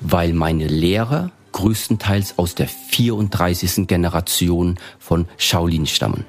weil 0.00 0.32
meine 0.32 0.68
Lehrer 0.68 1.32
größtenteils 1.52 2.38
aus 2.38 2.54
der 2.54 2.68
34. 2.68 3.86
Generation 3.86 4.78
von 4.98 5.26
Shaolin 5.36 5.86
stammen. 5.86 6.24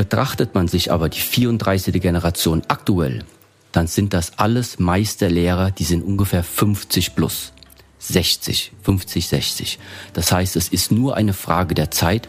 Betrachtet 0.00 0.54
man 0.54 0.66
sich 0.66 0.90
aber 0.90 1.10
die 1.10 1.20
34. 1.20 2.00
Generation 2.00 2.62
aktuell, 2.68 3.22
dann 3.70 3.86
sind 3.86 4.14
das 4.14 4.38
alles 4.38 4.78
Meisterlehrer, 4.78 5.72
die 5.72 5.84
sind 5.84 6.02
ungefähr 6.02 6.42
50 6.42 7.14
plus. 7.14 7.52
60, 7.98 8.72
50, 8.82 9.28
60. 9.28 9.78
Das 10.14 10.32
heißt, 10.32 10.56
es 10.56 10.68
ist 10.68 10.90
nur 10.90 11.18
eine 11.18 11.34
Frage 11.34 11.74
der 11.74 11.90
Zeit, 11.90 12.28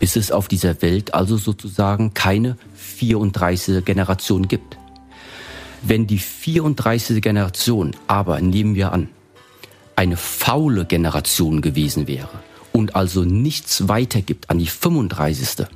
bis 0.00 0.16
es 0.16 0.32
auf 0.32 0.48
dieser 0.48 0.82
Welt 0.82 1.14
also 1.14 1.36
sozusagen 1.36 2.12
keine 2.12 2.56
34. 2.74 3.84
Generation 3.84 4.48
gibt. 4.48 4.76
Wenn 5.80 6.08
die 6.08 6.18
34. 6.18 7.22
Generation 7.22 7.94
aber, 8.08 8.40
nehmen 8.40 8.74
wir 8.74 8.90
an, 8.90 9.08
eine 9.94 10.16
faule 10.16 10.86
Generation 10.86 11.60
gewesen 11.60 12.08
wäre 12.08 12.40
und 12.72 12.96
also 12.96 13.22
nichts 13.22 13.86
weitergibt 13.86 14.50
an 14.50 14.58
die 14.58 14.66
35 14.66 15.68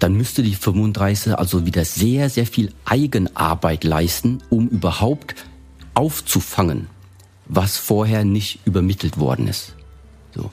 dann 0.00 0.14
müsste 0.14 0.42
die 0.42 0.54
35 0.54 1.38
also 1.38 1.66
wieder 1.66 1.84
sehr, 1.84 2.30
sehr 2.30 2.46
viel 2.46 2.72
Eigenarbeit 2.84 3.84
leisten, 3.84 4.42
um 4.48 4.68
überhaupt 4.68 5.34
aufzufangen, 5.94 6.88
was 7.46 7.76
vorher 7.76 8.24
nicht 8.24 8.60
übermittelt 8.64 9.18
worden 9.18 9.46
ist. 9.46 9.74
So. 10.34 10.50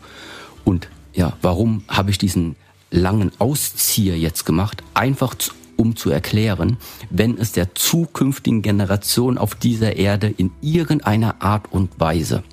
Und 0.66 0.90
ja, 1.14 1.38
warum 1.42 1.84
habe 1.88 2.12
ich 2.12 2.18
diesen 2.18 2.56
langen 2.92 3.32
Auszieher 3.40 4.18
jetzt 4.18 4.46
gemacht? 4.46 4.84
Einfach 4.94 5.36
um 5.78 5.96
zu 5.96 6.10
erklären, 6.10 6.78
wenn 7.10 7.38
es 7.38 7.54
der 7.54 7.74
zukünftigen 7.76 8.62
Generation 8.62 9.38
auf 9.38 9.56
dieser 9.56 9.96
Erde 9.96 10.28
in 10.28 10.52
irgendeiner 10.62 11.42
Art 11.42 11.72
und 11.72 12.00
Weise 12.00 12.44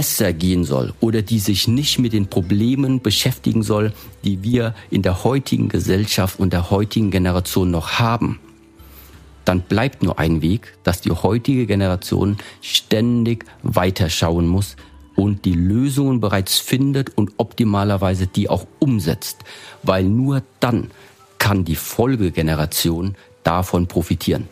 besser 0.00 0.32
gehen 0.32 0.64
soll 0.64 0.94
oder 1.00 1.20
die 1.20 1.38
sich 1.38 1.68
nicht 1.68 1.98
mit 1.98 2.14
den 2.14 2.26
Problemen 2.28 3.02
beschäftigen 3.02 3.62
soll, 3.62 3.92
die 4.24 4.42
wir 4.42 4.74
in 4.90 5.02
der 5.02 5.24
heutigen 5.24 5.68
Gesellschaft 5.68 6.40
und 6.40 6.54
der 6.54 6.70
heutigen 6.70 7.10
Generation 7.10 7.70
noch 7.70 7.98
haben, 7.98 8.40
dann 9.44 9.60
bleibt 9.60 10.02
nur 10.02 10.18
ein 10.18 10.40
Weg, 10.40 10.72
dass 10.84 11.02
die 11.02 11.10
heutige 11.10 11.66
Generation 11.66 12.38
ständig 12.62 13.44
weiterschauen 13.62 14.46
muss 14.46 14.76
und 15.16 15.44
die 15.44 15.52
Lösungen 15.52 16.18
bereits 16.18 16.58
findet 16.58 17.14
und 17.18 17.32
optimalerweise 17.36 18.26
die 18.26 18.48
auch 18.48 18.66
umsetzt, 18.78 19.44
weil 19.82 20.04
nur 20.04 20.42
dann 20.60 20.90
kann 21.36 21.66
die 21.66 21.76
Folgegeneration 21.76 23.16
davon 23.42 23.86
profitieren. 23.86 24.48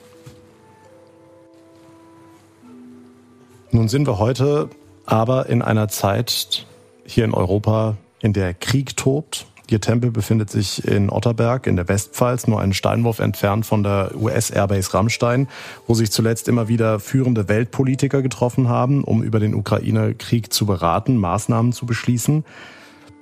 Nun 3.71 3.89
sind 3.89 4.07
wir 4.07 4.19
heute 4.19 4.69
aber 5.09 5.49
in 5.49 5.63
einer 5.63 5.89
Zeit 5.89 6.67
hier 7.07 7.25
in 7.25 7.33
Europa, 7.33 7.97
in 8.21 8.35
der 8.35 8.53
Krieg 8.53 8.95
tobt. 8.97 9.47
Ihr 9.71 9.81
Tempel 9.81 10.11
befindet 10.11 10.51
sich 10.51 10.87
in 10.87 11.09
Otterberg 11.09 11.67
in 11.67 11.77
der 11.77 11.89
Westpfalz, 11.89 12.47
nur 12.47 12.61
einen 12.61 12.75
Steinwurf 12.75 13.19
entfernt 13.19 13.65
von 13.65 13.83
der 13.83 14.13
US-Airbase 14.15 14.93
Rammstein, 14.93 15.49
wo 15.87 15.95
sich 15.95 16.11
zuletzt 16.11 16.47
immer 16.47 16.69
wieder 16.69 17.01
führende 17.01 17.49
Weltpolitiker 17.49 18.21
getroffen 18.21 18.69
haben, 18.69 19.03
um 19.03 19.23
über 19.23 19.41
den 19.41 19.55
Ukraine-Krieg 19.55 20.53
zu 20.53 20.67
beraten, 20.67 21.17
Maßnahmen 21.17 21.73
zu 21.73 21.87
beschließen. 21.87 22.45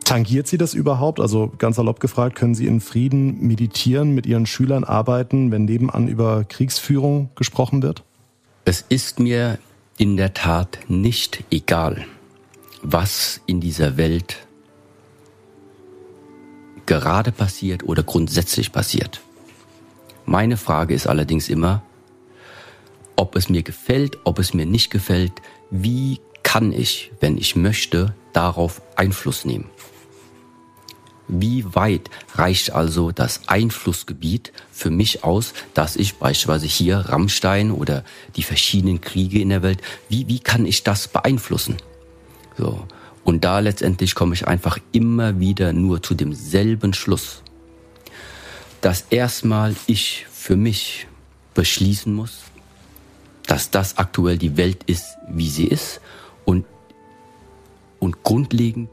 Tangiert 0.02 0.48
Sie 0.48 0.58
das 0.58 0.74
überhaupt? 0.74 1.20
Also 1.20 1.52
ganz 1.56 1.76
salopp 1.76 2.00
gefragt, 2.00 2.36
können 2.36 2.56
Sie 2.56 2.66
in 2.66 2.80
Frieden 2.80 3.46
meditieren, 3.46 4.12
mit 4.12 4.26
Ihren 4.26 4.46
Schülern 4.46 4.82
arbeiten, 4.82 5.52
wenn 5.52 5.64
nebenan 5.64 6.08
über 6.08 6.42
Kriegsführung 6.44 7.30
gesprochen 7.36 7.82
wird? 7.82 8.02
Es 8.64 8.84
ist 8.88 9.20
mir 9.20 9.58
in 9.98 10.16
der 10.16 10.34
Tat 10.34 10.78
nicht 10.88 11.44
egal, 11.50 12.04
was 12.82 13.40
in 13.46 13.60
dieser 13.60 13.96
Welt 13.96 14.46
gerade 16.84 17.32
passiert 17.32 17.82
oder 17.82 18.02
grundsätzlich 18.02 18.72
passiert. 18.72 19.20
Meine 20.24 20.56
Frage 20.56 20.94
ist 20.94 21.06
allerdings 21.06 21.48
immer, 21.48 21.82
ob 23.16 23.36
es 23.36 23.48
mir 23.48 23.62
gefällt, 23.62 24.18
ob 24.24 24.38
es 24.38 24.52
mir 24.52 24.66
nicht 24.66 24.90
gefällt, 24.90 25.32
wie 25.70 26.20
kann 26.42 26.72
ich, 26.72 27.10
wenn 27.20 27.38
ich 27.38 27.56
möchte, 27.56 28.14
darauf 28.32 28.82
Einfluss 28.96 29.44
nehmen. 29.44 29.70
Wie 31.28 31.64
weit 31.74 32.08
reicht 32.34 32.72
also 32.72 33.10
das 33.10 33.48
Einflussgebiet 33.48 34.52
für 34.70 34.90
mich 34.90 35.24
aus, 35.24 35.54
dass 35.74 35.96
ich 35.96 36.16
beispielsweise 36.16 36.66
hier 36.66 36.98
Rammstein 36.98 37.72
oder 37.72 38.04
die 38.36 38.44
verschiedenen 38.44 39.00
Kriege 39.00 39.40
in 39.40 39.48
der 39.48 39.62
Welt, 39.62 39.82
wie, 40.08 40.28
wie 40.28 40.38
kann 40.38 40.66
ich 40.66 40.84
das 40.84 41.08
beeinflussen? 41.08 41.76
So. 42.56 42.86
Und 43.24 43.44
da 43.44 43.58
letztendlich 43.58 44.14
komme 44.14 44.34
ich 44.34 44.46
einfach 44.46 44.78
immer 44.92 45.40
wieder 45.40 45.72
nur 45.72 46.00
zu 46.00 46.14
demselben 46.14 46.94
Schluss, 46.94 47.42
dass 48.80 49.06
erstmal 49.10 49.74
ich 49.88 50.26
für 50.30 50.54
mich 50.54 51.08
beschließen 51.54 52.14
muss, 52.14 52.42
dass 53.48 53.70
das 53.72 53.98
aktuell 53.98 54.38
die 54.38 54.56
Welt 54.56 54.84
ist, 54.86 55.16
wie 55.28 55.50
sie 55.50 55.66
ist 55.66 56.00
und, 56.44 56.66
und 57.98 58.22
grundlegend 58.22 58.90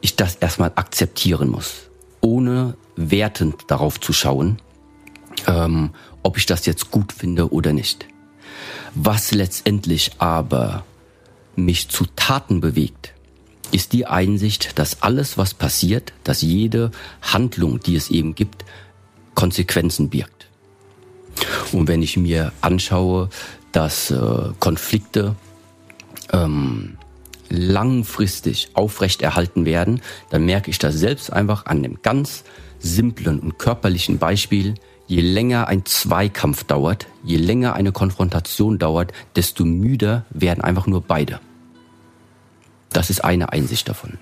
ich 0.00 0.16
das 0.16 0.36
erstmal 0.36 0.72
akzeptieren 0.74 1.48
muss, 1.48 1.90
ohne 2.20 2.76
wertend 2.96 3.64
darauf 3.68 4.00
zu 4.00 4.12
schauen, 4.12 4.60
ähm, 5.46 5.90
ob 6.22 6.36
ich 6.36 6.46
das 6.46 6.66
jetzt 6.66 6.90
gut 6.90 7.12
finde 7.12 7.52
oder 7.52 7.72
nicht. 7.72 8.06
Was 8.94 9.32
letztendlich 9.32 10.12
aber 10.18 10.84
mich 11.56 11.88
zu 11.88 12.06
Taten 12.16 12.60
bewegt, 12.60 13.14
ist 13.72 13.92
die 13.92 14.06
Einsicht, 14.06 14.78
dass 14.78 15.02
alles, 15.02 15.38
was 15.38 15.54
passiert, 15.54 16.12
dass 16.24 16.42
jede 16.42 16.90
Handlung, 17.22 17.80
die 17.80 17.96
es 17.96 18.10
eben 18.10 18.34
gibt, 18.34 18.64
Konsequenzen 19.34 20.10
birgt. 20.10 20.48
Und 21.72 21.88
wenn 21.88 22.02
ich 22.02 22.16
mir 22.16 22.52
anschaue, 22.60 23.30
dass 23.72 24.10
äh, 24.10 24.50
Konflikte 24.58 25.36
ähm, 26.32 26.96
langfristig 27.50 28.70
aufrechterhalten 28.74 29.64
werden, 29.66 30.00
dann 30.30 30.44
merke 30.44 30.70
ich 30.70 30.78
das 30.78 30.94
selbst 30.94 31.32
einfach 31.32 31.66
an 31.66 31.82
dem 31.82 32.00
ganz 32.02 32.44
simplen 32.78 33.40
und 33.40 33.58
körperlichen 33.58 34.18
Beispiel. 34.18 34.74
Je 35.06 35.20
länger 35.20 35.66
ein 35.66 35.84
Zweikampf 35.84 36.64
dauert, 36.64 37.06
je 37.24 37.36
länger 37.36 37.74
eine 37.74 37.92
Konfrontation 37.92 38.78
dauert, 38.78 39.12
desto 39.36 39.64
müder 39.64 40.24
werden 40.30 40.62
einfach 40.62 40.86
nur 40.86 41.02
beide. 41.02 41.40
Das 42.90 43.10
ist 43.10 43.24
eine 43.24 43.52
Einsicht 43.52 43.88
davon. 43.88 44.18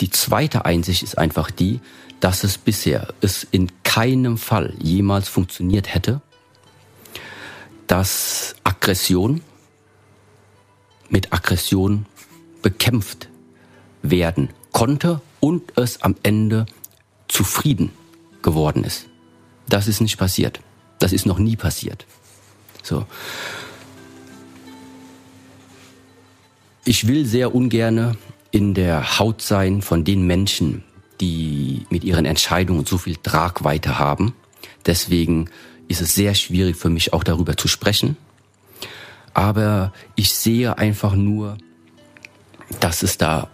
Die 0.00 0.10
zweite 0.10 0.64
Einsicht 0.64 1.02
ist 1.02 1.18
einfach 1.18 1.50
die, 1.50 1.80
dass 2.20 2.44
es 2.44 2.58
bisher 2.58 3.08
es 3.20 3.46
in 3.50 3.70
keinem 3.84 4.38
Fall 4.38 4.74
jemals 4.78 5.28
funktioniert 5.28 5.94
hätte, 5.94 6.20
dass 7.86 8.54
Aggression 8.64 9.40
mit 11.08 11.32
Aggression 11.32 12.06
bekämpft 12.62 13.28
werden 14.02 14.50
konnte 14.72 15.20
und 15.40 15.76
es 15.76 16.02
am 16.02 16.16
Ende 16.22 16.66
zufrieden 17.28 17.90
geworden 18.42 18.84
ist. 18.84 19.06
Das 19.68 19.88
ist 19.88 20.00
nicht 20.00 20.16
passiert. 20.18 20.60
Das 20.98 21.12
ist 21.12 21.26
noch 21.26 21.38
nie 21.38 21.56
passiert. 21.56 22.06
So. 22.82 23.06
Ich 26.84 27.06
will 27.06 27.26
sehr 27.26 27.54
ungerne 27.54 28.16
in 28.50 28.74
der 28.74 29.18
Haut 29.18 29.42
sein 29.42 29.82
von 29.82 30.04
den 30.04 30.26
Menschen, 30.26 30.84
die 31.20 31.86
mit 31.90 32.02
ihren 32.04 32.24
Entscheidungen 32.24 32.86
so 32.86 32.96
viel 32.96 33.16
Tragweite 33.16 33.98
haben. 33.98 34.34
Deswegen 34.86 35.50
ist 35.88 36.00
es 36.00 36.14
sehr 36.14 36.34
schwierig 36.34 36.76
für 36.76 36.88
mich 36.88 37.12
auch 37.12 37.24
darüber 37.24 37.56
zu 37.56 37.68
sprechen. 37.68 38.16
Aber 39.38 39.92
ich 40.16 40.32
sehe 40.34 40.78
einfach 40.78 41.14
nur, 41.14 41.58
dass 42.80 43.04
es 43.04 43.18
da, 43.18 43.46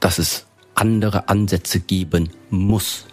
dass 0.00 0.18
es 0.18 0.46
andere 0.74 1.28
Ansätze 1.28 1.78
geben 1.78 2.30
muss. 2.50 3.04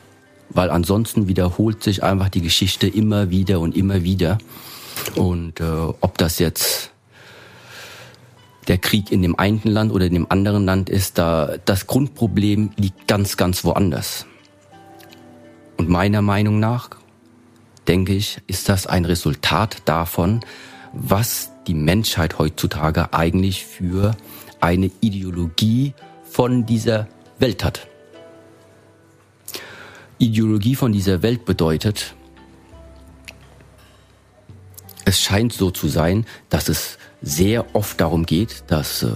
Weil 0.49 0.71
ansonsten 0.71 1.27
wiederholt 1.27 1.83
sich 1.83 2.01
einfach 2.01 2.29
die 2.29 2.41
Geschichte 2.41 2.87
immer 2.87 3.29
wieder 3.29 3.59
und 3.59 3.77
immer 3.77 4.01
wieder. 4.01 4.39
Und 5.13 5.59
äh, 5.59 5.63
ob 5.65 6.17
das 6.17 6.39
jetzt 6.39 6.89
der 8.67 8.79
Krieg 8.79 9.11
in 9.11 9.21
dem 9.21 9.37
einen 9.37 9.61
Land 9.65 9.91
oder 9.91 10.07
in 10.07 10.15
dem 10.15 10.31
anderen 10.31 10.65
Land 10.65 10.89
ist, 10.89 11.19
da 11.19 11.57
das 11.63 11.85
Grundproblem 11.85 12.71
liegt 12.75 13.07
ganz, 13.07 13.37
ganz 13.37 13.63
woanders. 13.63 14.25
Und 15.77 15.89
meiner 15.89 16.23
Meinung 16.23 16.59
nach, 16.59 16.89
denke 17.87 18.13
ich, 18.13 18.41
ist 18.47 18.67
das 18.67 18.87
ein 18.87 19.05
Resultat 19.05 19.83
davon, 19.85 20.39
was 20.93 21.51
die 21.67 21.73
Menschheit 21.73 22.39
heutzutage 22.39 23.13
eigentlich 23.13 23.65
für 23.65 24.15
eine 24.59 24.91
Ideologie 25.01 25.93
von 26.23 26.65
dieser 26.65 27.07
Welt 27.39 27.63
hat. 27.63 27.87
Ideologie 30.19 30.75
von 30.75 30.91
dieser 30.91 31.21
Welt 31.21 31.45
bedeutet, 31.45 32.15
es 35.05 35.21
scheint 35.21 35.53
so 35.53 35.71
zu 35.71 35.87
sein, 35.87 36.25
dass 36.49 36.69
es 36.69 36.97
sehr 37.21 37.75
oft 37.75 38.01
darum 38.01 38.25
geht, 38.25 38.63
dass 38.67 39.03
äh, 39.03 39.11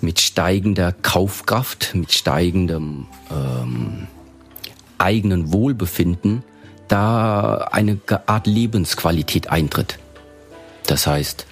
mit 0.00 0.20
steigender 0.20 0.92
Kaufkraft, 0.92 1.94
mit 1.94 2.12
steigendem 2.12 3.06
ähm, 3.30 4.06
eigenen 4.98 5.52
Wohlbefinden 5.52 6.44
da 6.88 7.68
eine 7.72 7.98
Art 8.26 8.46
Lebensqualität 8.46 9.50
eintritt. 9.50 9.98
Das 10.86 11.06
heißt, 11.06 11.46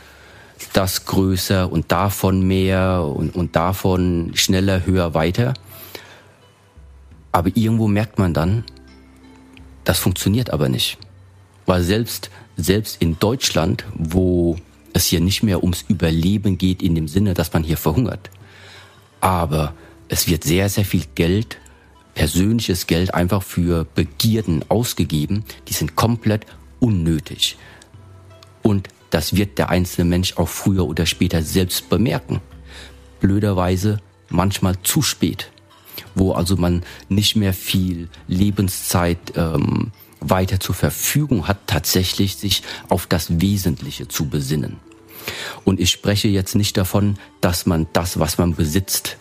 das 0.73 1.05
größer 1.05 1.71
und 1.71 1.91
davon 1.93 2.47
mehr 2.47 3.03
und, 3.03 3.35
und 3.35 3.57
davon 3.57 4.33
schneller, 4.35 4.87
höher, 4.87 5.15
weiter. 5.15 5.55
Aber 7.33 7.51
irgendwo 7.55 7.89
merkt 7.89 8.19
man 8.19 8.33
dann, 8.33 8.65
das 9.85 9.99
funktioniert 9.99 10.51
aber 10.51 10.69
nicht. 10.69 10.99
Weil 11.67 11.83
selbst, 11.83 12.31
selbst 12.57 13.01
in 13.01 13.19
Deutschland, 13.19 13.85
wo 13.95 14.57
es 14.93 15.07
hier 15.07 15.21
nicht 15.21 15.43
mehr 15.43 15.63
ums 15.63 15.85
Überleben 15.89 16.57
geht 16.59 16.83
in 16.83 16.95
dem 16.95 17.09
Sinne, 17.09 17.35
dass 17.35 17.53
man 17.53 17.65
hier 17.65 17.77
verhungert. 17.77 18.31
Aber 19.21 19.75
es 20.09 20.29
wird 20.29 20.45
sehr, 20.45 20.69
sehr 20.69 20.85
viel 20.85 21.05
Geld, 21.15 21.59
persönliches 22.15 22.87
Geld 22.87 23.13
einfach 23.13 23.43
für 23.43 23.85
Begierden 23.85 24.65
ausgegeben, 24.69 25.45
die 25.67 25.73
sind 25.73 25.97
komplett 25.97 26.47
unnötig. 26.79 27.57
Und 28.63 28.89
das 29.15 29.37
wird 29.37 29.59
der 29.59 29.69
einzelne 29.69 30.11
Mensch 30.11 30.39
auch 30.39 30.49
früher 30.49 30.89
oder 30.89 31.07
später 31.07 31.41
selbst 31.41 31.89
bemerken. 31.89 32.41
Blöderweise 33.21 33.99
manchmal 34.29 34.75
zu 34.83 35.03
spät, 35.03 35.53
wo 36.17 36.33
also 36.33 36.57
man 36.57 36.83
nicht 37.09 37.37
mehr 37.37 37.53
viel 37.53 38.09
Lebenszeit 38.27 39.19
ähm, 39.37 39.93
weiter 40.19 40.59
zur 40.59 40.75
Verfügung 40.75 41.47
hat, 41.47 41.59
tatsächlich 41.69 42.35
sich 42.35 42.65
auf 42.89 43.07
das 43.07 43.41
Wesentliche 43.41 44.09
zu 44.09 44.29
besinnen. 44.29 44.79
Und 45.63 45.79
ich 45.79 45.93
spreche 45.93 46.27
jetzt 46.27 46.57
nicht 46.57 46.77
davon, 46.77 47.17
dass 47.41 47.67
man 47.67 47.87
das, 47.93 48.19
was 48.19 48.37
man 48.37 48.57
besitzt, 48.57 49.17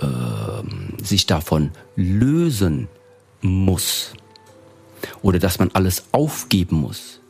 äh, 0.00 0.06
sich 1.00 1.26
davon 1.26 1.70
lösen 1.94 2.88
muss 3.40 4.14
oder 5.22 5.38
dass 5.38 5.60
man 5.60 5.70
alles 5.74 6.06
aufgeben 6.10 6.80
muss. 6.80 7.21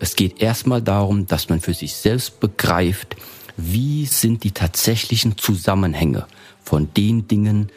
Es 0.00 0.16
geht 0.16 0.40
erstmal 0.40 0.82
darum, 0.82 1.26
dass 1.26 1.48
man 1.48 1.60
für 1.60 1.74
sich 1.74 1.94
selbst 1.94 2.40
begreift, 2.40 3.16
wie 3.56 4.06
sind 4.06 4.44
die 4.44 4.50
tatsächlichen 4.50 5.38
Zusammenhänge 5.38 6.26
von 6.62 6.88
den 6.94 7.28
Dingen, 7.28 7.70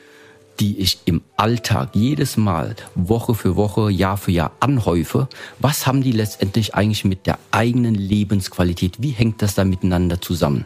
die 0.60 0.80
ich 0.80 1.00
im 1.06 1.22
Alltag 1.36 1.90
jedes 1.94 2.36
Mal 2.36 2.76
Woche 2.96 3.36
für 3.36 3.56
Woche, 3.56 3.92
Jahr 3.92 4.18
für 4.18 4.32
Jahr 4.32 4.52
anhäufe, 4.60 5.28
was 5.60 5.86
haben 5.86 6.02
die 6.02 6.12
letztendlich 6.12 6.74
eigentlich 6.74 7.06
mit 7.06 7.28
der 7.28 7.38
eigenen 7.52 7.94
Lebensqualität, 7.94 9.02
wie 9.02 9.12
hängt 9.12 9.42
das 9.42 9.56
da 9.56 9.64
miteinander 9.64 10.20
zusammen? 10.20 10.66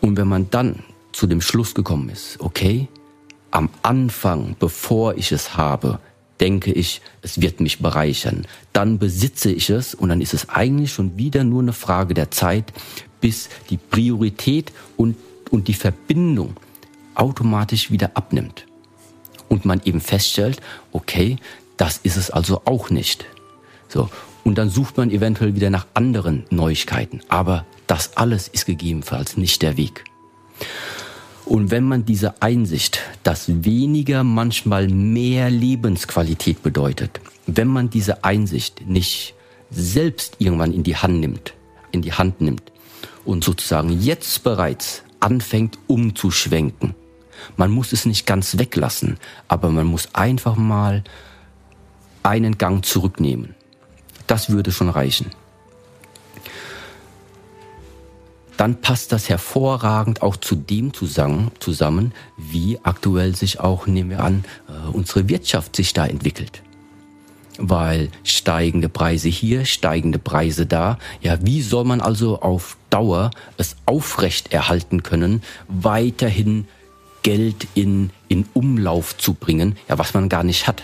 Und 0.00 0.16
wenn 0.16 0.28
man 0.28 0.50
dann 0.50 0.82
zu 1.12 1.26
dem 1.26 1.40
Schluss 1.40 1.74
gekommen 1.74 2.08
ist, 2.08 2.40
okay, 2.40 2.88
am 3.50 3.70
Anfang, 3.82 4.56
bevor 4.58 5.16
ich 5.16 5.32
es 5.32 5.56
habe, 5.56 6.00
denke 6.40 6.72
ich, 6.72 7.00
es 7.22 7.40
wird 7.40 7.60
mich 7.60 7.80
bereichern. 7.80 8.46
Dann 8.72 8.98
besitze 8.98 9.50
ich 9.50 9.70
es 9.70 9.94
und 9.94 10.08
dann 10.08 10.20
ist 10.20 10.34
es 10.34 10.48
eigentlich 10.48 10.92
schon 10.92 11.16
wieder 11.16 11.44
nur 11.44 11.62
eine 11.62 11.72
Frage 11.72 12.14
der 12.14 12.30
Zeit, 12.30 12.72
bis 13.20 13.48
die 13.70 13.76
Priorität 13.76 14.72
und, 14.96 15.16
und 15.50 15.68
die 15.68 15.74
Verbindung 15.74 16.56
automatisch 17.14 17.90
wieder 17.90 18.12
abnimmt. 18.14 18.66
Und 19.48 19.64
man 19.64 19.80
eben 19.84 20.00
feststellt, 20.00 20.60
okay, 20.92 21.36
das 21.76 21.98
ist 21.98 22.16
es 22.16 22.30
also 22.30 22.62
auch 22.64 22.90
nicht. 22.90 23.26
So. 23.88 24.10
Und 24.44 24.56
dann 24.56 24.70
sucht 24.70 24.96
man 24.96 25.10
eventuell 25.10 25.54
wieder 25.54 25.70
nach 25.70 25.86
anderen 25.94 26.44
Neuigkeiten. 26.50 27.20
Aber 27.28 27.66
das 27.86 28.16
alles 28.16 28.48
ist 28.48 28.66
gegebenenfalls 28.66 29.36
nicht 29.36 29.62
der 29.62 29.76
Weg. 29.76 30.04
Und 31.48 31.70
wenn 31.70 31.84
man 31.84 32.04
diese 32.04 32.42
Einsicht, 32.42 33.00
dass 33.22 33.64
weniger 33.64 34.22
manchmal 34.22 34.86
mehr 34.88 35.48
Lebensqualität 35.48 36.62
bedeutet, 36.62 37.22
wenn 37.46 37.68
man 37.68 37.88
diese 37.88 38.22
Einsicht 38.22 38.86
nicht 38.86 39.34
selbst 39.70 40.36
irgendwann 40.40 40.74
in 40.74 40.82
die 40.82 40.96
Hand 40.96 41.20
nimmt, 41.20 41.54
in 41.90 42.02
die 42.02 42.12
Hand 42.12 42.42
nimmt 42.42 42.70
und 43.24 43.44
sozusagen 43.44 43.98
jetzt 43.98 44.44
bereits 44.44 45.02
anfängt 45.20 45.78
umzuschwenken. 45.86 46.94
Man 47.56 47.70
muss 47.70 47.94
es 47.94 48.04
nicht 48.04 48.26
ganz 48.26 48.58
weglassen, 48.58 49.16
aber 49.48 49.70
man 49.70 49.86
muss 49.86 50.14
einfach 50.14 50.56
mal 50.56 51.02
einen 52.22 52.58
Gang 52.58 52.84
zurücknehmen. 52.84 53.54
Das 54.26 54.50
würde 54.50 54.70
schon 54.70 54.90
reichen. 54.90 55.30
Dann 58.58 58.80
passt 58.80 59.12
das 59.12 59.28
hervorragend 59.28 60.20
auch 60.20 60.36
zu 60.36 60.56
dem 60.56 60.92
zusammen, 60.92 62.12
wie 62.36 62.78
aktuell 62.82 63.34
sich 63.34 63.60
auch, 63.60 63.86
nehmen 63.86 64.10
wir 64.10 64.20
an, 64.20 64.44
äh, 64.68 64.88
unsere 64.92 65.28
Wirtschaft 65.28 65.76
sich 65.76 65.94
da 65.94 66.04
entwickelt. 66.04 66.62
Weil 67.56 68.10
steigende 68.24 68.88
Preise 68.88 69.28
hier, 69.28 69.64
steigende 69.64 70.18
Preise 70.18 70.66
da, 70.66 70.98
ja, 71.20 71.38
wie 71.40 71.62
soll 71.62 71.84
man 71.84 72.00
also 72.00 72.40
auf 72.40 72.76
Dauer 72.90 73.30
es 73.56 73.76
aufrecht 73.86 74.52
erhalten 74.52 75.04
können, 75.04 75.42
weiterhin 75.68 76.66
Geld 77.22 77.68
in, 77.74 78.10
in 78.26 78.44
Umlauf 78.54 79.16
zu 79.16 79.34
bringen, 79.34 79.76
ja, 79.88 79.98
was 79.98 80.14
man 80.14 80.28
gar 80.28 80.42
nicht 80.42 80.66
hat. 80.66 80.82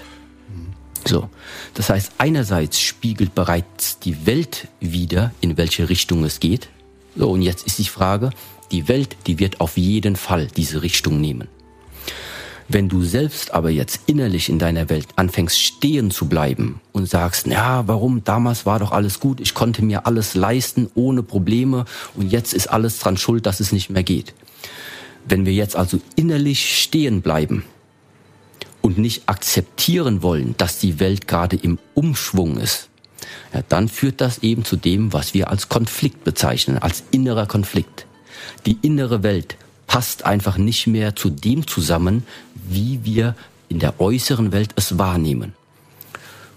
So. 1.05 1.29
Das 1.75 1.91
heißt, 1.91 2.13
einerseits 2.19 2.81
spiegelt 2.81 3.35
bereits 3.35 3.99
die 3.99 4.27
Welt 4.27 4.69
wieder, 4.81 5.33
in 5.41 5.57
welche 5.57 5.89
Richtung 5.89 6.25
es 6.25 6.39
geht. 6.39 6.69
So, 7.17 7.31
und 7.31 7.43
jetzt 7.43 7.67
ist 7.67 7.79
die 7.79 7.85
Frage, 7.85 8.31
die 8.73 8.89
Welt, 8.89 9.17
die 9.27 9.39
wird 9.39 9.61
auf 9.61 9.77
jeden 9.77 10.17
Fall 10.17 10.49
diese 10.57 10.83
Richtung 10.83 11.21
nehmen. 11.21 11.49
Wenn 12.69 12.89
du 12.89 13.03
selbst 13.03 13.53
aber 13.53 13.71
jetzt 13.71 14.01
innerlich 14.07 14.49
in 14.49 14.59
deiner 14.59 14.89
Welt 14.89 15.09
anfängst 15.17 15.61
stehen 15.61 16.11
zu 16.11 16.29
bleiben 16.29 16.81
und 16.93 17.09
sagst, 17.09 17.47
ja, 17.47 17.87
warum 17.87 18.25
damals 18.25 18.65
war 18.65 18.79
doch 18.79 18.91
alles 18.91 19.21
gut, 19.21 19.41
ich 19.41 19.53
konnte 19.53 19.85
mir 19.85 20.07
alles 20.07 20.35
leisten 20.35 20.91
ohne 20.95 21.23
Probleme 21.23 21.85
und 22.15 22.33
jetzt 22.33 22.55
ist 22.55 22.69
alles 22.69 22.99
dran 22.99 23.19
schuld, 23.19 23.45
dass 23.45 23.61
es 23.61 23.71
nicht 23.71 23.91
mehr 23.91 24.03
geht. 24.03 24.35
Wenn 25.27 25.45
wir 25.45 25.53
jetzt 25.53 25.77
also 25.77 26.01
innerlich 26.17 26.83
stehen 26.83 27.21
bleiben 27.21 27.65
und 28.81 28.97
nicht 28.97 29.29
akzeptieren 29.29 30.23
wollen, 30.23 30.55
dass 30.57 30.79
die 30.79 31.01
Welt 31.01 31.29
gerade 31.29 31.57
im 31.57 31.79
Umschwung 31.95 32.57
ist, 32.57 32.89
ja, 33.55 33.63
dann 33.69 33.89
führt 33.89 34.21
das 34.21 34.39
eben 34.39 34.65
zu 34.65 34.77
dem, 34.77 35.13
was 35.13 35.33
wir 35.33 35.49
als 35.49 35.69
Konflikt 35.69 36.25
bezeichnen, 36.25 36.79
als 36.79 37.05
innerer 37.13 37.47
Konflikt. 37.47 38.07
Die 38.67 38.77
innere 38.83 39.23
Welt 39.23 39.57
passt 39.87 40.25
einfach 40.25 40.59
nicht 40.59 40.89
mehr 40.89 41.15
zu 41.15 41.31
dem 41.31 41.67
zusammen, 41.67 42.27
wie 42.55 43.01
wir 43.05 43.37
in 43.69 43.79
der 43.79 44.01
äußeren 44.01 44.51
Welt 44.53 44.71
es 44.75 44.99
wahrnehmen. 44.99 45.55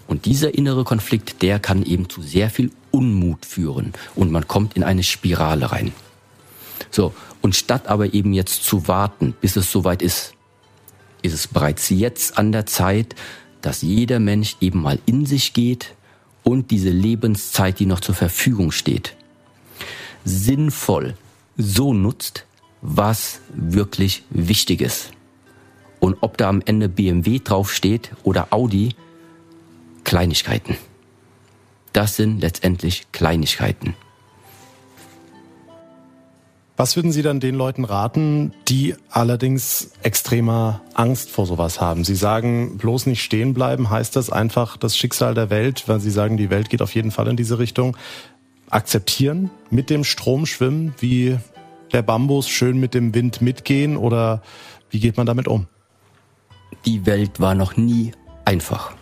Und 0.08 0.24
dieser 0.24 0.54
innere 0.54 0.84
Konflikt, 0.84 1.42
der 1.42 1.60
kann 1.60 1.84
eben 1.84 2.08
zu 2.08 2.20
sehr 2.20 2.50
viel 2.50 2.72
Unmut 2.90 3.46
führen 3.46 3.92
und 4.16 4.32
man 4.32 4.48
kommt 4.48 4.74
in 4.76 4.82
eine 4.82 5.02
Spirale 5.04 5.70
rein. 5.70 5.92
So, 6.90 7.14
und 7.42 7.54
statt 7.54 7.86
aber 7.86 8.12
eben 8.12 8.32
jetzt 8.32 8.64
zu 8.64 8.88
warten, 8.88 9.34
bis 9.40 9.56
es 9.56 9.70
soweit 9.70 10.02
ist, 10.02 10.32
ist 11.22 11.34
es 11.34 11.46
bereits 11.46 11.90
jetzt 11.90 12.38
an 12.38 12.50
der 12.50 12.66
Zeit, 12.66 13.14
dass 13.60 13.82
jeder 13.82 14.18
Mensch 14.18 14.56
eben 14.60 14.80
mal 14.80 14.98
in 15.04 15.26
sich 15.26 15.52
geht, 15.52 15.94
und 16.42 16.70
diese 16.70 16.90
Lebenszeit, 16.90 17.78
die 17.78 17.86
noch 17.86 18.00
zur 18.00 18.14
Verfügung 18.14 18.70
steht, 18.70 19.16
sinnvoll 20.24 21.16
so 21.56 21.92
nutzt, 21.92 22.44
was 22.80 23.40
wirklich 23.54 24.22
wichtig 24.30 24.80
ist. 24.80 25.10
Und 26.00 26.16
ob 26.20 26.36
da 26.36 26.48
am 26.48 26.62
Ende 26.64 26.88
BMW 26.88 27.40
draufsteht 27.42 28.12
oder 28.22 28.48
Audi, 28.50 28.94
Kleinigkeiten. 30.04 30.76
Das 31.92 32.16
sind 32.16 32.40
letztendlich 32.40 33.06
Kleinigkeiten. 33.12 33.94
Was 36.78 36.94
würden 36.94 37.10
Sie 37.10 37.22
dann 37.22 37.40
den 37.40 37.56
Leuten 37.56 37.84
raten, 37.84 38.54
die 38.68 38.94
allerdings 39.10 39.90
extremer 40.04 40.80
Angst 40.94 41.28
vor 41.28 41.44
sowas 41.44 41.80
haben? 41.80 42.04
Sie 42.04 42.14
sagen, 42.14 42.78
bloß 42.78 43.06
nicht 43.06 43.20
stehen 43.20 43.52
bleiben, 43.52 43.90
heißt 43.90 44.14
das 44.14 44.30
einfach 44.30 44.76
das 44.76 44.96
Schicksal 44.96 45.34
der 45.34 45.50
Welt, 45.50 45.88
weil 45.88 45.98
Sie 45.98 46.12
sagen, 46.12 46.36
die 46.36 46.50
Welt 46.50 46.70
geht 46.70 46.80
auf 46.80 46.94
jeden 46.94 47.10
Fall 47.10 47.26
in 47.26 47.36
diese 47.36 47.58
Richtung. 47.58 47.96
Akzeptieren, 48.70 49.50
mit 49.70 49.90
dem 49.90 50.04
Strom 50.04 50.46
schwimmen, 50.46 50.94
wie 51.00 51.36
der 51.92 52.02
Bambus 52.02 52.48
schön 52.48 52.78
mit 52.78 52.94
dem 52.94 53.12
Wind 53.12 53.42
mitgehen 53.42 53.96
oder 53.96 54.40
wie 54.88 55.00
geht 55.00 55.16
man 55.16 55.26
damit 55.26 55.48
um? 55.48 55.66
Die 56.86 57.06
Welt 57.06 57.40
war 57.40 57.56
noch 57.56 57.76
nie 57.76 58.12
einfach. 58.44 58.92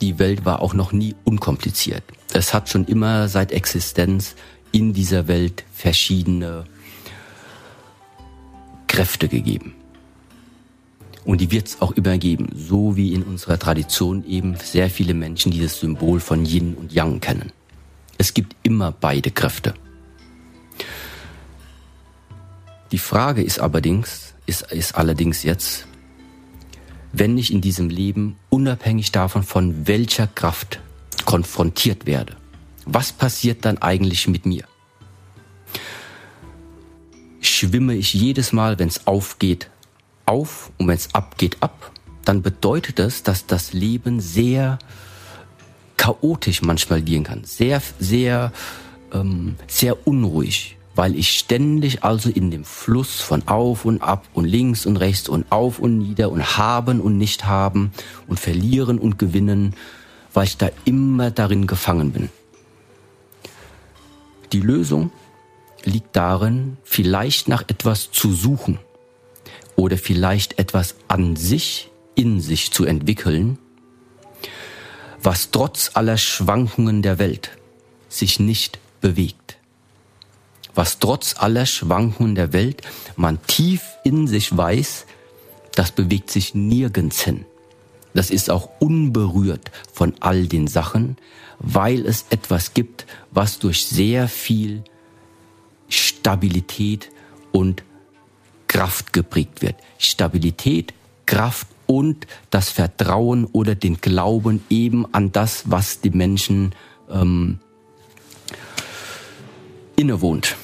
Die 0.00 0.20
Welt 0.20 0.44
war 0.44 0.62
auch 0.62 0.74
noch 0.74 0.92
nie 0.92 1.16
unkompliziert. 1.24 2.04
Es 2.32 2.54
hat 2.54 2.68
schon 2.68 2.84
immer 2.84 3.26
seit 3.26 3.50
Existenz 3.50 4.36
in 4.76 4.92
dieser 4.92 5.26
Welt 5.26 5.64
verschiedene 5.72 6.66
Kräfte 8.86 9.26
gegeben. 9.26 9.74
Und 11.24 11.40
die 11.40 11.50
wird 11.50 11.68
es 11.68 11.80
auch 11.80 11.92
immer 11.92 12.18
geben, 12.18 12.50
so 12.54 12.94
wie 12.94 13.14
in 13.14 13.22
unserer 13.22 13.58
Tradition 13.58 14.22
eben 14.26 14.54
sehr 14.56 14.90
viele 14.90 15.14
Menschen 15.14 15.50
dieses 15.50 15.80
Symbol 15.80 16.20
von 16.20 16.44
Yin 16.44 16.74
und 16.74 16.92
Yang 16.92 17.20
kennen. 17.20 17.52
Es 18.18 18.34
gibt 18.34 18.54
immer 18.64 18.92
beide 18.92 19.30
Kräfte. 19.30 19.72
Die 22.92 22.98
Frage 22.98 23.42
ist 23.42 23.58
allerdings, 23.58 24.34
ist, 24.44 24.70
ist 24.72 24.94
allerdings 24.94 25.42
jetzt, 25.42 25.86
wenn 27.14 27.38
ich 27.38 27.50
in 27.50 27.62
diesem 27.62 27.88
Leben 27.88 28.36
unabhängig 28.50 29.10
davon, 29.10 29.42
von 29.42 29.86
welcher 29.86 30.26
Kraft 30.26 30.80
konfrontiert 31.24 32.04
werde, 32.04 32.36
was 32.86 33.12
passiert 33.12 33.64
dann 33.64 33.78
eigentlich 33.78 34.28
mit 34.28 34.46
mir? 34.46 34.64
Schwimme 37.40 37.94
ich 37.94 38.14
jedes 38.14 38.52
Mal, 38.52 38.78
wenn 38.78 38.88
es 38.88 39.06
aufgeht, 39.06 39.70
auf 40.24 40.70
und 40.78 40.88
wenn 40.88 40.96
es 40.96 41.14
abgeht, 41.14 41.58
ab, 41.60 41.92
dann 42.24 42.42
bedeutet 42.42 42.98
das, 42.98 43.22
dass 43.22 43.46
das 43.46 43.72
Leben 43.72 44.20
sehr 44.20 44.78
chaotisch 45.96 46.62
manchmal 46.62 47.02
gehen 47.02 47.24
kann, 47.24 47.44
sehr, 47.44 47.82
sehr, 47.98 48.52
ähm, 49.12 49.56
sehr 49.66 50.06
unruhig, 50.06 50.76
weil 50.94 51.14
ich 51.14 51.38
ständig 51.38 52.04
also 52.04 52.28
in 52.28 52.50
dem 52.50 52.64
Fluss 52.64 53.20
von 53.20 53.46
auf 53.46 53.84
und 53.84 54.02
ab 54.02 54.26
und 54.34 54.44
links 54.44 54.86
und 54.86 54.96
rechts 54.96 55.28
und 55.28 55.50
auf 55.50 55.78
und 55.78 55.98
nieder 55.98 56.30
und 56.30 56.58
haben 56.58 57.00
und 57.00 57.16
nicht 57.18 57.46
haben 57.46 57.92
und 58.26 58.40
verlieren 58.40 58.98
und 58.98 59.18
gewinnen, 59.18 59.74
weil 60.34 60.44
ich 60.44 60.56
da 60.56 60.70
immer 60.84 61.30
darin 61.30 61.66
gefangen 61.66 62.12
bin. 62.12 62.28
Die 64.52 64.60
Lösung 64.60 65.10
liegt 65.84 66.16
darin, 66.16 66.76
vielleicht 66.84 67.48
nach 67.48 67.62
etwas 67.68 68.10
zu 68.10 68.32
suchen 68.32 68.78
oder 69.76 69.98
vielleicht 69.98 70.58
etwas 70.58 70.94
an 71.08 71.36
sich, 71.36 71.90
in 72.14 72.40
sich 72.40 72.72
zu 72.72 72.84
entwickeln, 72.84 73.58
was 75.22 75.50
trotz 75.50 75.90
aller 75.94 76.16
Schwankungen 76.16 77.02
der 77.02 77.18
Welt 77.18 77.50
sich 78.08 78.40
nicht 78.40 78.78
bewegt. 79.00 79.58
Was 80.74 80.98
trotz 80.98 81.36
aller 81.38 81.66
Schwankungen 81.66 82.34
der 82.34 82.52
Welt 82.52 82.82
man 83.16 83.38
tief 83.46 83.82
in 84.04 84.26
sich 84.26 84.56
weiß, 84.56 85.06
das 85.74 85.90
bewegt 85.90 86.30
sich 86.30 86.54
nirgends 86.54 87.20
hin. 87.20 87.44
Das 88.16 88.30
ist 88.30 88.50
auch 88.50 88.70
unberührt 88.78 89.70
von 89.92 90.14
all 90.20 90.46
den 90.46 90.68
Sachen, 90.68 91.18
weil 91.58 92.06
es 92.06 92.24
etwas 92.30 92.72
gibt, 92.72 93.06
was 93.30 93.58
durch 93.58 93.86
sehr 93.86 94.26
viel 94.26 94.84
Stabilität 95.88 97.10
und 97.52 97.82
Kraft 98.68 99.12
geprägt 99.12 99.60
wird. 99.60 99.76
Stabilität, 99.98 100.94
Kraft 101.26 101.68
und 101.86 102.26
das 102.50 102.70
Vertrauen 102.70 103.44
oder 103.44 103.74
den 103.74 104.00
Glauben 104.00 104.64
eben 104.70 105.12
an 105.14 105.30
das, 105.32 105.64
was 105.70 106.00
die 106.00 106.10
Menschen 106.10 106.74
ähm, 107.10 107.58
innewohnt. 109.96 110.56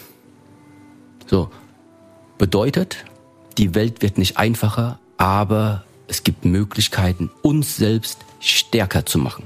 So 1.26 1.50
bedeutet, 2.38 3.04
die 3.58 3.74
Welt 3.74 4.00
wird 4.00 4.16
nicht 4.16 4.38
einfacher, 4.38 4.98
aber 5.18 5.84
es 6.12 6.24
gibt 6.24 6.44
Möglichkeiten, 6.44 7.30
uns 7.40 7.78
selbst 7.78 8.18
stärker 8.38 9.06
zu 9.06 9.18
machen, 9.18 9.44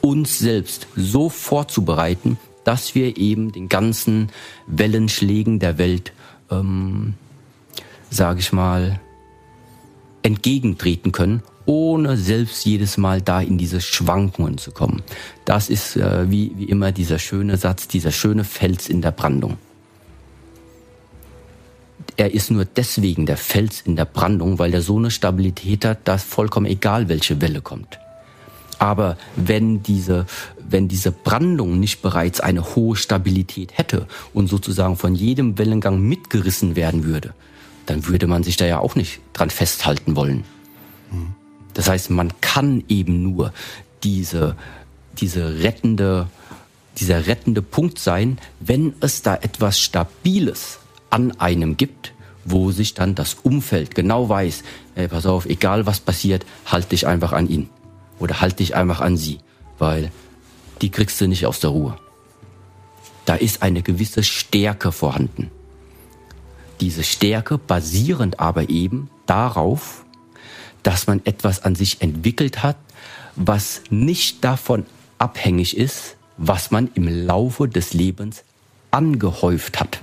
uns 0.00 0.40
selbst 0.40 0.88
so 0.96 1.28
vorzubereiten, 1.28 2.36
dass 2.64 2.96
wir 2.96 3.16
eben 3.16 3.52
den 3.52 3.68
ganzen 3.68 4.30
Wellenschlägen 4.66 5.60
der 5.60 5.78
Welt, 5.78 6.12
ähm, 6.50 7.14
sage 8.10 8.40
ich 8.40 8.52
mal, 8.52 9.00
entgegentreten 10.24 11.12
können, 11.12 11.44
ohne 11.64 12.16
selbst 12.16 12.64
jedes 12.64 12.96
Mal 12.96 13.22
da 13.22 13.40
in 13.40 13.56
diese 13.56 13.80
Schwankungen 13.80 14.58
zu 14.58 14.72
kommen. 14.72 15.04
Das 15.44 15.68
ist 15.68 15.94
äh, 15.94 16.28
wie, 16.28 16.50
wie 16.56 16.64
immer 16.64 16.90
dieser 16.90 17.20
schöne 17.20 17.56
Satz, 17.56 17.86
dieser 17.86 18.10
schöne 18.10 18.42
Fels 18.42 18.88
in 18.88 19.00
der 19.00 19.12
Brandung. 19.12 19.58
Er 22.16 22.32
ist 22.32 22.50
nur 22.50 22.64
deswegen 22.64 23.26
der 23.26 23.36
Fels 23.36 23.80
in 23.80 23.96
der 23.96 24.04
Brandung, 24.04 24.58
weil 24.58 24.72
er 24.72 24.82
so 24.82 24.98
eine 24.98 25.10
Stabilität 25.10 25.84
hat, 25.84 26.06
dass 26.06 26.22
vollkommen 26.22 26.66
egal, 26.66 27.08
welche 27.08 27.40
Welle 27.40 27.60
kommt. 27.60 27.98
Aber 28.78 29.16
wenn 29.36 29.82
diese, 29.82 30.26
wenn 30.58 30.88
diese 30.88 31.10
Brandung 31.10 31.80
nicht 31.80 32.02
bereits 32.02 32.40
eine 32.40 32.74
hohe 32.74 32.96
Stabilität 32.96 33.76
hätte 33.76 34.06
und 34.32 34.48
sozusagen 34.48 34.96
von 34.96 35.14
jedem 35.14 35.58
Wellengang 35.58 36.00
mitgerissen 36.00 36.76
werden 36.76 37.04
würde, 37.04 37.34
dann 37.86 38.06
würde 38.06 38.26
man 38.26 38.42
sich 38.42 38.56
da 38.56 38.66
ja 38.66 38.78
auch 38.78 38.94
nicht 38.94 39.20
dran 39.32 39.50
festhalten 39.50 40.16
wollen. 40.16 40.44
Das 41.74 41.88
heißt, 41.88 42.10
man 42.10 42.32
kann 42.40 42.84
eben 42.88 43.22
nur 43.22 43.52
diese, 44.02 44.56
diese 45.18 45.62
rettende, 45.62 46.28
dieser 46.98 47.26
rettende 47.26 47.62
Punkt 47.62 47.98
sein, 47.98 48.38
wenn 48.60 48.94
es 49.00 49.22
da 49.22 49.34
etwas 49.34 49.78
Stabiles 49.78 50.78
an 51.14 51.30
einem 51.38 51.76
gibt, 51.76 52.12
wo 52.44 52.72
sich 52.72 52.94
dann 52.94 53.14
das 53.14 53.34
Umfeld 53.34 53.94
genau 53.94 54.28
weiß, 54.28 54.64
hey, 54.96 55.06
pass 55.06 55.26
auf, 55.26 55.46
egal 55.46 55.86
was 55.86 56.00
passiert, 56.00 56.44
halt 56.66 56.90
dich 56.90 57.06
einfach 57.06 57.32
an 57.32 57.48
ihn 57.48 57.70
oder 58.18 58.40
halt 58.40 58.58
dich 58.58 58.74
einfach 58.74 59.00
an 59.00 59.16
sie, 59.16 59.38
weil 59.78 60.10
die 60.82 60.90
kriegst 60.90 61.20
du 61.20 61.28
nicht 61.28 61.46
aus 61.46 61.60
der 61.60 61.70
Ruhe. 61.70 61.96
Da 63.26 63.36
ist 63.36 63.62
eine 63.62 63.82
gewisse 63.82 64.24
Stärke 64.24 64.90
vorhanden. 64.90 65.52
Diese 66.80 67.04
Stärke 67.04 67.58
basierend 67.58 68.40
aber 68.40 68.68
eben 68.68 69.08
darauf, 69.26 70.04
dass 70.82 71.06
man 71.06 71.24
etwas 71.24 71.62
an 71.62 71.76
sich 71.76 72.02
entwickelt 72.02 72.64
hat, 72.64 72.76
was 73.36 73.82
nicht 73.88 74.42
davon 74.42 74.84
abhängig 75.18 75.76
ist, 75.76 76.16
was 76.38 76.72
man 76.72 76.90
im 76.94 77.06
Laufe 77.06 77.68
des 77.68 77.94
Lebens 77.94 78.42
angehäuft 78.90 79.78
hat. 79.78 80.00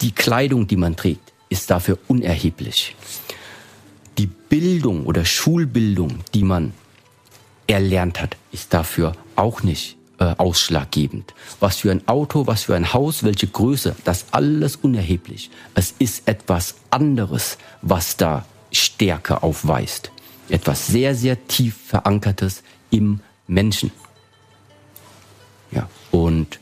Die 0.00 0.12
Kleidung, 0.12 0.66
die 0.66 0.76
man 0.76 0.96
trägt, 0.96 1.32
ist 1.48 1.70
dafür 1.70 1.98
unerheblich. 2.08 2.96
Die 4.18 4.26
Bildung 4.26 5.06
oder 5.06 5.24
Schulbildung, 5.24 6.20
die 6.34 6.44
man 6.44 6.72
erlernt 7.66 8.20
hat, 8.20 8.36
ist 8.52 8.72
dafür 8.72 9.12
auch 9.36 9.62
nicht 9.62 9.96
äh, 10.18 10.34
ausschlaggebend. 10.36 11.34
Was 11.60 11.76
für 11.76 11.90
ein 11.90 12.06
Auto, 12.08 12.46
was 12.46 12.64
für 12.64 12.74
ein 12.74 12.92
Haus, 12.92 13.24
welche 13.24 13.46
Größe, 13.46 13.96
das 14.04 14.26
alles 14.30 14.76
unerheblich. 14.76 15.50
Es 15.74 15.94
ist 15.98 16.26
etwas 16.28 16.76
anderes, 16.90 17.58
was 17.82 18.16
da 18.16 18.44
Stärke 18.72 19.42
aufweist. 19.42 20.12
Etwas 20.48 20.86
sehr, 20.86 21.14
sehr 21.14 21.46
tief 21.46 21.76
verankertes 21.86 22.62
im 22.90 23.20
Menschen. 23.46 23.92
Ja, 25.70 25.88
und 26.10 26.58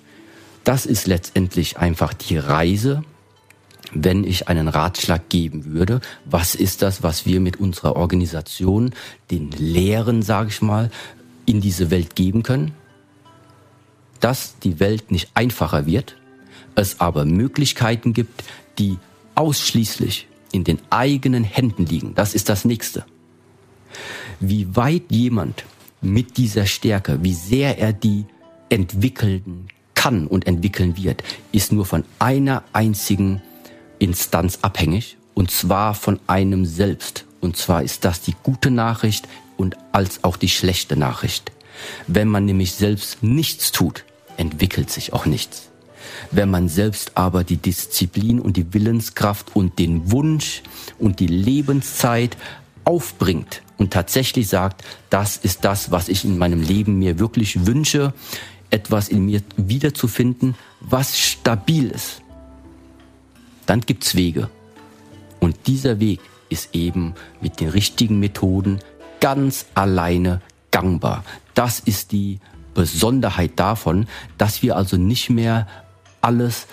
das 0.64 0.86
ist 0.86 1.07
letztendlich 1.07 1.78
einfach 1.78 2.12
die 2.12 2.36
Reise, 2.36 3.03
wenn 3.93 4.24
ich 4.24 4.49
einen 4.49 4.68
Ratschlag 4.68 5.28
geben 5.28 5.64
würde, 5.66 6.01
was 6.24 6.55
ist 6.55 6.82
das, 6.82 7.03
was 7.03 7.26
wir 7.26 7.41
mit 7.41 7.59
unserer 7.59 7.97
Organisation, 7.97 8.93
den 9.30 9.51
Lehren, 9.53 10.22
sage 10.22 10.51
ich 10.51 10.62
mal, 10.62 10.91
in 11.47 11.61
diese 11.61 11.91
Welt 11.91 12.14
geben 12.14 12.43
können? 12.43 12.74
dass 14.20 14.59
die 14.61 14.80
Welt 14.80 15.11
nicht 15.11 15.30
einfacher 15.34 15.86
wird, 15.86 16.16
es 16.74 17.01
aber 17.01 17.24
Möglichkeiten 17.24 18.12
gibt, 18.12 18.45
die 18.78 18.99
ausschließlich 19.34 20.26
in 20.53 20.64
den 20.64 20.78
eigenen 20.91 21.45
Händen 21.45 21.86
liegen. 21.86 22.14
Das 22.14 22.34
ist 22.34 22.49
das 22.49 22.64
nächste. 22.64 23.05
Wie 24.41 24.76
weit 24.76 25.05
jemand 25.11 25.64
mit 26.01 26.36
dieser 26.36 26.66
Stärke, 26.66 27.18
wie 27.22 27.34
sehr 27.34 27.78
er 27.78 27.93
die 27.93 28.24
entwickeln 28.68 29.68
kann 29.95 30.26
und 30.26 30.47
entwickeln 30.47 30.97
wird, 30.97 31.24
ist 31.53 31.72
nur 31.72 31.84
von 31.84 32.05
einer 32.18 32.62
einzigen 32.72 33.43
Instanz 33.99 34.59
abhängig, 34.62 35.16
und 35.34 35.51
zwar 35.51 35.94
von 35.94 36.18
einem 36.26 36.64
selbst. 36.64 37.24
Und 37.40 37.57
zwar 37.57 37.82
ist 37.82 38.05
das 38.05 38.20
die 38.20 38.34
gute 38.42 38.70
Nachricht 38.70 39.28
und 39.57 39.76
als 39.92 40.24
auch 40.24 40.36
die 40.36 40.49
schlechte 40.49 40.96
Nachricht. 40.96 41.53
Wenn 42.07 42.28
man 42.28 42.44
nämlich 42.44 42.72
selbst 42.72 43.22
nichts 43.22 43.70
tut, 43.70 44.05
entwickelt 44.36 44.90
sich 44.90 45.12
auch 45.12 45.26
nichts. 45.26 45.68
Wenn 46.30 46.51
man 46.51 46.68
selbst 46.68 47.12
aber 47.16 47.44
die 47.44 47.57
Disziplin 47.57 48.40
und 48.40 48.57
die 48.57 48.72
Willenskraft 48.72 49.55
und 49.55 49.78
den 49.78 50.11
Wunsch 50.11 50.62
und 50.99 51.20
die 51.20 51.26
Lebenszeit 51.26 52.36
aufbringt 52.84 53.62
und 53.76 53.92
tatsächlich 53.92 54.49
sagt, 54.49 54.82
das 55.11 55.36
ist 55.36 55.64
das, 55.64 55.90
was 55.90 56.09
ich 56.09 56.24
in 56.24 56.38
meinem 56.38 56.62
Leben 56.62 56.99
mir 56.99 57.18
wirklich 57.18 57.66
wünsche, 57.66 58.12
etwas 58.70 59.09
in 59.09 59.26
mir 59.26 59.42
wiederzufinden, 59.57 60.55
was 60.80 61.18
stabil 61.18 61.90
ist, 61.90 62.22
dann 63.69 63.83
gibt's 63.83 64.14
Wege. 64.14 64.49
Und 65.41 65.66
dieser 65.66 66.01
Weg 66.01 66.21
ist 66.49 66.75
eben 66.75 67.14
mit 67.41 67.61
den 67.61 67.69
richtigen 67.69 68.19
Methoden 68.19 68.81
ganz 69.21 69.66
alleine 69.75 70.41
gangbar. 70.71 71.23
Das 71.55 71.79
ist 71.79 72.12
die 72.12 72.41
Besonderheit 72.75 73.53
davon, 73.57 74.09
dass 74.39 74.62
wir 74.62 74.77
also 74.77 74.97
nicht 74.97 75.29
mehr 75.29 75.69
alles 76.23 76.66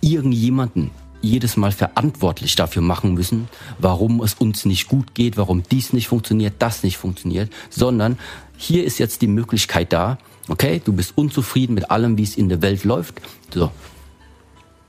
irgendjemanden 0.00 0.90
jedes 1.22 1.56
Mal 1.56 1.72
verantwortlich 1.72 2.54
dafür 2.54 2.82
machen 2.82 3.14
müssen, 3.14 3.48
warum 3.78 4.22
es 4.22 4.34
uns 4.34 4.64
nicht 4.66 4.86
gut 4.86 5.14
geht, 5.14 5.36
warum 5.36 5.62
dies 5.62 5.92
nicht 5.92 6.08
funktioniert, 6.08 6.54
das 6.58 6.82
nicht 6.82 6.98
funktioniert, 6.98 7.50
sondern 7.70 8.18
hier 8.56 8.84
ist 8.84 8.98
jetzt 8.98 9.22
die 9.22 9.26
Möglichkeit 9.28 9.92
da, 9.92 10.18
okay, 10.48 10.80
du 10.84 10.92
bist 10.92 11.14
unzufrieden 11.16 11.74
mit 11.74 11.90
allem, 11.90 12.18
wie 12.18 12.22
es 12.22 12.36
in 12.36 12.48
der 12.48 12.62
Welt 12.62 12.84
läuft, 12.84 13.20
so, 13.52 13.72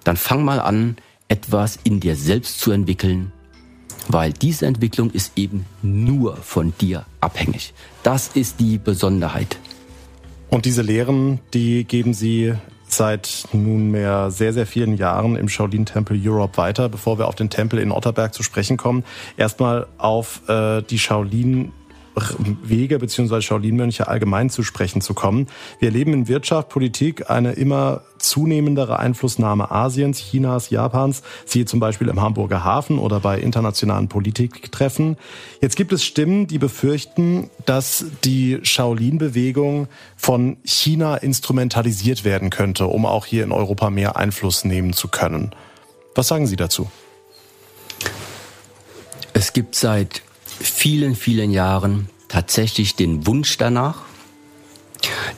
dann 0.03 0.17
fang 0.17 0.43
mal 0.43 0.59
an, 0.59 0.97
etwas 1.29 1.79
in 1.83 1.99
dir 1.99 2.15
selbst 2.15 2.59
zu 2.59 2.71
entwickeln, 2.71 3.31
weil 4.09 4.33
diese 4.33 4.65
Entwicklung 4.65 5.11
ist 5.11 5.37
eben 5.37 5.65
nur 5.81 6.35
von 6.35 6.73
dir 6.81 7.05
abhängig. 7.21 7.73
Das 8.03 8.29
ist 8.33 8.59
die 8.59 8.77
Besonderheit. 8.77 9.57
Und 10.49 10.65
diese 10.65 10.81
Lehren, 10.81 11.39
die 11.53 11.85
geben 11.85 12.13
Sie 12.13 12.53
seit 12.87 13.47
nunmehr 13.53 14.31
sehr, 14.31 14.51
sehr 14.51 14.65
vielen 14.65 14.97
Jahren 14.97 15.35
im 15.35 15.47
Shaolin 15.47 15.85
Temple 15.85 16.19
Europe 16.19 16.57
weiter. 16.57 16.89
Bevor 16.89 17.19
wir 17.19 17.27
auf 17.27 17.35
den 17.35 17.51
Tempel 17.51 17.79
in 17.79 17.91
Otterberg 17.91 18.33
zu 18.33 18.41
sprechen 18.41 18.77
kommen, 18.77 19.03
erstmal 19.37 19.87
auf 19.99 20.41
äh, 20.49 20.81
die 20.81 20.97
Shaolin 20.97 21.71
Wege 22.63 22.99
bzw. 22.99 23.41
Shaolin-Mönche 23.41 24.07
allgemein 24.07 24.49
zu 24.49 24.63
sprechen 24.63 25.01
zu 25.01 25.13
kommen. 25.13 25.47
Wir 25.79 25.89
erleben 25.89 26.13
in 26.13 26.27
Wirtschaft, 26.27 26.69
Politik 26.69 27.29
eine 27.29 27.53
immer 27.53 28.01
zunehmendere 28.17 28.99
Einflussnahme 28.99 29.71
Asiens, 29.71 30.19
Chinas, 30.19 30.69
Japans, 30.69 31.23
siehe 31.45 31.65
zum 31.65 31.79
Beispiel 31.79 32.09
im 32.09 32.21
Hamburger 32.21 32.63
Hafen 32.63 32.99
oder 32.99 33.19
bei 33.19 33.39
internationalen 33.39 34.09
Politiktreffen. 34.09 35.17
Jetzt 35.61 35.75
gibt 35.75 35.93
es 35.93 36.03
Stimmen, 36.03 36.47
die 36.47 36.57
befürchten, 36.57 37.49
dass 37.65 38.05
die 38.23 38.59
Shaolin-Bewegung 38.61 39.87
von 40.17 40.57
China 40.63 41.15
instrumentalisiert 41.15 42.23
werden 42.23 42.49
könnte, 42.49 42.87
um 42.87 43.05
auch 43.05 43.25
hier 43.25 43.43
in 43.43 43.51
Europa 43.51 43.89
mehr 43.89 44.17
Einfluss 44.17 44.65
nehmen 44.65 44.93
zu 44.93 45.07
können. 45.07 45.51
Was 46.15 46.27
sagen 46.27 46.47
Sie 46.47 46.55
dazu? 46.55 46.89
Es 49.33 49.53
gibt 49.53 49.75
seit 49.75 50.23
vielen, 50.59 51.15
vielen 51.15 51.51
Jahren 51.51 52.09
tatsächlich 52.27 52.95
den 52.95 53.25
Wunsch 53.25 53.57
danach, 53.57 54.01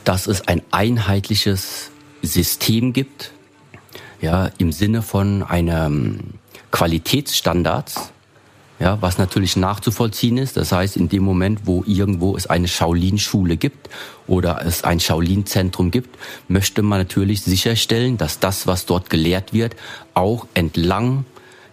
dass 0.04 0.26
es 0.26 0.46
ein 0.48 0.62
einheitliches 0.70 1.90
System 2.22 2.92
gibt, 2.92 3.32
ja, 4.20 4.50
im 4.58 4.72
Sinne 4.72 5.02
von 5.02 5.42
einem 5.42 6.34
Qualitätsstandards, 6.70 8.12
ja, 8.78 9.00
was 9.00 9.18
natürlich 9.18 9.56
nachzuvollziehen 9.56 10.38
ist. 10.38 10.56
Das 10.56 10.72
heißt, 10.72 10.96
in 10.96 11.08
dem 11.08 11.22
Moment, 11.22 11.60
wo 11.64 11.84
irgendwo 11.86 12.36
es 12.36 12.46
eine 12.46 12.68
Shaolin-Schule 12.68 13.56
gibt 13.56 13.88
oder 14.26 14.64
es 14.64 14.82
ein 14.82 14.98
Shaolin-Zentrum 14.98 15.90
gibt, 15.90 16.18
möchte 16.48 16.82
man 16.82 16.98
natürlich 16.98 17.42
sicherstellen, 17.42 18.16
dass 18.16 18.40
das, 18.40 18.66
was 18.66 18.86
dort 18.86 19.10
gelehrt 19.10 19.52
wird, 19.52 19.76
auch 20.14 20.46
entlang 20.54 21.24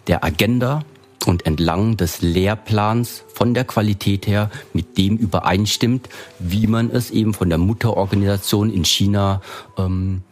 der 0.06 0.24
Agenda 0.24 0.84
und 1.26 1.46
entlang 1.46 1.96
des 1.96 2.22
Lehrplans 2.22 3.24
von 3.34 3.54
der 3.54 3.64
Qualität 3.64 4.26
her 4.26 4.50
mit 4.72 4.98
dem 4.98 5.16
übereinstimmt, 5.16 6.08
wie 6.38 6.66
man 6.66 6.90
es 6.90 7.10
eben 7.10 7.34
von 7.34 7.48
der 7.48 7.58
Mutterorganisation 7.58 8.72
in 8.72 8.84
China, 8.84 9.42
ähm, 9.76 10.22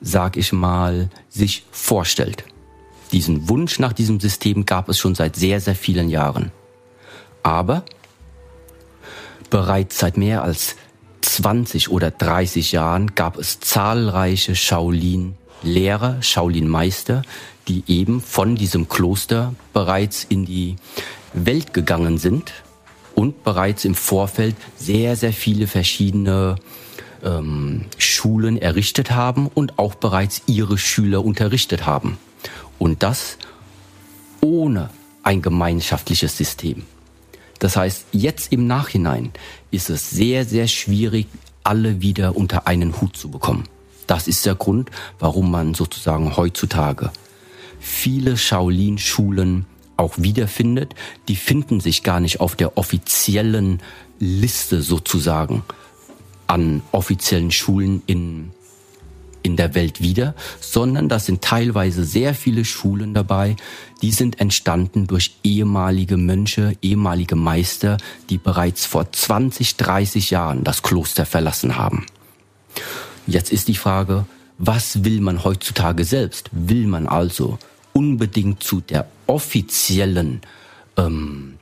sag 0.00 0.36
ich 0.36 0.52
mal, 0.52 1.10
sich 1.28 1.64
vorstellt. 1.70 2.44
Diesen 3.12 3.48
Wunsch 3.48 3.78
nach 3.78 3.92
diesem 3.92 4.20
System 4.20 4.66
gab 4.66 4.88
es 4.88 4.98
schon 4.98 5.14
seit 5.14 5.36
sehr, 5.36 5.60
sehr 5.60 5.74
vielen 5.74 6.08
Jahren. 6.08 6.52
Aber 7.42 7.84
bereits 9.50 9.98
seit 9.98 10.16
mehr 10.16 10.42
als 10.42 10.76
20 11.22 11.90
oder 11.90 12.10
30 12.10 12.72
Jahren 12.72 13.14
gab 13.14 13.38
es 13.38 13.60
zahlreiche 13.60 14.54
Shaolin-Lehrer, 14.54 16.22
Shaolin-Meister, 16.22 17.22
die 17.68 17.84
eben 17.86 18.20
von 18.20 18.56
diesem 18.56 18.88
Kloster 18.88 19.54
bereits 19.72 20.24
in 20.24 20.44
die 20.44 20.76
Welt 21.32 21.74
gegangen 21.74 22.18
sind 22.18 22.52
und 23.14 23.44
bereits 23.44 23.84
im 23.84 23.94
Vorfeld 23.94 24.56
sehr, 24.76 25.16
sehr 25.16 25.32
viele 25.32 25.66
verschiedene 25.66 26.56
ähm, 27.22 27.84
Schulen 27.98 28.56
errichtet 28.56 29.10
haben 29.10 29.48
und 29.48 29.78
auch 29.78 29.94
bereits 29.94 30.42
ihre 30.46 30.78
Schüler 30.78 31.24
unterrichtet 31.24 31.84
haben. 31.84 32.18
Und 32.78 33.02
das 33.02 33.38
ohne 34.40 34.90
ein 35.22 35.42
gemeinschaftliches 35.42 36.36
System. 36.36 36.84
Das 37.58 37.76
heißt, 37.76 38.06
jetzt 38.12 38.52
im 38.52 38.66
Nachhinein 38.66 39.32
ist 39.70 39.90
es 39.90 40.10
sehr, 40.10 40.44
sehr 40.44 40.68
schwierig, 40.68 41.26
alle 41.64 42.00
wieder 42.00 42.36
unter 42.36 42.66
einen 42.66 43.00
Hut 43.00 43.16
zu 43.16 43.30
bekommen. 43.30 43.64
Das 44.06 44.28
ist 44.28 44.46
der 44.46 44.54
Grund, 44.54 44.90
warum 45.18 45.50
man 45.50 45.74
sozusagen 45.74 46.36
heutzutage 46.36 47.10
viele 47.98 48.36
Shaolin-Schulen 48.36 49.66
auch 49.96 50.14
wiederfindet. 50.18 50.94
Die 51.26 51.34
finden 51.34 51.80
sich 51.80 52.04
gar 52.04 52.20
nicht 52.20 52.38
auf 52.38 52.54
der 52.54 52.78
offiziellen 52.78 53.80
Liste 54.20 54.82
sozusagen 54.82 55.64
an 56.46 56.82
offiziellen 56.92 57.50
Schulen 57.50 58.02
in, 58.06 58.52
in 59.42 59.56
der 59.56 59.74
Welt 59.74 60.00
wieder, 60.00 60.36
sondern 60.60 61.08
das 61.08 61.26
sind 61.26 61.42
teilweise 61.42 62.04
sehr 62.04 62.34
viele 62.34 62.64
Schulen 62.64 63.14
dabei, 63.14 63.56
die 64.00 64.12
sind 64.12 64.40
entstanden 64.40 65.08
durch 65.08 65.34
ehemalige 65.42 66.16
Mönche, 66.16 66.76
ehemalige 66.80 67.34
Meister, 67.34 67.98
die 68.30 68.38
bereits 68.38 68.86
vor 68.86 69.10
20, 69.10 69.76
30 69.76 70.30
Jahren 70.30 70.62
das 70.62 70.82
Kloster 70.82 71.26
verlassen 71.26 71.76
haben. 71.76 72.06
Jetzt 73.26 73.52
ist 73.52 73.66
die 73.66 73.74
Frage, 73.74 74.24
was 74.56 75.04
will 75.04 75.20
man 75.20 75.44
heutzutage 75.44 76.04
selbst? 76.04 76.48
Will 76.52 76.86
man 76.86 77.08
also 77.08 77.58
unbedingt 77.98 78.62
zu 78.62 78.80
der 78.80 79.08
offiziellen, 79.26 80.40
ähm, 80.96 81.58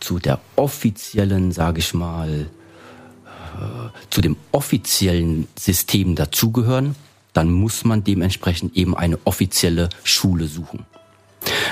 zu 0.00 0.18
der 0.18 0.40
offiziellen, 0.56 1.52
sage 1.52 1.78
ich 1.78 1.94
mal, 1.94 2.48
äh, 3.28 3.88
zu 4.10 4.20
dem 4.20 4.36
offiziellen 4.50 5.46
System 5.56 6.16
dazugehören, 6.16 6.96
dann 7.34 7.52
muss 7.52 7.84
man 7.84 8.02
dementsprechend 8.02 8.76
eben 8.76 8.96
eine 8.96 9.16
offizielle 9.24 9.88
Schule 10.02 10.48
suchen. 10.48 10.86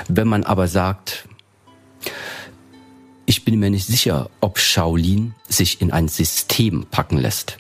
Wenn 0.07 0.29
man 0.29 0.45
aber 0.45 0.69
sagt, 0.69 1.27
ich 3.27 3.45
bin 3.45 3.59
mir 3.59 3.71
nicht 3.71 3.89
sicher, 3.89 4.31
ob 4.41 4.61
Shaolin 4.61 5.35
sich 5.49 5.81
in 5.81 5.91
ein 5.91 6.07
System 6.07 6.87
packen 6.89 7.19
lässt 7.19 7.59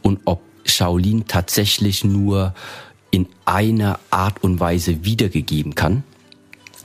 und 0.00 0.20
ob 0.24 0.40
Shaolin 0.64 1.26
tatsächlich 1.26 2.04
nur 2.04 2.54
in 3.10 3.26
einer 3.44 3.98
Art 4.10 4.42
und 4.42 4.60
Weise 4.60 5.04
wiedergegeben 5.04 5.74
kann, 5.74 6.04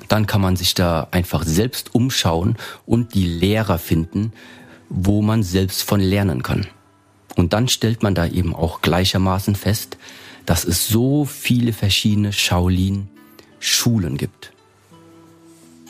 dann 0.07 0.27
kann 0.27 0.41
man 0.41 0.55
sich 0.55 0.73
da 0.73 1.07
einfach 1.11 1.43
selbst 1.43 1.95
umschauen 1.95 2.57
und 2.85 3.13
die 3.13 3.25
Lehrer 3.25 3.77
finden, 3.77 4.33
wo 4.89 5.21
man 5.21 5.43
selbst 5.43 5.83
von 5.83 5.99
lernen 5.99 6.43
kann. 6.43 6.67
Und 7.35 7.53
dann 7.53 7.67
stellt 7.67 8.03
man 8.03 8.15
da 8.15 8.27
eben 8.27 8.55
auch 8.55 8.81
gleichermaßen 8.81 9.55
fest, 9.55 9.97
dass 10.45 10.63
es 10.63 10.87
so 10.87 11.25
viele 11.25 11.73
verschiedene 11.73 12.31
Shaolin-Schulen 12.31 14.17
gibt. 14.17 14.53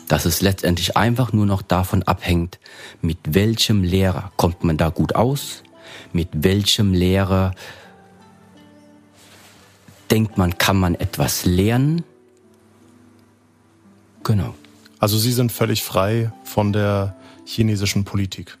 Dass 0.08 0.24
es 0.24 0.40
letztendlich 0.40 0.96
einfach 0.96 1.32
nur 1.32 1.46
noch 1.46 1.62
davon 1.62 2.02
abhängt, 2.04 2.58
mit 3.02 3.18
welchem 3.26 3.82
Lehrer 3.82 4.32
kommt 4.36 4.64
man 4.64 4.76
da 4.76 4.88
gut 4.88 5.14
aus, 5.14 5.62
mit 6.12 6.28
welchem 6.32 6.94
Lehrer 6.94 7.54
denkt 10.10 10.38
man, 10.38 10.58
kann 10.58 10.76
man 10.76 10.94
etwas 10.94 11.44
lernen. 11.44 12.04
Genau. 14.24 14.54
Also 14.98 15.18
Sie 15.18 15.32
sind 15.32 15.52
völlig 15.52 15.82
frei 15.82 16.32
von 16.44 16.72
der 16.72 17.16
chinesischen 17.44 18.04
Politik. 18.04 18.58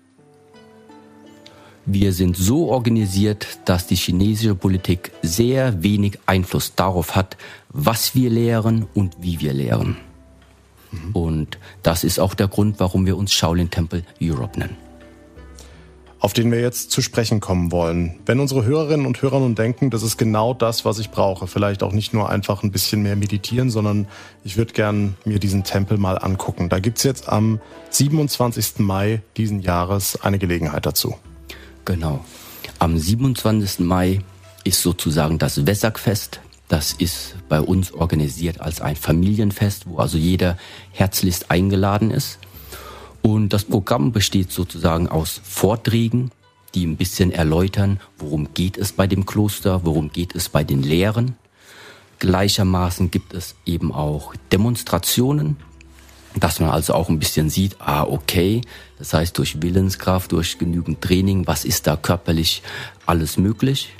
Wir 1.86 2.12
sind 2.12 2.36
so 2.36 2.68
organisiert, 2.68 3.58
dass 3.64 3.86
die 3.86 3.94
chinesische 3.94 4.54
Politik 4.54 5.12
sehr 5.22 5.82
wenig 5.82 6.18
Einfluss 6.26 6.74
darauf 6.74 7.14
hat, 7.14 7.36
was 7.68 8.14
wir 8.14 8.28
lehren 8.28 8.86
und 8.94 9.16
wie 9.20 9.40
wir 9.40 9.52
lehren. 9.52 9.96
Mhm. 10.90 11.12
Und 11.12 11.58
das 11.82 12.02
ist 12.04 12.18
auch 12.18 12.34
der 12.34 12.48
Grund, 12.48 12.80
warum 12.80 13.06
wir 13.06 13.16
uns 13.16 13.32
Shaolin 13.32 13.70
Temple 13.70 14.02
Europe 14.20 14.58
nennen 14.58 14.85
auf 16.26 16.32
den 16.32 16.50
wir 16.50 16.60
jetzt 16.60 16.90
zu 16.90 17.02
sprechen 17.02 17.38
kommen 17.38 17.70
wollen. 17.70 18.18
Wenn 18.26 18.40
unsere 18.40 18.64
Hörerinnen 18.64 19.06
und 19.06 19.22
Hörer 19.22 19.38
nun 19.38 19.54
denken, 19.54 19.90
das 19.90 20.02
ist 20.02 20.16
genau 20.16 20.54
das, 20.54 20.84
was 20.84 20.98
ich 20.98 21.10
brauche, 21.10 21.46
vielleicht 21.46 21.84
auch 21.84 21.92
nicht 21.92 22.12
nur 22.12 22.28
einfach 22.28 22.64
ein 22.64 22.72
bisschen 22.72 23.00
mehr 23.00 23.14
meditieren, 23.14 23.70
sondern 23.70 24.08
ich 24.42 24.56
würde 24.56 24.72
gern 24.72 25.14
mir 25.24 25.38
diesen 25.38 25.62
Tempel 25.62 25.98
mal 25.98 26.18
angucken. 26.18 26.68
Da 26.68 26.80
gibt's 26.80 27.04
jetzt 27.04 27.28
am 27.28 27.60
27. 27.90 28.80
Mai 28.80 29.22
diesen 29.36 29.60
Jahres 29.60 30.20
eine 30.20 30.40
Gelegenheit 30.40 30.84
dazu. 30.84 31.14
Genau. 31.84 32.24
Am 32.80 32.98
27. 32.98 33.86
Mai 33.86 34.18
ist 34.64 34.82
sozusagen 34.82 35.38
das 35.38 35.64
Wessackfest. 35.64 36.40
Das 36.66 36.92
ist 36.92 37.36
bei 37.48 37.60
uns 37.60 37.92
organisiert 37.92 38.60
als 38.60 38.80
ein 38.80 38.96
Familienfest, 38.96 39.88
wo 39.88 39.98
also 39.98 40.18
jeder 40.18 40.58
herzlichst 40.90 41.52
eingeladen 41.52 42.10
ist. 42.10 42.40
Und 43.26 43.48
das 43.48 43.64
Programm 43.64 44.12
besteht 44.12 44.52
sozusagen 44.52 45.08
aus 45.08 45.40
Vorträgen, 45.42 46.30
die 46.76 46.86
ein 46.86 46.96
bisschen 46.96 47.32
erläutern, 47.32 47.98
worum 48.18 48.54
geht 48.54 48.78
es 48.78 48.92
bei 48.92 49.08
dem 49.08 49.26
Kloster, 49.26 49.84
worum 49.84 50.12
geht 50.12 50.36
es 50.36 50.48
bei 50.48 50.62
den 50.62 50.80
Lehren. 50.84 51.34
Gleichermaßen 52.20 53.10
gibt 53.10 53.34
es 53.34 53.56
eben 53.66 53.90
auch 53.90 54.36
Demonstrationen, 54.52 55.56
dass 56.38 56.60
man 56.60 56.70
also 56.70 56.94
auch 56.94 57.08
ein 57.08 57.18
bisschen 57.18 57.50
sieht, 57.50 57.80
ah, 57.80 58.04
okay, 58.04 58.60
das 58.96 59.12
heißt 59.12 59.36
durch 59.36 59.60
Willenskraft, 59.60 60.30
durch 60.30 60.56
genügend 60.56 61.00
Training, 61.00 61.48
was 61.48 61.64
ist 61.64 61.88
da 61.88 61.96
körperlich 61.96 62.62
alles 63.06 63.38
möglich. 63.38 63.92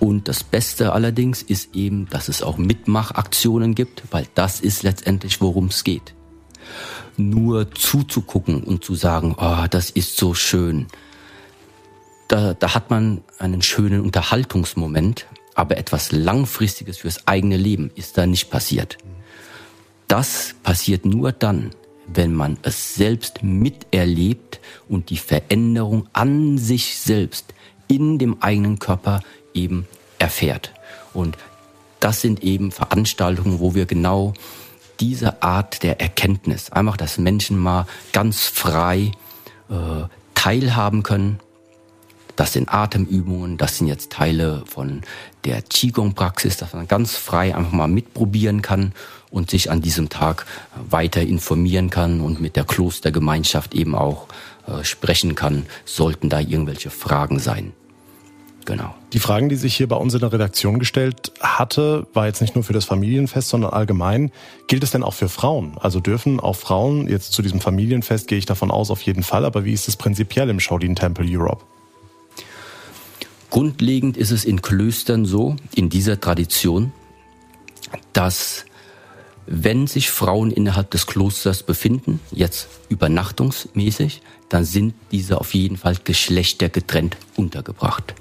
Und 0.00 0.28
das 0.28 0.44
Beste 0.44 0.92
allerdings 0.92 1.40
ist 1.40 1.74
eben, 1.74 2.10
dass 2.10 2.28
es 2.28 2.42
auch 2.42 2.58
Mitmachaktionen 2.58 3.74
gibt, 3.74 4.02
weil 4.10 4.26
das 4.34 4.60
ist 4.60 4.82
letztendlich, 4.82 5.40
worum 5.40 5.68
es 5.68 5.82
geht. 5.82 6.12
Nur 7.16 7.70
zuzugucken 7.72 8.62
und 8.64 8.84
zu 8.84 8.94
sagen, 8.94 9.36
oh, 9.38 9.66
das 9.70 9.90
ist 9.90 10.16
so 10.16 10.34
schön, 10.34 10.86
da, 12.28 12.54
da 12.54 12.74
hat 12.74 12.90
man 12.90 13.22
einen 13.38 13.62
schönen 13.62 14.00
Unterhaltungsmoment, 14.00 15.26
aber 15.54 15.76
etwas 15.76 16.10
Langfristiges 16.10 16.98
fürs 16.98 17.26
eigene 17.28 17.56
Leben 17.56 17.90
ist 17.94 18.18
da 18.18 18.26
nicht 18.26 18.50
passiert. 18.50 18.98
Das 20.08 20.54
passiert 20.62 21.04
nur 21.04 21.32
dann, 21.32 21.70
wenn 22.06 22.34
man 22.34 22.58
es 22.62 22.94
selbst 22.94 23.42
miterlebt 23.42 24.60
und 24.88 25.10
die 25.10 25.16
Veränderung 25.16 26.08
an 26.12 26.58
sich 26.58 26.98
selbst 26.98 27.54
in 27.88 28.18
dem 28.18 28.42
eigenen 28.42 28.78
Körper 28.78 29.22
eben 29.54 29.86
erfährt. 30.18 30.72
Und 31.12 31.36
das 32.00 32.20
sind 32.20 32.42
eben 32.42 32.72
Veranstaltungen, 32.72 33.60
wo 33.60 33.74
wir 33.74 33.86
genau 33.86 34.34
diese 35.00 35.42
Art 35.42 35.82
der 35.82 36.00
Erkenntnis, 36.00 36.70
einfach, 36.70 36.96
dass 36.96 37.18
Menschen 37.18 37.58
mal 37.58 37.86
ganz 38.12 38.46
frei 38.46 39.12
äh, 39.70 40.06
teilhaben 40.34 41.02
können 41.02 41.40
das 42.36 42.52
sind 42.52 42.72
Atemübungen, 42.72 43.56
das 43.56 43.78
sind 43.78 43.86
jetzt 43.86 44.10
Teile 44.10 44.64
von 44.66 45.02
der 45.44 45.62
Qigong-Praxis, 45.62 46.56
dass 46.56 46.72
man 46.72 46.88
ganz 46.88 47.16
frei 47.16 47.54
einfach 47.54 47.72
mal 47.72 47.86
mitprobieren 47.86 48.62
kann 48.62 48.92
und 49.30 49.50
sich 49.50 49.70
an 49.70 49.80
diesem 49.80 50.08
Tag 50.08 50.46
weiter 50.88 51.22
informieren 51.22 51.90
kann 51.90 52.20
und 52.20 52.40
mit 52.40 52.56
der 52.56 52.64
Klostergemeinschaft 52.64 53.74
eben 53.74 53.94
auch 53.94 54.26
äh, 54.66 54.82
sprechen 54.84 55.34
kann, 55.34 55.66
sollten 55.84 56.28
da 56.28 56.40
irgendwelche 56.40 56.90
Fragen 56.90 57.38
sein. 57.38 57.72
Genau. 58.64 58.94
Die 59.12 59.18
Fragen, 59.18 59.48
die 59.48 59.56
sich 59.56 59.76
hier 59.76 59.88
bei 59.88 59.96
uns 59.96 60.14
in 60.14 60.20
der 60.20 60.32
Redaktion 60.32 60.78
gestellt 60.78 61.32
hatte, 61.40 62.06
war 62.14 62.26
jetzt 62.26 62.40
nicht 62.40 62.54
nur 62.54 62.64
für 62.64 62.72
das 62.72 62.86
Familienfest, 62.86 63.50
sondern 63.50 63.72
allgemein. 63.72 64.32
Gilt 64.68 64.82
es 64.82 64.90
denn 64.90 65.02
auch 65.02 65.12
für 65.14 65.28
Frauen? 65.28 65.76
Also 65.78 66.00
dürfen 66.00 66.40
auch 66.40 66.56
Frauen 66.56 67.06
jetzt 67.08 67.32
zu 67.32 67.42
diesem 67.42 67.60
Familienfest, 67.60 68.26
gehe 68.26 68.38
ich 68.38 68.46
davon 68.46 68.70
aus, 68.70 68.90
auf 68.90 69.02
jeden 69.02 69.22
Fall. 69.22 69.44
Aber 69.44 69.64
wie 69.64 69.72
ist 69.72 69.86
es 69.86 69.96
prinzipiell 69.96 70.48
im 70.48 70.60
Shaolin 70.60 70.96
Temple 70.96 71.26
Europe? 71.28 71.64
Grundlegend 73.50 74.16
ist 74.16 74.30
es 74.30 74.44
in 74.44 74.62
Klöstern 74.62 75.26
so, 75.26 75.56
in 75.74 75.90
dieser 75.90 76.20
Tradition, 76.20 76.92
dass 78.12 78.64
wenn 79.46 79.86
sich 79.86 80.10
Frauen 80.10 80.50
innerhalb 80.50 80.90
des 80.90 81.06
Klosters 81.06 81.62
befinden, 81.62 82.18
jetzt 82.32 82.68
übernachtungsmäßig, 82.88 84.22
dann 84.48 84.64
sind 84.64 84.94
diese 85.12 85.38
auf 85.38 85.54
jeden 85.54 85.76
Fall 85.76 85.96
geschlechtergetrennt 86.02 87.16
untergebracht. 87.36 88.14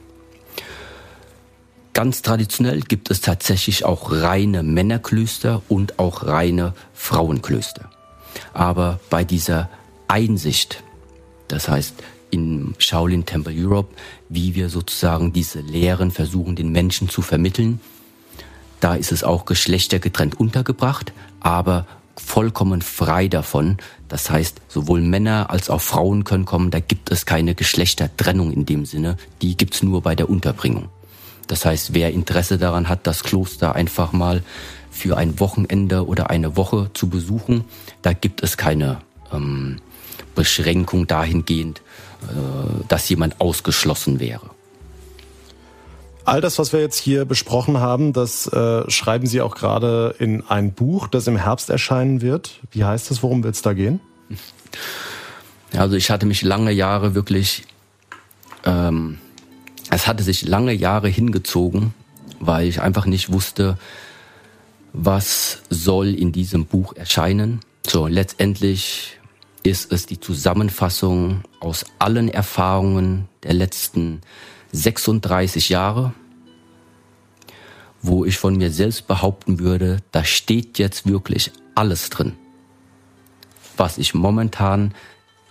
Ganz 1.94 2.24
traditionell 2.24 2.82
gibt 2.82 3.12
es 3.12 3.22
tatsächlich 3.22 3.86
auch 3.86 4.12
reine 4.12 4.64
Männerklöster 4.64 5.62
und 5.70 6.00
auch 6.00 6.26
reine 6.26 6.74
Frauenklöster. 6.94 7.92
Aber 8.52 9.00
bei 9.12 9.24
dieser 9.24 9.70
Einsicht, 10.08 10.84
das 11.48 11.70
heißt 11.70 11.96
in 12.32 12.74
Shaolin 12.80 13.28
Temple 13.28 13.54
Europe, 13.56 13.94
wie 14.28 14.56
wir 14.56 14.70
sozusagen 14.70 15.34
diese 15.34 15.60
Lehren 15.60 16.10
versuchen, 16.10 16.56
den 16.56 16.72
Menschen 16.72 17.10
zu 17.10 17.22
vermitteln. 17.22 17.80
Da 18.80 18.96
ist 18.96 19.12
es 19.12 19.24
auch 19.24 19.46
geschlechtergetrennt 19.46 20.40
untergebracht, 20.40 21.14
aber 21.42 21.86
vollkommen 22.18 22.82
frei 22.82 23.28
davon. 23.28 23.78
Das 24.08 24.32
heißt, 24.32 24.62
sowohl 24.68 25.02
Männer 25.02 25.52
als 25.52 25.70
auch 25.70 25.82
Frauen 25.82 26.24
können 26.24 26.46
kommen. 26.46 26.72
Da 26.72 26.80
gibt 26.80 27.12
es 27.12 27.28
keine 27.28 27.54
Geschlechtertrennung 27.54 28.52
in 28.52 28.66
dem 28.66 28.88
Sinne. 28.88 29.18
Die 29.44 29.56
gibt's 29.56 29.84
nur 29.84 30.02
bei 30.02 30.16
der 30.16 30.28
Unterbringung. 30.28 30.90
Das 31.48 31.66
heißt, 31.66 31.94
wer 31.94 32.12
Interesse 32.12 32.58
daran 32.58 32.90
hat, 32.90 33.06
das 33.08 33.24
Kloster 33.24 33.76
einfach 33.76 34.12
mal 34.12 34.44
für 34.92 35.18
ein 35.18 35.40
Wochenende 35.40 36.06
oder 36.06 36.30
eine 36.30 36.56
Woche 36.56 36.92
zu 36.94 37.10
besuchen, 37.10 37.66
da 38.02 38.14
gibt 38.14 38.44
es 38.44 38.58
keine 38.58 39.00
ähm, 39.32 39.80
Beschränkung 40.36 41.08
dahingehend, 41.08 41.80
äh, 42.24 42.86
dass 42.88 43.10
jemand 43.10 43.42
ausgeschlossen 43.42 44.20
wäre. 44.20 44.50
All 46.26 46.40
das, 46.40 46.58
was 46.58 46.72
wir 46.72 46.80
jetzt 46.80 47.00
hier 47.00 47.26
besprochen 47.26 47.80
haben, 47.80 48.14
das 48.14 48.48
äh, 48.48 48.90
schreiben 48.90 49.28
Sie 49.28 49.42
auch 49.42 49.56
gerade 49.56 50.16
in 50.20 50.42
ein 50.48 50.72
Buch, 50.72 51.08
das 51.08 51.28
im 51.28 51.36
Herbst 51.36 51.70
erscheinen 51.70 52.22
wird. 52.22 52.62
Wie 52.72 52.86
heißt 52.86 53.12
es? 53.12 53.22
Worum 53.24 53.44
wird 53.44 53.56
es 53.56 53.62
da 53.62 53.74
gehen? 53.74 54.00
Also 55.76 55.96
ich 55.96 56.10
hatte 56.10 56.26
mich 56.26 56.42
lange 56.44 56.72
Jahre 56.72 57.14
wirklich, 57.14 57.64
ähm, 58.64 59.18
es 59.94 60.08
hatte 60.08 60.24
sich 60.24 60.42
lange 60.42 60.74
Jahre 60.74 61.08
hingezogen, 61.08 61.94
weil 62.40 62.68
ich 62.68 62.82
einfach 62.82 63.06
nicht 63.06 63.32
wusste, 63.32 63.78
was 64.92 65.62
soll 65.70 66.16
in 66.16 66.32
diesem 66.32 66.66
Buch 66.66 66.96
erscheinen. 66.96 67.60
So, 67.86 68.08
letztendlich 68.08 69.20
ist 69.62 69.92
es 69.92 70.08
die 70.08 70.20
Zusammenfassung 70.20 71.44
aus 71.60 71.86
allen 72.00 72.28
Erfahrungen 72.28 73.30
der 73.44 73.54
letzten 73.54 74.22
36 74.72 75.70
Jahre, 75.70 76.14
wo 78.02 78.26
ich 78.26 78.38
von 78.38 78.56
mir 78.56 78.72
selbst 78.72 79.08
behaupten 79.08 79.60
würde, 79.60 79.98
da 80.12 80.24
steht 80.24 80.80
jetzt 80.80 81.08
wirklich 81.08 81.52
alles 81.76 82.10
drin, 82.10 82.34
was 83.78 84.00
ich 84.00 84.16
momentan 84.16 84.96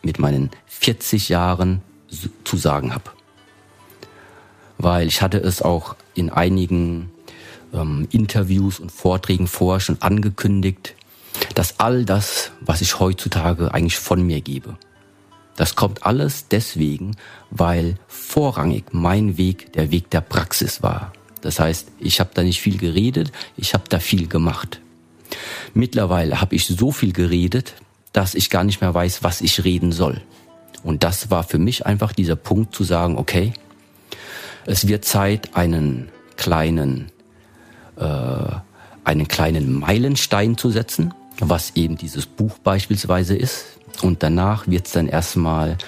mit 0.02 0.18
meinen 0.18 0.50
40 0.66 1.28
Jahren 1.28 1.80
zu 2.44 2.56
sagen 2.56 2.92
habe. 2.92 3.21
Weil 4.82 5.06
ich 5.06 5.22
hatte 5.22 5.38
es 5.38 5.62
auch 5.62 5.96
in 6.14 6.28
einigen 6.28 7.10
ähm, 7.72 8.06
Interviews 8.10 8.80
und 8.80 8.92
Vorträgen 8.92 9.46
vorher 9.46 9.80
schon 9.80 10.02
angekündigt, 10.02 10.94
dass 11.54 11.80
all 11.80 12.04
das, 12.04 12.50
was 12.60 12.82
ich 12.82 13.00
heutzutage 13.00 13.72
eigentlich 13.72 13.96
von 13.96 14.20
mir 14.26 14.40
gebe, 14.40 14.76
das 15.56 15.76
kommt 15.76 16.04
alles 16.04 16.48
deswegen, 16.48 17.16
weil 17.50 17.96
vorrangig 18.08 18.86
mein 18.92 19.38
Weg 19.38 19.72
der 19.74 19.90
Weg 19.90 20.10
der 20.10 20.20
Praxis 20.20 20.82
war. 20.82 21.12
Das 21.42 21.60
heißt, 21.60 21.88
ich 21.98 22.20
habe 22.20 22.30
da 22.34 22.42
nicht 22.42 22.60
viel 22.60 22.78
geredet, 22.78 23.32
ich 23.56 23.74
habe 23.74 23.84
da 23.88 23.98
viel 23.98 24.28
gemacht. 24.28 24.80
Mittlerweile 25.74 26.40
habe 26.40 26.54
ich 26.54 26.66
so 26.66 26.90
viel 26.90 27.12
geredet, 27.12 27.74
dass 28.12 28.34
ich 28.34 28.50
gar 28.50 28.64
nicht 28.64 28.80
mehr 28.80 28.94
weiß, 28.94 29.22
was 29.22 29.40
ich 29.40 29.64
reden 29.64 29.92
soll. 29.92 30.20
Und 30.82 31.04
das 31.04 31.30
war 31.30 31.44
für 31.44 31.58
mich 31.58 31.86
einfach 31.86 32.12
dieser 32.12 32.36
Punkt 32.36 32.74
zu 32.74 32.84
sagen, 32.84 33.16
okay, 33.16 33.52
es 34.66 34.86
wird 34.86 35.04
Zeit, 35.04 35.56
einen 35.56 36.08
kleinen, 36.36 37.10
äh, 37.96 38.04
einen 39.04 39.28
kleinen 39.28 39.72
Meilenstein 39.78 40.56
zu 40.56 40.70
setzen 40.70 41.12
was 41.40 41.76
eben 41.76 41.96
dieses 41.96 42.26
Buch 42.26 42.58
beispielsweise 42.58 43.36
ist. 43.36 43.64
Und 44.02 44.22
danach 44.22 44.66
wird 44.68 44.86
es 44.86 44.92
dann 44.92 45.08
erstmal 45.08 45.78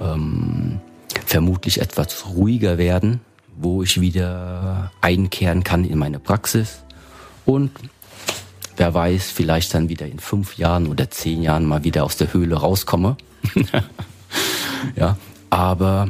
ähm, 0.00 0.80
vermutlich 1.24 1.80
etwas 1.80 2.26
ruhiger 2.26 2.78
werden, 2.78 3.20
wo 3.56 3.82
ich 3.82 4.00
wieder 4.00 4.90
einkehren 5.00 5.64
kann 5.64 5.84
in 5.84 5.98
meine 5.98 6.18
Praxis. 6.18 6.82
Und 7.44 7.70
wer 8.76 8.92
weiß, 8.92 9.30
vielleicht 9.30 9.74
dann 9.74 9.88
wieder 9.88 10.06
in 10.06 10.18
fünf 10.18 10.58
Jahren 10.58 10.86
oder 10.88 11.10
zehn 11.10 11.42
Jahren 11.42 11.64
mal 11.64 11.84
wieder 11.84 12.04
aus 12.04 12.16
der 12.16 12.32
Höhle 12.32 12.56
rauskomme. 12.56 13.16
ja, 14.96 15.16
aber 15.50 16.08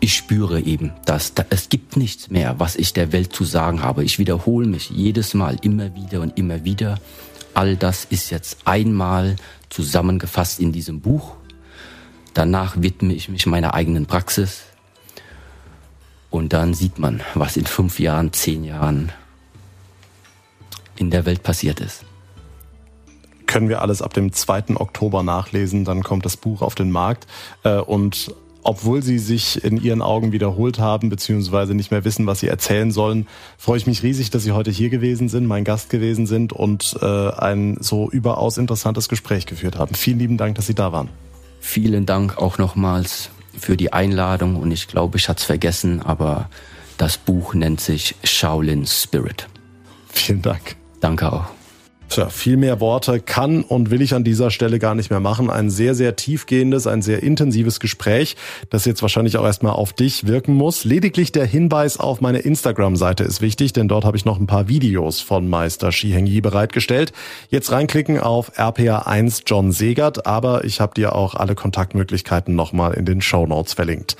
ich 0.00 0.16
spüre 0.16 0.60
eben, 0.60 0.92
dass 1.04 1.34
da, 1.34 1.44
es 1.50 1.68
gibt 1.68 1.96
nichts 1.96 2.30
mehr, 2.30 2.58
was 2.58 2.76
ich 2.76 2.92
der 2.94 3.12
Welt 3.12 3.34
zu 3.34 3.44
sagen 3.44 3.82
habe. 3.82 4.02
Ich 4.02 4.18
wiederhole 4.18 4.66
mich 4.66 4.90
jedes 4.90 5.34
Mal 5.34 5.56
immer 5.62 5.94
wieder 5.94 6.22
und 6.22 6.38
immer 6.38 6.64
wieder. 6.64 6.98
All 7.52 7.76
das 7.76 8.06
ist 8.06 8.30
jetzt 8.30 8.58
einmal 8.64 9.36
zusammengefasst 9.68 10.58
in 10.58 10.72
diesem 10.72 11.00
Buch. 11.00 11.36
Danach 12.32 12.80
widme 12.80 13.12
ich 13.12 13.28
mich 13.28 13.44
meiner 13.46 13.74
eigenen 13.74 14.06
Praxis. 14.06 14.62
Und 16.30 16.52
dann 16.52 16.74
sieht 16.74 16.98
man, 16.98 17.22
was 17.34 17.56
in 17.56 17.66
fünf 17.66 17.98
Jahren, 17.98 18.32
zehn 18.32 18.64
Jahren 18.64 19.12
in 20.96 21.10
der 21.10 21.26
Welt 21.26 21.42
passiert 21.42 21.80
ist. 21.80 22.04
Können 23.46 23.68
wir 23.68 23.82
alles 23.82 24.00
ab 24.00 24.14
dem 24.14 24.32
2. 24.32 24.76
Oktober 24.76 25.24
nachlesen, 25.24 25.84
dann 25.84 26.04
kommt 26.04 26.24
das 26.24 26.36
Buch 26.36 26.62
auf 26.62 26.76
den 26.76 26.90
Markt. 26.90 27.26
Äh, 27.64 27.78
und 27.78 28.32
obwohl 28.62 29.02
sie 29.02 29.18
sich 29.18 29.64
in 29.64 29.82
ihren 29.82 30.02
Augen 30.02 30.32
wiederholt 30.32 30.78
haben, 30.78 31.08
beziehungsweise 31.08 31.74
nicht 31.74 31.90
mehr 31.90 32.04
wissen, 32.04 32.26
was 32.26 32.40
sie 32.40 32.48
erzählen 32.48 32.90
sollen, 32.90 33.26
freue 33.58 33.78
ich 33.78 33.86
mich 33.86 34.02
riesig, 34.02 34.30
dass 34.30 34.42
Sie 34.42 34.52
heute 34.52 34.70
hier 34.70 34.90
gewesen 34.90 35.28
sind, 35.28 35.46
mein 35.46 35.64
Gast 35.64 35.90
gewesen 35.90 36.26
sind 36.26 36.52
und 36.52 36.96
äh, 37.00 37.30
ein 37.30 37.76
so 37.80 38.10
überaus 38.10 38.58
interessantes 38.58 39.08
Gespräch 39.08 39.46
geführt 39.46 39.78
haben. 39.78 39.94
Vielen 39.94 40.18
lieben 40.18 40.36
Dank, 40.36 40.56
dass 40.56 40.66
Sie 40.66 40.74
da 40.74 40.92
waren. 40.92 41.08
Vielen 41.60 42.06
Dank 42.06 42.38
auch 42.38 42.58
nochmals 42.58 43.30
für 43.58 43.76
die 43.76 43.92
Einladung 43.92 44.56
und 44.56 44.70
ich 44.70 44.88
glaube, 44.88 45.18
ich 45.18 45.28
hatte 45.28 45.40
es 45.40 45.44
vergessen, 45.44 46.00
aber 46.02 46.48
das 46.96 47.18
Buch 47.18 47.54
nennt 47.54 47.80
sich 47.80 48.14
Shaolin 48.24 48.86
Spirit. 48.86 49.48
Vielen 50.08 50.42
Dank. 50.42 50.76
Danke 51.00 51.32
auch. 51.32 51.59
Tja, 52.10 52.28
viel 52.28 52.56
mehr 52.56 52.80
Worte 52.80 53.20
kann 53.20 53.62
und 53.62 53.92
will 53.92 54.02
ich 54.02 54.14
an 54.14 54.24
dieser 54.24 54.50
Stelle 54.50 54.80
gar 54.80 54.96
nicht 54.96 55.10
mehr 55.10 55.20
machen. 55.20 55.48
Ein 55.48 55.70
sehr, 55.70 55.94
sehr 55.94 56.16
tiefgehendes, 56.16 56.88
ein 56.88 57.02
sehr 57.02 57.22
intensives 57.22 57.78
Gespräch, 57.78 58.34
das 58.68 58.84
jetzt 58.84 59.00
wahrscheinlich 59.02 59.36
auch 59.36 59.44
erstmal 59.44 59.74
auf 59.74 59.92
dich 59.92 60.26
wirken 60.26 60.54
muss. 60.54 60.84
Lediglich 60.84 61.30
der 61.30 61.46
Hinweis 61.46 61.98
auf 61.98 62.20
meine 62.20 62.40
Instagram-Seite 62.40 63.22
ist 63.22 63.42
wichtig, 63.42 63.74
denn 63.74 63.86
dort 63.86 64.04
habe 64.04 64.16
ich 64.16 64.24
noch 64.24 64.40
ein 64.40 64.48
paar 64.48 64.66
Videos 64.66 65.20
von 65.20 65.48
Meister 65.48 65.92
Shi 65.92 66.10
Hengyi 66.10 66.40
bereitgestellt. 66.40 67.12
Jetzt 67.48 67.70
reinklicken 67.70 68.18
auf 68.18 68.58
RPA1 68.58 69.42
John 69.46 69.70
Segert, 69.70 70.26
aber 70.26 70.64
ich 70.64 70.80
habe 70.80 70.94
dir 70.94 71.14
auch 71.14 71.36
alle 71.36 71.54
Kontaktmöglichkeiten 71.54 72.56
nochmal 72.56 72.94
in 72.94 73.04
den 73.04 73.20
Show 73.20 73.46
Notes 73.46 73.74
verlinkt. 73.74 74.16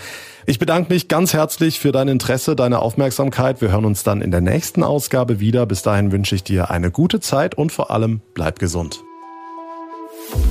Ich 0.46 0.58
bedanke 0.58 0.92
mich 0.92 1.08
ganz 1.08 1.32
herzlich 1.34 1.80
für 1.80 1.92
dein 1.92 2.08
Interesse, 2.08 2.56
deine 2.56 2.80
Aufmerksamkeit. 2.80 3.60
Wir 3.60 3.70
hören 3.70 3.84
uns 3.84 4.02
dann 4.02 4.22
in 4.22 4.30
der 4.30 4.40
nächsten 4.40 4.82
Ausgabe 4.82 5.40
wieder. 5.40 5.66
Bis 5.66 5.82
dahin 5.82 6.12
wünsche 6.12 6.34
ich 6.34 6.42
dir 6.42 6.70
eine 6.70 6.90
gute 6.90 7.20
Zeit 7.20 7.54
und 7.54 7.72
vor 7.72 7.90
allem 7.90 8.20
bleib 8.34 8.58
gesund. 8.58 9.02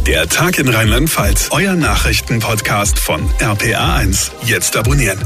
Der 0.06 0.28
Tag 0.28 0.60
in 0.60 0.68
Rheinland-Pfalz, 0.68 1.50
euer 1.52 1.76
Nachrichtenpodcast 1.76 3.00
von 3.00 3.22
RPA1. 3.40 4.32
Jetzt 4.46 4.76
abonnieren. 4.76 5.20